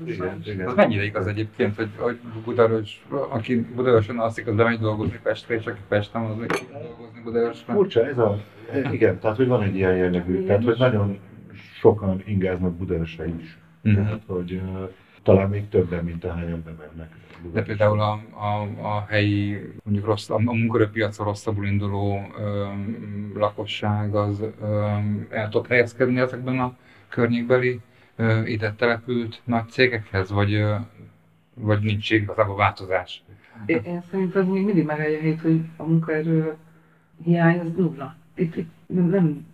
Az 0.67 0.75
mennyire 0.75 1.05
igaz 1.05 1.27
egyébként, 1.27 1.77
hogy, 1.77 1.89
hogy 1.97 2.19
Budaörs, 2.45 3.05
aki 3.29 3.67
Budaörsen 3.75 4.19
alszik, 4.19 4.47
az 4.47 4.55
bemegy 4.55 4.79
dolgozni 4.79 5.19
Pestre, 5.23 5.55
és 5.55 5.67
aki 5.67 5.81
Pesten 5.89 6.23
az 6.23 6.37
meg 6.37 6.51
dolgozni 6.73 7.21
Budaörsben. 7.25 7.77
Furcsa 7.77 8.07
ez 8.07 8.19
a... 8.19 8.39
Igen, 8.93 9.19
tehát 9.19 9.37
hogy 9.37 9.47
van 9.47 9.63
egy 9.63 9.77
ilyen 9.77 9.97
jellegű, 9.97 10.45
tehát 10.45 10.65
hogy 10.65 10.79
nagyon 10.79 11.19
sokan 11.79 12.23
ingáznak 12.25 12.77
Budaörsre 12.77 13.27
is. 13.27 13.59
Mhm. 13.83 13.95
Tehát, 13.95 14.23
hogy 14.27 14.61
talán 15.27 15.49
még 15.49 15.69
többen, 15.69 16.05
mint 16.05 16.25
ahányan 16.25 16.63
bemennek. 16.65 17.15
De 17.53 17.63
például 17.63 18.01
a, 18.01 18.13
a, 18.31 18.63
a 18.83 19.05
helyi, 19.09 19.73
mondjuk 19.85 20.07
rossz, 20.07 20.31
a, 20.31 20.39
munkaerőpiacon 20.39 21.27
rosszabbul 21.27 21.67
induló 21.67 22.21
ö, 22.39 22.67
lakosság 23.35 24.15
az 24.15 24.45
ö, 24.61 24.89
el 25.31 25.49
tud 25.49 25.67
helyezkedni 25.67 26.21
ezekben 26.21 26.59
a 26.59 26.77
környékbeli 27.09 27.81
ö, 28.17 28.45
ide 28.45 28.73
települt 28.73 29.41
nagy 29.45 29.69
cégekhez, 29.69 30.31
vagy, 30.31 30.55
ö, 30.55 30.75
vagy 31.55 31.83
nincs 31.83 32.11
igazából 32.11 32.57
változás? 32.57 33.23
Én, 33.67 33.83
én 33.85 34.03
szerintem 34.11 34.47
még 34.47 34.65
mindig 34.65 34.85
megállja 34.85 35.19
a 35.19 35.21
helyét, 35.21 35.41
hogy 35.41 35.61
a 35.77 35.83
munkaerő 35.83 36.55
hiány 37.25 37.59
az 37.59 37.73
nulla. 37.77 38.17
Itt, 38.35 38.57
itt 38.57 38.71
nem, 38.87 39.05
nem 39.05 39.47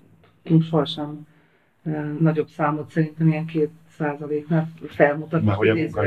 tudunk 0.43 0.63
sohasem 0.63 1.27
nagyobb 2.19 2.49
számot 2.49 2.91
szerintem 2.91 3.29
ilyen 3.29 3.47
két 3.47 3.71
százaléknál 4.03 4.69
felmutatni. 4.87 5.47
Már 5.47 5.57
hogy 5.57 5.69
a. 5.69 5.75
Igen, 5.75 5.99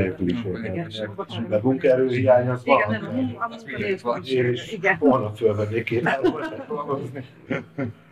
bocsánat. 1.15 1.49
De 1.49 1.59
munkaerőhiány 1.63 2.47
az 2.49 2.65
van. 2.65 2.77
Igen, 2.77 3.01
nem, 3.01 3.09
a 3.09 3.13
mun- 3.15 3.35
a 3.39 3.47
munkanélküliség. 3.49 4.37
Én 4.45 4.51
is 4.51 4.71
Igen. 4.71 4.95
holnap 4.95 5.35
fölvennék 5.37 5.91
én 5.91 6.07
el 6.07 6.21
dolgozni. 6.67 7.23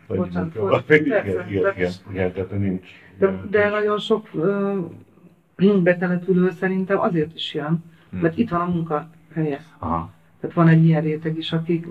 Bocsánat, 0.06 0.90
igen, 0.90 1.26
igen, 1.48 1.90
igen, 2.10 2.32
tehát 2.32 2.58
nincs. 2.58 2.86
De, 3.18 3.40
de 3.50 3.68
nagyon 3.68 3.98
sok 3.98 4.28
betelepülő 5.82 6.50
szerintem 6.50 6.98
azért 7.00 7.34
is 7.34 7.54
jön, 7.54 7.84
mert 8.10 8.38
itt 8.38 8.48
van 8.50 8.60
a 8.60 8.64
munkahelye. 8.64 9.60
Aha. 9.78 10.10
Tehát 10.40 10.56
van 10.56 10.68
egy 10.68 10.84
ilyen 10.84 11.02
réteg 11.02 11.36
is, 11.38 11.52
akik 11.52 11.86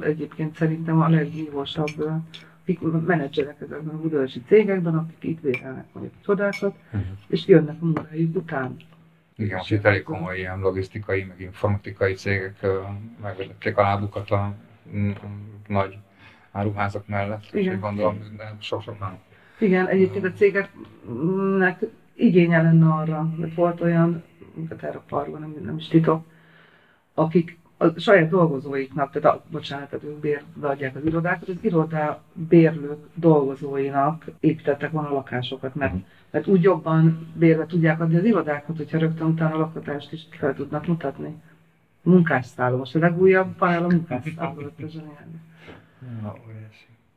egyébként 0.00 0.56
szerintem 0.56 1.00
a 1.00 1.08
legnívósabb, 1.08 2.08
menedzserek 3.06 3.60
ezekben 3.60 3.94
a 3.94 4.00
budaörsi 4.00 4.42
cégekben, 4.46 4.94
akik 4.94 5.30
itt 5.30 5.40
vérelnek 5.40 5.86
mondjuk 5.92 6.14
csodákat, 6.24 6.76
és 7.28 7.46
jönnek 7.46 7.76
a 7.80 7.84
munkahelyük 7.84 8.36
után. 8.36 8.76
Igen, 9.36 9.56
most 9.56 9.70
itt 9.70 9.84
elég 9.84 10.02
komoly 10.02 10.38
ilyen 10.38 10.58
logisztikai, 10.58 11.24
meg 11.24 11.40
informatikai 11.40 12.14
cégek 12.14 12.56
ö, 12.60 12.80
megvezették 13.22 13.76
a 13.76 13.82
lábukat 13.82 14.30
a 14.30 14.54
nagy 15.66 15.98
áruházak 16.52 17.08
mellett, 17.08 17.44
és 17.52 17.60
Igen. 17.60 17.74
így 17.74 17.80
gondolom, 17.80 18.18
sok-sokan. 18.58 19.18
Igen, 19.58 19.86
egyébként 19.86 20.24
a 20.24 20.32
cégeknek 20.32 21.80
igénye 22.14 22.62
lenne 22.62 22.86
arra, 22.86 23.34
mert 23.36 23.54
volt 23.54 23.80
olyan, 23.80 24.22
minket 24.54 24.82
erre 24.82 24.96
a 24.96 25.04
parkban 25.08 25.40
nem, 25.40 25.54
nem 25.64 25.76
is 25.76 25.88
titok, 25.88 26.24
akik 27.14 27.58
a 27.84 28.00
saját 28.00 28.28
dolgozóiknak, 28.28 29.10
tehát 29.12 29.36
a, 29.36 29.42
bocsánat, 29.50 29.90
tehát 29.90 30.04
ők 30.04 30.20
bérbe 30.20 30.68
adják 30.68 30.96
az 30.96 31.04
irodákat, 31.04 31.48
az 31.48 31.56
irodá 31.60 32.20
bérlők 32.32 32.98
dolgozóinak 33.14 34.24
építettek 34.40 34.90
volna 34.90 35.12
lakásokat, 35.12 35.74
mert, 35.74 35.94
mert 36.30 36.46
úgy 36.46 36.62
jobban 36.62 37.28
bérbe 37.34 37.66
tudják 37.66 38.00
adni 38.00 38.16
az 38.16 38.24
irodákat, 38.24 38.76
hogyha 38.76 38.98
rögtön 38.98 39.26
utána 39.26 39.54
a 39.54 39.58
lakhatást 39.58 40.12
is 40.12 40.26
fel 40.30 40.54
tudnak 40.54 40.86
mutatni. 40.86 41.34
Munkásszálló, 42.02 42.76
most 42.76 42.94
a 42.94 42.98
legújabb 42.98 43.56
panel 43.56 43.84
a 43.84 43.88
munkásszálló 43.88 44.60
lett 44.60 44.82
a 44.82 44.88
zseniális. 44.88 45.40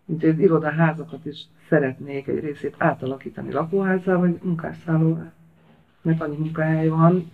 Úgyhogy 0.05 0.29
az 0.29 0.39
irodaházakat 0.39 1.25
is 1.25 1.45
szeretnék 1.69 2.27
egy 2.27 2.39
részét 2.39 2.75
átalakítani 2.77 3.51
lakóházzá 3.51 4.15
vagy 4.15 4.39
munkásszállóvá. 4.43 5.31
Mert 6.01 6.21
annyi 6.21 6.37
munkahely 6.37 6.87
van, 6.87 7.31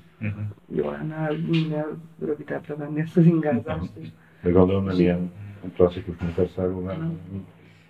jó 0.75 0.91
lenne 0.91 1.29
minél 1.47 1.97
rövidebbre 2.19 2.75
venni 2.75 2.99
ezt 2.99 3.17
az 3.17 3.25
ingázást 3.25 3.91
is. 4.01 4.07
De 4.41 4.49
gondolom 4.49 4.83
nem 4.83 4.99
ilyen 4.99 5.31
klasszikus 5.75 6.15
munkásszállóval. 6.21 7.17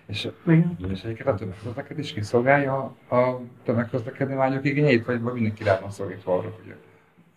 És, 0.06 0.28
Igen. 0.46 0.76
és 0.92 1.02
egyébként 1.02 1.28
a 1.28 1.34
tömegközlekedés 1.34 2.12
kiszolgálja 2.12 2.76
a 3.10 3.40
tömegközlekedni 3.62 4.34
vágyok 4.34 4.64
igényeit, 4.64 5.04
vagy 5.04 5.20
mindenki 5.20 5.64
rá 5.64 5.78
van 5.80 5.90
szorítva 5.90 6.38
arra, 6.38 6.52
hogy 6.62 6.74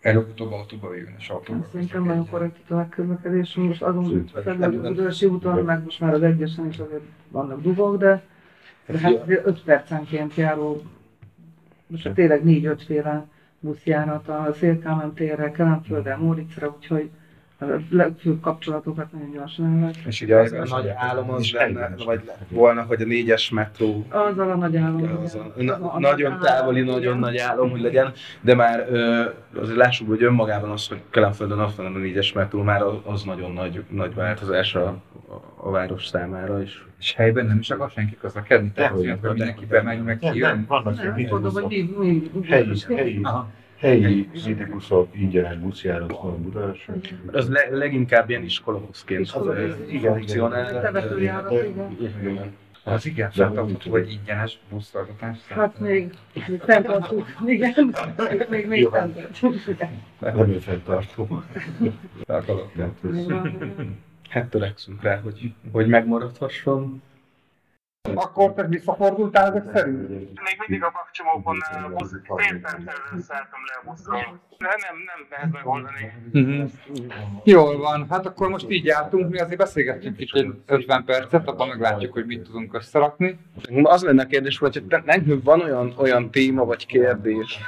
előbb-utóbb 0.00 0.52
autóba 0.52 0.94
jöjjön 0.94 1.14
és 1.18 1.28
autóba 1.28 1.64
Szerintem 1.72 2.04
nagyon 2.04 2.28
korrekt 2.28 2.56
a 2.56 2.66
tömegközlekedés, 2.66 3.54
most 3.54 3.82
azon 3.82 4.26
felül 4.26 4.62
a 4.62 4.70
Budaörsi 4.70 5.26
úton, 5.26 5.64
meg 5.64 5.84
most 5.84 6.00
már 6.00 6.14
az 6.14 6.22
egyesen 6.22 6.66
is 6.66 6.78
azért 6.78 7.02
vannak 7.28 7.62
dugók, 7.62 7.96
de, 7.96 8.22
de 8.86 8.98
hát 8.98 9.22
5 9.26 9.62
percenként 9.62 10.34
járó, 10.34 10.82
most 11.86 12.12
tényleg 12.14 12.42
4-5 12.44 12.82
féle 12.86 13.26
buszjárat 13.60 14.28
a 14.28 14.52
Szélkámán 14.58 15.14
térre, 15.14 15.50
Kelemföldre, 15.50 16.16
Móricra, 16.16 16.74
úgyhogy 16.76 17.10
legfőbb 17.90 18.40
kapcsolatokat 18.40 19.12
nagyon 19.12 19.30
gyorsan 19.30 19.78
lehet. 19.78 19.96
És 20.06 20.20
Ugye 20.20 20.36
az 20.36 20.52
a 20.52 20.64
nagy 20.68 20.88
álom 20.88 21.30
az 21.30 21.50
lenne, 21.52 21.94
vagy 22.04 22.22
lett 22.26 22.46
volna, 22.48 22.82
hogy 22.82 23.02
a 23.02 23.04
négyes 23.04 23.50
metró 23.50 24.04
Azzal 24.08 24.50
a 24.50 24.56
nagy 24.56 24.76
állam. 24.76 25.18
az 25.22 25.34
a, 25.34 25.52
na, 25.62 25.98
nagyon 25.98 26.38
távoli, 26.40 26.80
nagyon 26.80 27.18
nagy 27.18 27.36
álom, 27.36 27.70
hogy 27.70 27.80
legyen, 27.80 28.12
de 28.40 28.54
már 28.54 28.86
ö, 28.90 29.24
azért 29.60 29.76
lássuk, 29.76 30.08
hogy 30.08 30.22
önmagában 30.22 30.70
az, 30.70 30.88
hogy 30.88 31.00
Kelemföldön 31.10 31.58
ott 31.58 31.74
van 31.74 31.86
a 31.86 31.98
négyes 31.98 32.32
metró, 32.32 32.62
már 32.62 32.82
az, 32.82 32.94
az 33.04 33.22
nagyon 33.22 33.52
nagy, 33.52 33.84
nagy 33.90 34.14
változás 34.14 34.74
a, 34.74 34.86
a, 35.28 35.66
a 35.68 35.70
város 35.70 36.06
számára 36.06 36.62
is. 36.62 36.86
És 36.98 37.14
helyben 37.14 37.46
nem 37.46 37.58
is 37.58 37.70
akar 37.70 37.90
senki 37.90 38.16
közlekedni, 38.20 38.70
tehát 38.74 38.94
mindenki 39.22 39.66
bemegy, 39.66 40.02
meg 40.02 40.18
kijön. 40.18 40.48
nem, 40.48 40.64
vannak 40.68 40.98
hogy 40.98 41.12
minibuszok. 41.14 41.68
mi, 41.68 41.94
mi, 41.98 42.30
Helyi, 43.78 44.28
minibuszok, 44.44 45.08
ingyenes 45.16 45.56
buszjárat 45.56 46.18
van 46.22 46.42
Budaörsön. 46.42 47.00
Az 47.32 47.48
le, 47.48 47.68
leginkább 47.70 48.30
ilyen 48.30 48.42
iskolabuszként 48.42 49.28
funkcionál. 49.28 50.80
Temetőjárat, 50.80 51.52
igen. 51.52 51.96
igen. 52.20 52.54
Az 52.84 53.06
igen, 53.06 53.30
fenntartható, 53.30 53.90
hogy 53.90 54.10
ingyenes 54.10 54.58
buszszolgatás. 54.70 55.38
Hát 55.48 55.80
még, 55.80 56.12
még 56.48 56.60
fenntartjuk, 56.60 57.26
igen, 57.46 57.94
még, 58.50 58.66
még 58.66 58.80
igen. 58.80 59.14
Nem 60.20 60.48
ő 60.48 60.58
fenntartó. 60.58 61.42
Hát 64.28 64.48
törekszünk 64.50 65.02
rá, 65.02 65.20
hogy, 65.20 65.52
hogy 65.72 65.86
megmaradhasson. 65.86 67.02
Akkor 68.14 68.54
te 68.54 68.66
visszafordultál 68.66 69.46
ezek 69.46 69.64
szerint? 69.72 70.08
Még 70.08 70.56
mindig 70.66 70.84
a 70.84 70.92
busz, 71.94 72.10
fél 72.22 72.60
perccel 72.60 72.94
szálltam 73.20 73.60
le 73.66 73.80
a 73.82 73.90
buszról. 73.90 74.40
De 74.58 74.66
nem, 74.66 74.96
nem 75.06 75.26
lehet 75.30 75.52
megoldani. 75.52 76.12
Jól 77.44 77.78
van, 77.78 78.06
hát 78.10 78.26
akkor 78.26 78.48
most 78.48 78.70
így 78.70 78.84
jártunk, 78.84 79.30
mi 79.30 79.38
azért 79.38 79.58
beszélgettünk 79.58 80.20
itt 80.20 80.34
egy 80.34 80.54
50 80.66 81.04
percet, 81.04 81.48
abban 81.48 81.68
meglátjuk, 81.68 82.12
hogy 82.12 82.26
mit 82.26 82.42
tudunk 82.42 82.74
összerakni. 82.74 83.38
Az 83.82 84.02
lenne 84.02 84.22
a 84.22 84.26
kérdés, 84.26 84.58
hogy 84.58 84.84
nekünk 85.04 85.44
van 85.44 85.60
olyan, 85.60 85.94
olyan 85.96 86.30
téma 86.30 86.64
vagy 86.64 86.86
kérdés, 86.86 87.58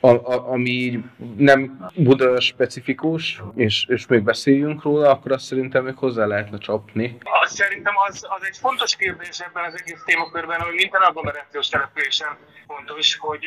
a, 0.00 0.08
a, 0.08 0.50
ami 0.50 0.70
így 0.70 1.00
nem 1.36 1.88
Buda 1.94 2.40
specifikus, 2.40 3.42
és, 3.54 3.86
és 3.88 4.06
még 4.06 4.22
beszéljünk 4.22 4.82
róla, 4.82 5.10
akkor 5.10 5.32
azt 5.32 5.44
szerintem 5.44 5.84
még 5.84 5.96
hozzá 5.96 6.26
lehetne 6.26 6.58
csapni. 6.58 7.18
Az 7.42 7.50
szerintem 7.54 7.94
az, 8.08 8.26
az 8.28 8.44
egy 8.46 8.56
fontos 8.56 8.96
kérdés 8.96 9.40
ebben 9.40 9.64
az 9.64 9.80
egész 9.80 10.02
témakörben, 10.04 10.60
ami 10.60 10.74
minden 10.74 11.00
agglomerációs 11.02 11.68
településen 11.68 12.36
fontos, 12.66 13.16
hogy 13.16 13.46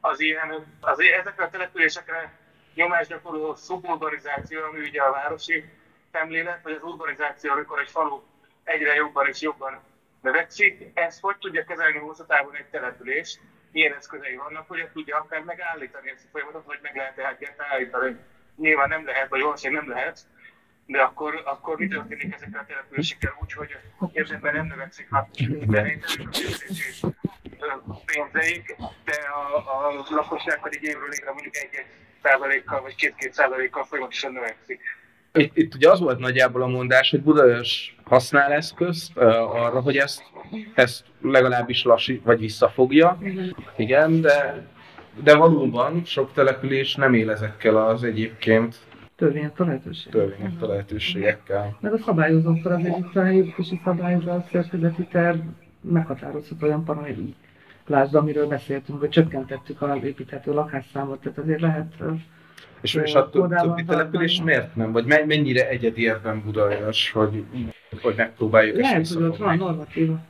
az 0.00 0.20
ilyen, 0.20 0.64
az 0.80 0.98
ezekre 1.20 1.44
a 1.44 1.50
településekre 1.50 2.32
nyomás 2.74 3.06
gyakorló 3.06 3.54
szuburbanizáció, 3.54 4.58
ami 4.62 4.80
ugye 4.80 5.00
a 5.00 5.12
városi 5.12 5.64
szemlélet, 6.12 6.60
vagy 6.62 6.72
az 6.72 6.82
urbanizáció, 6.82 7.52
amikor 7.52 7.80
egy 7.80 7.90
falu 7.90 8.20
egyre 8.64 8.94
jobban 8.94 9.26
és 9.28 9.40
jobban 9.40 9.80
növekszik, 10.20 10.90
ezt 10.94 11.20
hogy 11.20 11.36
tudja 11.36 11.64
kezelni 11.64 11.98
hosszú 11.98 12.24
távon 12.26 12.54
egy 12.54 12.66
település, 12.70 13.38
milyen 13.74 13.94
eszközei 13.94 14.36
vannak, 14.36 14.68
hogy 14.68 14.88
tudja 14.92 15.16
akár 15.16 15.42
megállítani 15.42 16.10
ezt 16.10 16.24
a 16.24 16.28
folyamatot, 16.32 16.64
vagy 16.64 16.78
meg 16.82 16.96
lehet 16.96 17.14
tehát 17.14 17.54
állítani. 17.58 18.16
Nyilván 18.56 18.88
nem 18.88 19.04
lehet, 19.04 19.28
vagy 19.28 19.40
valószínűleg 19.40 19.84
nem 19.84 19.94
lehet, 19.94 20.18
de 20.86 21.00
akkor, 21.02 21.42
akkor 21.44 21.78
mi 21.78 21.88
történik 21.88 22.34
ezekkel 22.34 22.60
a 22.60 22.64
településekkel 22.66 23.36
úgy, 23.40 23.52
hogy 23.52 23.76
érdemben 24.12 24.54
nem 24.54 24.66
növekszik 24.66 25.12
a 25.12 25.28
pénzeik, 28.04 28.76
de 29.04 29.14
a, 29.14 29.56
a 29.86 30.04
lakosság 30.08 30.60
pedig 30.60 30.82
évről 30.82 31.12
évre 31.12 31.32
mondjuk 31.32 31.56
egy-egy 31.56 31.86
százalékkal 32.22 32.80
vagy 32.80 32.94
két-két 32.94 33.32
százalékkal 33.32 33.84
folyamatosan 33.84 34.32
növekszik. 34.32 34.80
Itt, 35.38 35.56
itt 35.56 35.74
ugye 35.74 35.90
az 35.90 36.00
volt 36.00 36.18
nagyjából 36.18 36.62
a 36.62 36.66
mondás, 36.66 37.10
hogy 37.10 37.22
Budaörs 37.22 37.96
használ 38.04 38.52
eszközt 38.52 39.12
uh, 39.16 39.24
arra, 39.64 39.80
hogy 39.80 39.96
ezt, 39.96 40.22
ezt 40.74 41.04
legalábbis 41.20 41.84
lassít, 41.84 42.24
vagy 42.24 42.38
visszafogja. 42.38 43.18
Igen, 43.76 44.20
de, 44.20 44.66
de 45.22 45.36
valóban 45.36 46.04
sok 46.04 46.32
település 46.32 46.94
nem 46.94 47.14
él 47.14 47.30
ezekkel 47.30 47.76
az 47.76 48.04
egyébként 48.04 48.76
törvényes 49.16 49.50
lehetőség. 49.56 50.12
Törvényes 50.12 50.52
lehetőségekkel. 50.60 51.76
Meg 51.80 51.92
a 51.92 51.98
szabályozókkal 51.98 52.72
az 52.72 52.84
egyik 52.84 53.16
a 53.16 53.22
helyépítési 53.22 53.80
szabályozás, 53.84 54.42
szerkezeti 54.52 55.06
terv 55.06 55.38
meghatározott 55.80 56.62
olyan 56.62 56.84
paraméterek. 56.84 57.34
Lásd, 57.86 58.14
amiről 58.14 58.46
beszéltünk, 58.46 59.00
hogy 59.00 59.08
csökkentettük 59.08 59.82
az 59.82 60.04
építhető 60.04 60.52
lakásszámot, 60.52 61.20
tehát 61.20 61.38
azért 61.38 61.60
lehet 61.60 61.94
és, 62.80 62.94
és 62.94 63.14
a 63.14 63.30
többi 63.30 63.84
település 63.84 64.42
miért 64.42 64.76
nem? 64.76 64.92
Vagy 64.92 65.06
mennyire 65.06 65.68
egyedi 65.68 66.08
ebben 66.08 66.42
Budaörs, 66.44 67.10
hogy, 67.10 67.44
hogy 68.02 68.14
megpróbáljuk 68.16 68.86
hogy 68.86 69.22
ott 69.22 69.36
van 69.36 69.56
normatíva. 69.56 70.20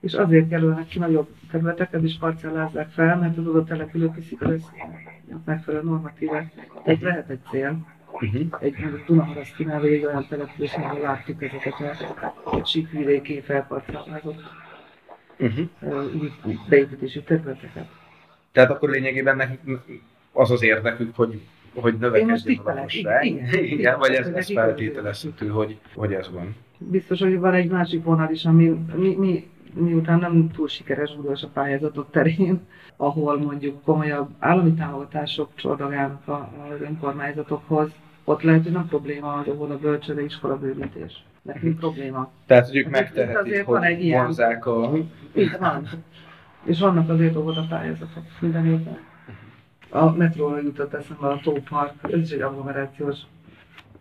És 0.00 0.14
azért 0.14 0.50
jelölnek 0.50 0.86
ki 0.86 0.98
nagyobb 0.98 1.28
területeket 1.50 2.02
is 2.02 2.18
parcellázzák 2.18 2.90
fel, 2.90 3.16
mert 3.16 3.38
az 3.38 3.46
adott 3.46 3.68
települők 3.68 4.14
viszik 4.14 4.40
az 4.40 4.70
megfelelő 5.44 5.84
normatívát. 5.84 6.52
Tehát 6.84 7.00
lehet 7.00 7.28
egy 7.30 7.40
cél. 7.50 7.96
Uh-huh. 8.12 8.42
Egy 8.60 8.74
Dunaharasztinál 9.06 9.84
egy 9.84 10.04
olyan 10.04 10.26
település, 10.28 10.72
ahol 10.74 11.00
láttuk 11.00 11.42
ezeket 11.42 11.74
a, 12.44 12.64
síkvidéki 12.64 13.40
felparcellázott 13.40 14.42
uh-huh. 15.38 15.68
beépítési 16.68 17.22
területeket. 17.22 17.86
Tehát 18.52 18.70
akkor 18.70 18.90
lényegében 18.90 19.58
az 20.32 20.50
az 20.50 20.62
érdekük, 20.62 21.16
hogy 21.16 21.40
hogy 21.80 21.98
növekedjen 21.98 22.60
a 22.64 22.72
lakosság. 22.72 23.24
Igen, 23.24 23.64
igen, 23.64 23.98
vagy 23.98 24.12
ez, 24.12 24.26
ez 24.26 24.52
feltételezhető, 24.52 25.48
hogy, 25.48 25.78
hogy 25.94 26.12
ez 26.12 26.30
van. 26.32 26.56
Biztos, 26.78 27.20
hogy 27.20 27.38
van 27.38 27.54
egy 27.54 27.70
másik 27.70 28.04
vonal 28.04 28.30
is, 28.30 28.44
ami 28.44 28.78
mi, 28.96 29.14
mi 29.14 29.48
miután 29.74 30.18
nem 30.18 30.50
túl 30.50 30.68
sikeres 30.68 31.14
Budapest 31.16 31.44
a 31.44 31.48
pályázatok 31.52 32.10
terén, 32.10 32.60
ahol 32.96 33.38
mondjuk 33.38 33.82
komolyabb 33.82 34.28
állami 34.38 34.72
támogatások 34.72 35.50
csordogálnak 35.54 36.22
az 36.26 36.80
önkormányzatokhoz, 36.80 37.90
ott 38.24 38.42
lehet, 38.42 38.62
hogy 38.62 38.72
nem 38.72 38.86
probléma 38.88 39.32
az 39.32 39.48
óvoda 39.48 39.78
bölcsőde 39.78 40.24
iskola 40.24 40.58
bővítés. 40.58 41.24
Nekünk 41.42 41.72
mhm. 41.72 41.80
probléma. 41.80 42.30
Tehát, 42.46 42.66
hogy 42.66 42.76
ők 42.76 42.88
megtehetik, 42.88 43.54
hogy 43.54 43.64
van 43.64 43.82
egy 43.82 44.10
vonzák 44.10 44.66
a... 44.66 44.92
Így 45.34 45.56
van. 45.58 45.88
És 46.64 46.80
vannak 46.80 47.08
azért 47.08 47.36
óvoda 47.36 47.66
pályázatok 47.68 48.22
minden 48.40 48.66
évben. 48.66 48.98
A 49.90 50.10
metróra 50.10 50.60
jutott 50.60 50.94
eszembe 50.94 51.26
a 51.26 51.40
Tópark, 51.42 52.12
ez 52.12 52.18
is 52.18 52.30
egy 52.30 52.40
agglomerációs 52.40 53.18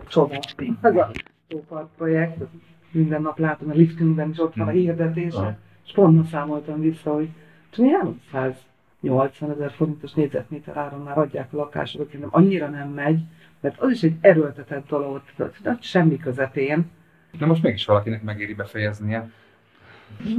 csoda. 0.07 0.39
Ez 0.81 0.95
a 0.95 1.11
Tópark 1.47 1.87
projekt, 1.97 2.43
minden 2.91 3.21
nap 3.21 3.39
látom 3.39 3.69
a 3.69 3.73
liftünkben, 3.73 4.29
és 4.31 4.39
ott 4.39 4.55
van 4.55 4.67
a 4.67 4.71
hmm. 4.71 4.79
hirdetése, 4.79 5.57
és 5.85 5.91
pont 5.91 6.17
ma 6.17 6.23
számoltam 6.23 6.79
vissza, 6.79 7.13
hogy 7.13 7.29
csak 7.69 7.85
380 8.31 9.51
ezer 9.51 9.71
forintos 9.71 10.13
négyzetméter 10.13 10.77
áron 10.77 11.01
már 11.01 11.17
adják 11.17 11.53
a 11.53 11.57
lakásokat, 11.57 12.13
nem 12.13 12.29
annyira 12.31 12.67
nem 12.67 12.89
megy, 12.89 13.21
mert 13.59 13.79
az 13.79 13.91
is 13.91 14.03
egy 14.03 14.15
erőltetett 14.21 14.87
dolog, 14.87 15.21
tehát 15.35 15.83
semmi 15.83 16.17
közepén. 16.17 16.89
De 17.39 17.45
most 17.45 17.63
mégis 17.63 17.85
valakinek 17.85 18.23
megéri 18.23 18.53
befejeznie. 18.53 19.29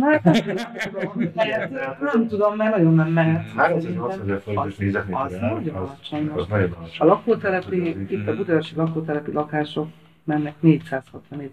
Hát 0.01 0.25
nem 0.25 0.35
tudom, 0.35 1.27
mert, 1.35 2.01
nem 2.01 2.29
tudom, 2.29 2.57
mert 2.57 2.77
nagyon 2.77 2.95
nem 2.95 3.09
mehet. 3.09 3.51
380 3.57 4.21
ezer 4.21 4.41
forintos 4.41 4.77
négyzetméter 4.77 5.25
az, 5.25 5.33
nagyon 5.33 5.75
alacsony. 5.75 6.29
Alacsony. 6.29 6.73
A 6.99 7.05
lakótelepi, 7.05 7.97
itt 8.09 8.29
a 8.29 8.37
budaörsi 8.37 8.75
lakótelepi 8.75 9.33
lakások 9.33 9.89
mennek 10.25 10.55
460-470 10.63 10.81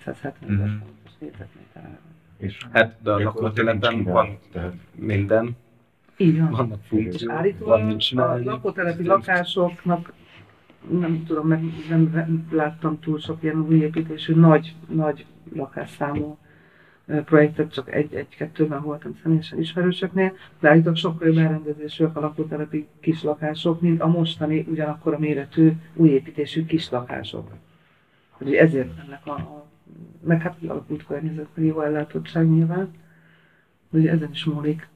ezer 0.05 0.33
mhm. 0.47 0.57
forintos 0.57 1.11
négyzetméter 1.19 1.99
és 2.37 2.57
hát 2.71 2.95
de 3.01 3.11
a 3.11 3.19
lakótelepen 3.19 4.03
van 4.03 4.37
minden. 4.95 5.57
Így 6.17 6.39
van. 6.39 6.51
Vannak 6.51 6.83
funkciók. 6.87 7.31
Állítólag 7.31 7.97
a 8.15 8.43
lakótelepi 8.43 9.03
lakásoknak 9.03 10.13
nem 10.89 11.23
tudom, 11.27 11.47
meg 11.47 11.63
nem 11.89 12.47
láttam 12.51 12.99
túl 12.99 13.19
sok 13.19 13.43
ilyen 13.43 13.59
új 13.59 13.75
építésű, 13.75 14.35
nagy, 14.35 14.75
nagy 14.87 15.25
lakásszámú 15.53 16.37
projektet, 17.05 17.73
csak 17.73 17.93
egy-kettőben 17.93 18.77
egy, 18.77 18.83
voltam 18.83 19.17
személyesen 19.23 19.59
ismerősöknél, 19.59 20.33
de 20.59 20.69
állítólag 20.69 20.97
sokkal 20.97 21.27
jobb 21.27 21.37
elrendezésűek 21.37 22.15
a 22.15 22.19
lakótelepi 22.19 22.87
kis 22.99 23.23
lakások, 23.23 23.81
mint 23.81 24.01
a 24.01 24.07
mostani 24.07 24.65
ugyanakkor 24.69 25.13
a 25.13 25.19
méretű 25.19 25.71
újépítésű 25.93 26.65
kis 26.65 26.89
lakások. 26.89 27.51
Hogy 28.29 28.55
ezért 28.55 28.99
ennek 29.05 29.25
a, 29.25 29.31
a 29.31 29.65
meg 30.23 30.41
hát 30.41 30.57
kialakult 30.59 31.05
környezetben 31.05 31.65
jó 31.65 31.81
ellátottság 31.81 32.49
nyilván, 32.49 32.93
hogy 33.91 34.07
ezen 34.07 34.29
is 34.31 34.45
múlik. 34.45 34.87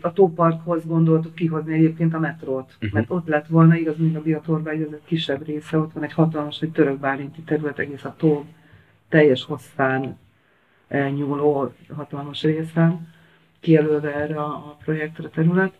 A 0.00 0.12
tóparkhoz 0.12 0.86
gondoltuk 0.86 1.34
kihozni 1.34 1.74
egyébként 1.74 2.14
a 2.14 2.18
metrót, 2.18 2.74
uh-huh. 2.74 2.92
mert 2.92 3.10
ott 3.10 3.26
lett 3.26 3.46
volna, 3.46 3.76
igaz, 3.76 3.96
mint 3.96 4.16
a 4.16 4.22
Biatorban, 4.22 4.74
ez 4.74 4.92
egy 4.92 5.04
kisebb 5.04 5.44
része, 5.46 5.78
ott 5.78 5.92
van 5.92 6.02
egy 6.02 6.12
hatalmas, 6.12 6.60
egy 6.60 6.72
török 6.72 6.98
bálinti 6.98 7.40
terület, 7.40 7.78
egész 7.78 8.04
a 8.04 8.14
tó 8.16 8.46
teljes 9.08 9.44
hosszán 9.44 10.18
nyúló 10.88 11.72
hatalmas 11.94 12.42
részen, 12.42 13.08
kijelölve 13.60 14.14
erre 14.14 14.42
a, 14.42 14.76
projektre 14.84 15.28
terület. 15.28 15.72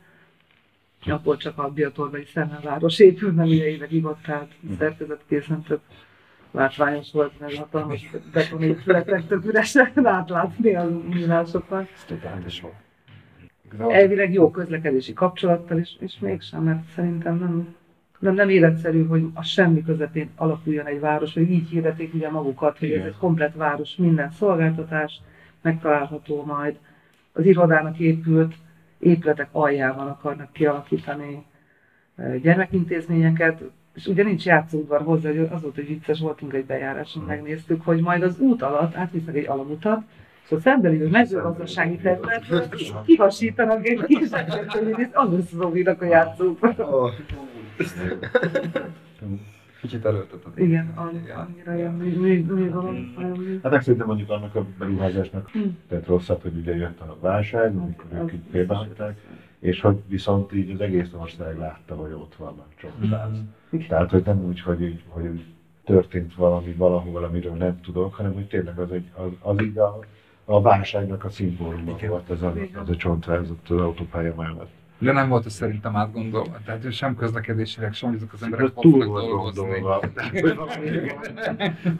Akkor 1.06 1.36
csak 1.36 1.58
a 1.58 1.68
Biatorbai 1.70 2.24
Szemmelváros 2.24 2.98
épül, 2.98 3.32
mert 3.32 3.48
ugye 3.48 3.68
évekig 3.68 4.04
ott 4.04 4.28
állt 4.28 4.52
szerkezet 4.78 5.20
készen 5.28 5.62
több 5.62 5.80
látványos 6.50 7.12
volt, 7.12 7.40
meg 7.40 7.54
hatalmas 7.54 8.10
betonépületek 8.32 9.26
tök 9.26 9.44
üresen 9.44 9.92
átlátni 10.06 10.74
a 10.74 10.84
nyílásokat. 10.84 11.88
Elvileg 13.78 14.32
jó 14.32 14.50
közlekedési 14.50 15.12
kapcsolattal, 15.12 15.78
és, 15.78 15.90
és 15.98 16.18
mégsem, 16.20 16.62
mert 16.62 16.88
szerintem 16.94 17.38
nem, 17.38 17.76
nem, 18.18 18.34
nem 18.34 18.48
életszerű, 18.48 19.06
hogy 19.06 19.26
a 19.34 19.42
semmi 19.42 19.82
közepén 19.82 20.30
alakuljon 20.36 20.86
egy 20.86 21.00
város, 21.00 21.34
hogy 21.34 21.50
így 21.50 21.68
hirdetik 21.68 22.14
ugye 22.14 22.30
magukat, 22.30 22.78
hogy 22.78 22.90
ez 22.90 23.04
egy 23.04 23.16
komplet 23.18 23.54
város, 23.54 23.96
minden 23.96 24.30
szolgáltatás 24.30 25.20
megtalálható 25.62 26.44
majd. 26.44 26.78
Az 27.32 27.44
irodának 27.44 27.98
épült 27.98 28.54
épületek 28.98 29.48
aljában 29.52 30.06
akarnak 30.06 30.52
kialakítani 30.52 31.44
gyermekintézményeket, 32.42 33.62
és 33.94 34.06
ugye 34.06 34.22
nincs 34.22 34.44
játszódvar 34.44 35.02
hozzá, 35.02 35.28
hogy 35.28 35.38
az 35.38 35.62
volt, 35.62 35.74
hogy 35.74 35.86
vicces 35.86 36.20
voltunk 36.20 36.52
egy 36.52 36.64
bejáráson, 36.64 37.24
megnéztük, 37.24 37.82
hogy 37.82 38.00
majd 38.00 38.22
az 38.22 38.38
út 38.38 38.62
alatt 38.62 38.94
átvisznek 38.94 39.36
egy 39.36 39.46
alamutat, 39.46 40.02
a 40.50 40.60
szemben 40.60 40.90
lévő 40.90 41.08
mezőgazdasági 41.08 41.96
területről 41.96 42.68
kihasítanak 43.04 43.86
egy 43.86 44.04
kis 44.04 44.30
hogy 44.68 45.08
az 45.12 45.32
lesz 45.32 45.52
az 45.52 45.60
ovinak 45.60 46.02
a 46.02 46.04
játszódvar. 46.04 47.10
Kicsit 49.80 50.04
erőltetett. 50.04 50.58
Igen, 50.58 50.92
annyira 50.94 51.76
ilyen 51.76 51.92
művalami. 51.92 53.14
Hát 53.62 53.72
meg 53.72 53.82
szerintem 53.82 54.06
mondjuk 54.06 54.30
annak 54.30 54.54
a 54.54 54.66
beruházásnak 54.78 55.50
hm. 55.50 55.60
tehát 55.88 56.06
rosszabb, 56.06 56.42
hogy 56.42 56.56
ugye 56.56 56.76
jött 56.76 57.00
a 57.00 57.16
válság, 57.20 57.76
amikor 57.76 58.06
ők 58.12 58.32
így 58.32 58.42
félbehagyták, 58.50 59.20
és 59.58 59.80
hogy 59.80 59.96
viszont 60.06 60.52
így 60.52 60.70
az 60.70 60.80
egész 60.80 61.08
ország 61.12 61.58
látta, 61.58 61.94
hogy 61.94 62.12
ott 62.12 62.34
vannak 62.34 62.66
csomószáz. 62.76 63.38
Mm. 63.76 63.78
Tehát, 63.88 64.10
hogy 64.10 64.22
nem 64.24 64.44
úgy, 64.44 64.60
hogy, 64.60 64.82
így, 64.82 65.02
hogy 65.08 65.44
történt 65.84 66.34
valami 66.34 66.72
valahol, 66.72 67.24
amiről 67.24 67.54
nem 67.54 67.80
tudok, 67.80 68.14
hanem 68.14 68.32
hogy 68.32 68.46
tényleg 68.46 68.78
az, 68.78 68.92
egy, 68.92 69.10
az, 69.14 69.30
az 69.40 69.62
így 69.62 69.78
a, 69.78 69.98
a 70.50 70.60
válságnak 70.60 71.24
a 71.24 71.30
szimbóluma 71.30 71.96
volt 72.08 72.30
az 72.30 72.42
a, 72.42 72.54
az 72.82 72.88
a 72.88 72.96
csontvázott 72.96 73.70
az 73.70 73.80
autópálya 73.80 74.34
mellett. 74.36 74.70
De 74.98 75.12
nem 75.12 75.28
volt 75.28 75.46
ez 75.46 75.52
szerintem 75.52 75.96
átgondolva. 75.96 76.58
Tehát 76.64 76.84
ő 76.84 76.90
sem 76.90 77.16
közlekedésileg, 77.16 77.92
sem 77.92 78.14
azok 78.16 78.32
az 78.32 78.42
emberek 78.42 78.70
hol 78.74 78.90
fognak 78.90 79.08
dolgozni. 79.08 79.80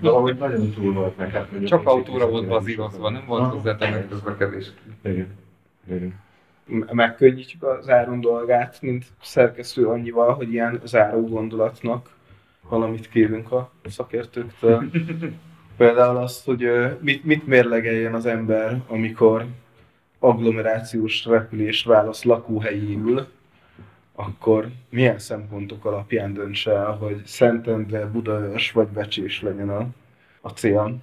Valahogy 0.00 0.36
nagyon 0.36 0.70
túl 0.70 0.92
volt 0.92 1.16
neked. 1.16 1.64
Csak 1.64 1.86
autóra 1.86 2.28
volt 2.28 2.46
bazírozva, 2.46 3.10
nem 3.10 3.24
volt 3.26 3.52
hozzá 3.52 3.76
közlekedés. 4.08 4.72
Igen. 5.02 5.28
Igen 5.86 6.14
megkönnyítjük 6.92 7.62
az 7.62 7.88
áron 7.88 8.20
dolgát, 8.20 8.82
mint 8.82 9.06
szerkesztő 9.22 9.86
annyival, 9.86 10.34
hogy 10.34 10.52
ilyen 10.52 10.80
záró 10.84 11.26
gondolatnak 11.26 12.10
valamit 12.68 13.08
kérünk 13.08 13.52
a 13.52 13.70
szakértőktől. 13.84 14.82
Például 15.78 16.16
azt, 16.16 16.44
hogy 16.44 16.68
mit, 17.00 17.24
mit 17.24 17.46
mérlegeljen 17.46 18.14
az 18.14 18.26
ember, 18.26 18.82
amikor 18.86 19.46
agglomerációs 20.18 21.24
repülést 21.24 21.86
válasz 21.86 22.24
lakóhelyéül, 22.24 23.26
akkor 24.14 24.68
milyen 24.90 25.18
szempontok 25.18 25.84
alapján 25.84 26.32
döntse 26.32 26.72
el, 26.72 26.92
hogy 26.92 27.22
Szentendre, 27.24 28.06
Budaörs 28.06 28.72
vagy 28.72 28.86
Becsés 28.86 29.42
legyen 29.42 29.68
a, 29.68 29.86
a 30.40 30.48
cél? 30.48 30.96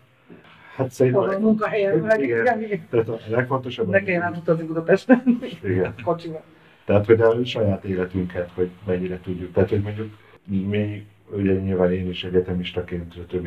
Hát 0.75 0.77
Hol 0.77 0.85
a 0.85 0.89
szerintem... 0.89 1.41
munkahelyen 1.41 2.01
vagy, 2.01 2.21
Igen. 2.21 2.61
igen. 2.61 2.87
Tehát 2.89 3.07
a 3.07 3.19
legfontosabb... 3.27 3.89
Ne 3.89 4.03
kelljen 4.03 4.21
átutazni 4.21 4.65
Budapesten. 4.65 5.39
Igen. 5.63 5.93
Kocsival. 6.03 6.43
Tehát, 6.85 7.05
hogy 7.05 7.21
a 7.21 7.45
saját 7.45 7.83
életünket, 7.83 8.49
hogy 8.53 8.69
mennyire 8.85 9.19
tudjuk. 9.19 9.53
Tehát, 9.53 9.69
hogy 9.69 9.81
mondjuk 9.81 10.13
mi, 10.43 11.05
ugye 11.29 11.53
nyilván 11.53 11.91
én 11.91 12.09
is 12.09 12.23
egyetemistaként 12.23 13.13
több 13.27 13.45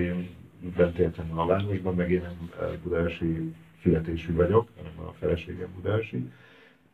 évben 0.64 0.94
éltem 0.98 1.38
a 1.38 1.46
városban, 1.46 1.94
meg 1.94 2.10
én 2.10 2.20
nem 2.20 2.50
eh, 2.60 2.68
budaörsi 2.82 3.54
születésű 3.82 4.34
vagyok, 4.34 4.68
hanem 4.76 5.08
a 5.08 5.12
feleségem 5.12 5.68
budaörsi, 5.74 6.30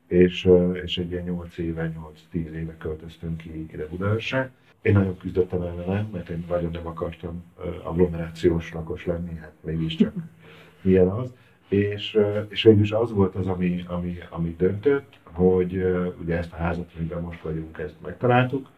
és, 0.07 0.45
eh, 0.45 0.83
és 0.83 0.99
egy 0.99 1.11
ilyen 1.11 1.25
8 1.25 1.59
éve, 1.59 1.93
8-10 2.33 2.51
éve 2.53 2.77
költöztünk 2.77 3.37
ki 3.37 3.69
ide 3.73 3.87
Budaörsre. 3.87 4.51
Én 4.83 4.93
nagyon 4.93 5.17
küzdöttem 5.17 5.63
ellene, 5.63 6.07
mert 6.13 6.29
én 6.29 6.45
nagyon 6.49 6.71
nem 6.71 6.87
akartam 6.87 7.45
eh, 7.59 7.87
agglomerációs 7.89 8.73
lakos 8.73 9.07
lenni, 9.07 9.37
hát 9.37 9.53
mégiscsak 9.61 10.13
milyen 10.83 11.09
az. 11.09 11.35
És, 11.69 12.19
és 12.49 12.63
végül 12.63 12.83
is 12.83 12.93
az 12.93 13.13
volt 13.13 13.35
az, 13.35 13.47
ami, 13.47 13.85
ami, 13.87 14.19
ami 14.31 14.55
döntött, 14.59 15.19
hogy 15.23 15.85
ugye 16.21 16.37
ezt 16.37 16.53
a 16.53 16.57
házat, 16.57 16.91
amiben 16.97 17.23
most 17.23 17.43
vagyunk, 17.43 17.79
ezt 17.79 17.95
megtaláltuk, 18.03 18.71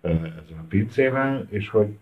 ezzel 0.00 0.58
a 0.58 0.64
pincével, 0.68 1.46
és 1.50 1.68
hogy, 1.68 1.96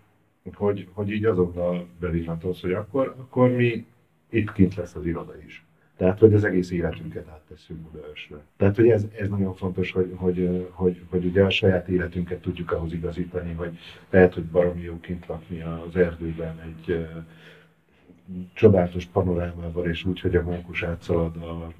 hogy, 0.54 0.88
hogy 0.92 1.10
így 1.10 1.24
azonnal 1.24 1.86
bevillantott, 2.00 2.60
hogy 2.60 2.72
akkor, 2.72 3.14
akkor 3.18 3.50
mi 3.50 3.86
itt 4.30 4.52
kint 4.52 4.74
lesz 4.74 4.94
az 4.94 5.06
iroda 5.06 5.34
is. 5.46 5.64
Tehát, 5.96 6.18
hogy 6.18 6.34
az 6.34 6.44
egész 6.44 6.70
életünket 6.70 7.28
áttesszük 7.28 7.76
Budaörsre. 7.76 8.36
Tehát, 8.56 8.76
hogy 8.76 8.88
ez, 8.88 9.06
ez 9.18 9.28
nagyon 9.28 9.54
fontos, 9.54 9.92
hogy, 9.92 10.12
hogy, 10.16 10.68
hogy, 10.70 11.00
hogy 11.10 11.24
ugye 11.24 11.44
a 11.44 11.50
saját 11.50 11.88
életünket 11.88 12.40
tudjuk 12.40 12.72
ahhoz 12.72 12.92
igazítani, 12.92 13.52
hogy 13.52 13.78
lehet, 14.10 14.34
hogy 14.34 14.44
baromi 14.44 14.80
jó 14.80 15.00
kint 15.00 15.26
lakni 15.26 15.62
az 15.62 15.96
erdőben 15.96 16.60
egy 16.60 16.94
eh, 16.94 17.08
csodálatos 18.52 19.04
panorámával, 19.04 19.86
és 19.86 20.04
úgy, 20.04 20.20
hogy 20.20 20.36
a 20.36 20.42
mókus 20.42 20.82
átszalad 20.82 21.36
a 21.36 21.72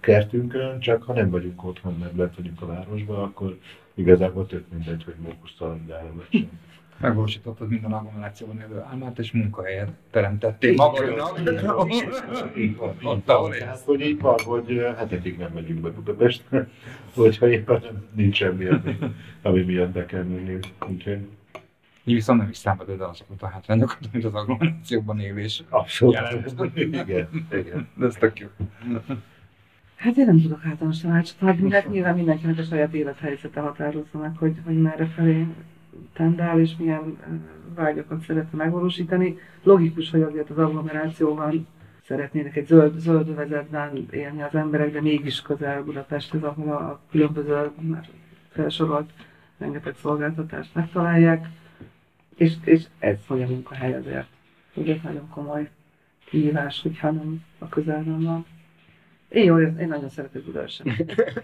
kertünkön, 0.00 0.80
csak 0.80 1.02
ha 1.02 1.12
nem 1.12 1.30
vagyunk 1.30 1.64
otthon, 1.64 1.96
mert 2.00 2.16
lett 2.16 2.34
vagyunk 2.34 2.62
a 2.62 2.66
városban, 2.66 3.22
akkor 3.22 3.58
igazából 3.94 4.46
tök 4.46 4.64
mindegy, 4.72 5.04
hogy 5.04 5.14
mókus 5.22 5.54
szaladgál 5.58 6.12
vagy 6.14 6.26
sem. 6.30 6.48
Megvalósítottad 7.00 7.68
minden 7.68 7.92
agglomerációban 7.92 8.60
élő 8.60 8.80
álmát, 8.90 9.18
és 9.18 9.32
munkahelyet 9.32 9.90
teremtettél 10.10 10.74
magadnak. 10.74 11.40
Ott, 13.02 13.28
ahol. 13.28 13.50
Tehát, 13.50 13.80
hogy 13.80 14.00
így 14.00 14.20
van, 14.20 14.38
hogy 14.44 14.76
eh, 14.78 14.94
hetekig 14.96 15.38
nem 15.38 15.50
megyünk 15.54 15.80
be 15.80 15.90
Budapestre, 15.90 16.68
hogyha 17.14 17.48
éppen 17.48 18.08
nincs 18.14 18.36
semmi, 18.36 18.66
ami, 18.66 18.98
ami 19.42 19.62
miatt 19.62 19.90
be 19.90 20.06
kell 20.06 20.22
menni. 20.22 20.58
Úgyhogy 20.90 21.28
Így 22.04 22.14
viszont 22.14 22.40
nem 22.40 22.48
is 22.48 22.56
számítod 22.56 23.00
el 23.00 23.08
azokat 23.08 23.42
a 23.42 23.46
hátrányokat, 23.46 24.12
mint 24.12 24.24
az 24.24 24.34
agglomerációban 24.34 25.20
élés. 25.20 25.62
abszolút. 25.68 26.14
Jelent. 26.14 26.76
igen, 26.76 27.28
igen. 27.52 27.88
De 27.94 28.06
ez 28.06 28.14
tök 28.14 28.38
jó. 28.38 28.46
Hát 29.96 30.16
én 30.16 30.24
nem 30.24 30.40
tudok 30.40 30.60
általános 30.64 31.00
tanácsot 31.00 31.42
adni, 31.42 31.68
mert 31.68 31.90
nyilván 31.90 32.16
mindenkinek 32.16 32.58
a 32.58 32.62
saját 32.62 32.94
élethelyzete 32.94 33.60
határozza 33.60 34.18
meg, 34.18 34.36
hogy, 34.36 34.54
hogy 34.64 34.80
merre 34.80 35.06
felé 35.06 35.46
tendál, 36.12 36.60
és 36.60 36.76
milyen 36.76 37.18
vágyakat 37.74 38.20
szeretne 38.20 38.58
megvalósítani. 38.58 39.38
Logikus, 39.62 40.10
hogy 40.10 40.22
azért 40.22 40.50
az 40.50 40.58
agglomerációban 40.58 41.66
szeretnének 42.06 42.56
egy 42.56 42.66
zöld, 42.66 42.98
zöld 42.98 43.28
övezetben 43.28 44.06
élni 44.10 44.42
az 44.42 44.54
emberek, 44.54 44.92
de 44.92 45.00
mégis 45.00 45.42
közel 45.42 45.82
Budapesthez, 45.82 46.42
ahol 46.42 46.72
a 46.72 47.00
különböző 47.10 47.70
már 47.80 48.08
felsorolt 48.50 49.10
rengeteg 49.58 49.94
szolgáltatást 49.96 50.74
megtalálják. 50.74 51.48
És, 52.36 52.52
és 52.64 52.84
ez, 52.98 53.18
hogy 53.26 53.42
a 53.42 53.46
munkahely 53.46 53.94
azért. 53.94 54.26
Ugye 54.74 54.96
nagyon 55.02 55.28
komoly 55.28 55.70
kihívás, 56.24 56.82
hogyha 56.82 57.10
nem 57.10 57.42
a 57.58 57.68
közelben 57.68 58.22
van. 58.22 58.44
Én 59.34 59.42
érzem, 59.42 59.78
én 59.78 59.88
nagyon 59.88 60.08
szeretek 60.08 60.42
Budaörsön. 60.42 60.92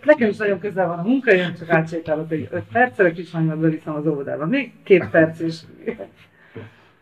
Nekem 0.04 0.28
is 0.28 0.36
nagyon 0.36 0.58
közel 0.58 0.86
van 0.86 0.98
a 0.98 1.02
munkahelyem, 1.02 1.54
csak 1.54 1.70
átsétálok 1.70 2.32
egy 2.32 2.48
5 2.50 2.62
percre, 2.72 3.06
a 3.08 3.12
kismányomat 3.12 3.58
beviszem 3.58 3.94
az 3.94 4.06
óvodába. 4.06 4.46
Még 4.46 4.72
két 4.82 5.08
perc 5.10 5.40
is. 5.40 5.60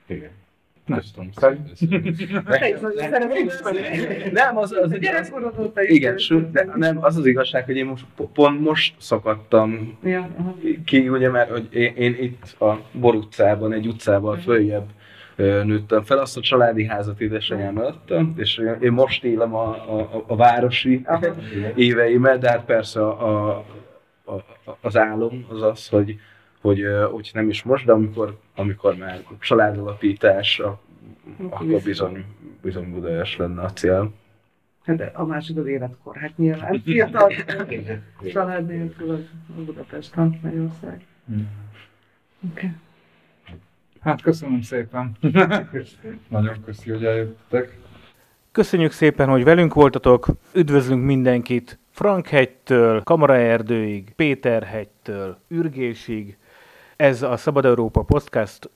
igen. 0.07 0.31
Nem 0.87 1.01
tudom. 1.15 1.31
Nem, 4.33 4.57
az, 4.57 4.73
az, 4.73 4.93
az, 4.93 4.99
Gyerekkorod 4.99 5.59
óta 5.59 5.83
is. 5.83 5.89
igen, 5.91 6.17
de 6.53 6.69
nem, 6.75 7.05
az 7.05 7.17
az 7.17 7.27
igazság, 7.27 7.65
hogy 7.65 7.77
én 7.77 7.87
most 7.87 8.05
po- 8.17 8.33
pont 8.33 8.61
most 8.61 8.95
szakadtam 8.99 9.99
Ja, 10.05 10.29
ki, 10.85 11.09
ugye, 11.09 11.31
mert 11.31 11.51
hogy 11.51 11.69
én, 11.71 11.95
én 11.97 12.17
itt 12.21 12.61
a 12.61 12.81
Bor 12.93 13.15
utcában, 13.15 13.73
egy 13.73 13.87
utcával 13.87 14.37
följebb 14.37 14.87
nőttem 15.45 16.03
fel, 16.03 16.19
azt 16.19 16.37
a 16.37 16.41
családi 16.41 16.87
házat 16.87 17.21
édesanyám 17.21 17.79
adta, 17.79 18.27
és 18.37 18.63
én- 18.81 18.93
most 18.93 19.25
élem 19.25 19.55
a, 19.55 19.69
a, 19.99 20.25
a 20.27 20.37
városi 20.37 21.05
éveimet, 21.75 22.39
de 22.41 22.51
hát 22.51 22.65
persze 22.65 23.07
a, 23.07 23.49
a, 23.49 23.65
a, 24.25 24.45
az 24.81 24.97
álom 24.97 25.47
az 25.51 25.63
az, 25.63 25.89
hogy, 25.89 26.19
hogy 26.61 26.81
ö, 26.81 27.05
úgy 27.09 27.31
nem 27.33 27.49
is 27.49 27.63
most, 27.63 27.85
de 27.85 27.93
amikor, 27.93 28.39
amikor 28.57 28.97
már 28.97 29.23
családalapítás, 29.41 30.61
a- 30.61 30.81
akkor 31.51 31.67
bizony, 31.85 32.25
bizony 32.63 32.91
Budaörs 32.93 33.37
lenne 33.37 33.63
a 33.63 33.73
cél. 33.73 34.13
Hát 34.85 34.97
de 34.97 35.11
a 35.15 35.25
másik 35.25 35.57
az 35.57 35.67
életkor. 35.67 36.17
Hát 36.17 36.37
nyilván 36.37 36.81
fiatal 36.85 37.33
család 38.33 38.67
nélkül 38.67 39.11
a 39.57 39.61
Budapest, 39.65 40.15
Magyarország. 40.17 41.07
Oké. 42.53 42.71
Hát 44.01 44.23
köszönöm 44.23 44.63
szépen. 44.63 45.13
Nagyon 46.29 46.57
köszi, 46.65 46.91
hogy 46.91 47.05
eljöttek. 47.05 47.79
Köszönjük 48.53 48.93
szépen, 48.93 49.29
hogy 49.29 49.45
velünk 49.45 49.75
voltatok. 49.75 50.27
Üdvözlünk 50.53 51.05
mindenkit 51.05 51.79
Frankhegytől, 51.91 53.03
Kamaraerdőig, 53.03 54.13
Péterhegytől, 54.17 55.39
Ürgésig. 55.49 56.37
Ez 56.97 57.23
a 57.23 57.37
Szabad 57.37 57.65
Európa 57.65 58.03
Podcast 58.03 58.71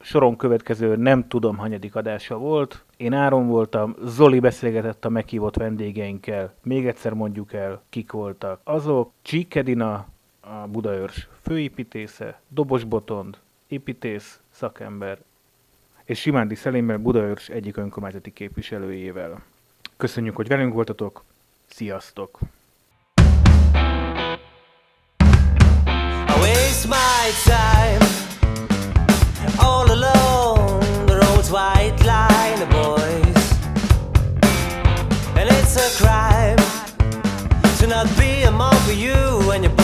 soron 0.00 0.36
következő 0.36 0.96
nem 0.96 1.28
tudom 1.28 1.56
hanyadik 1.56 1.94
adása 1.94 2.36
volt. 2.36 2.84
Én 2.96 3.12
Áron 3.12 3.46
voltam, 3.46 3.94
Zoli 4.04 4.40
beszélgetett 4.40 5.04
a 5.04 5.08
meghívott 5.08 5.56
vendégeinkkel. 5.56 6.54
Még 6.62 6.86
egyszer 6.86 7.12
mondjuk 7.12 7.52
el, 7.52 7.82
kik 7.88 8.12
voltak. 8.12 8.60
Azok 8.64 9.12
Csíkedina, 9.22 10.06
a 10.40 10.66
Budaörs 10.70 11.28
főépítésze, 11.40 12.40
Dobos 12.48 12.84
Botond, 12.84 13.38
építész, 13.72 14.40
szakember 14.50 15.18
és 16.04 16.20
Simándi 16.20 16.54
Szelémmel 16.54 16.98
Budaörs 16.98 17.48
egyik 17.48 17.76
önkormányzati 17.76 18.32
képviselőjével. 18.32 19.42
Köszönjük, 19.96 20.36
hogy 20.36 20.48
velünk 20.48 20.72
voltatok, 20.72 21.24
sziasztok! 21.66 22.38
my 26.86 27.30
time 27.44 28.02
all 29.60 29.88
alone. 29.88 30.80
The 31.06 31.16
road's 31.22 31.50
white 31.50 31.98
line, 32.04 32.68
boys, 32.70 33.44
and 35.38 35.48
it's 35.48 35.76
a 35.76 35.88
crime 36.00 36.58
to 37.78 37.86
not 37.86 38.06
be 38.18 38.42
among 38.42 38.74
you 38.94 39.50
and 39.52 39.64
your. 39.64 39.81